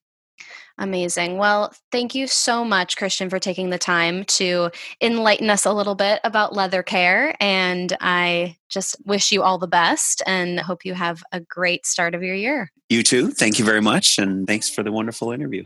Amazing. 0.80 1.38
Well, 1.38 1.73
thank 1.91 2.15
you 2.15 2.25
so 2.25 2.63
much, 2.63 2.95
Christian, 2.95 3.30
for 3.30 3.38
taking 3.38 3.69
the 3.69 3.77
time 3.77 4.23
to 4.25 4.71
enlighten 5.01 5.49
us 5.49 5.65
a 5.65 5.73
little 5.73 5.93
bit 5.93 6.21
about 6.23 6.55
leather 6.55 6.84
care. 6.84 7.36
And 7.41 7.95
I 7.99 8.55
just 8.69 8.95
wish 9.05 9.32
you 9.34 9.43
all 9.43 9.57
the 9.57 9.67
best 9.67 10.23
and 10.25 10.57
hope 10.57 10.86
you 10.86 10.93
have 10.93 11.21
a 11.34 11.41
great 11.41 11.86
start 11.86 12.15
of 12.15 12.23
your 12.23 12.36
year. 12.36 12.71
You 12.88 13.03
too. 13.03 13.30
Thank 13.32 13.59
you 13.59 13.65
very 13.65 13.82
much. 13.82 14.17
And 14.17 14.47
thanks 14.47 14.69
for 14.69 14.82
the 14.82 14.91
wonderful 14.91 15.32
interview. 15.34 15.65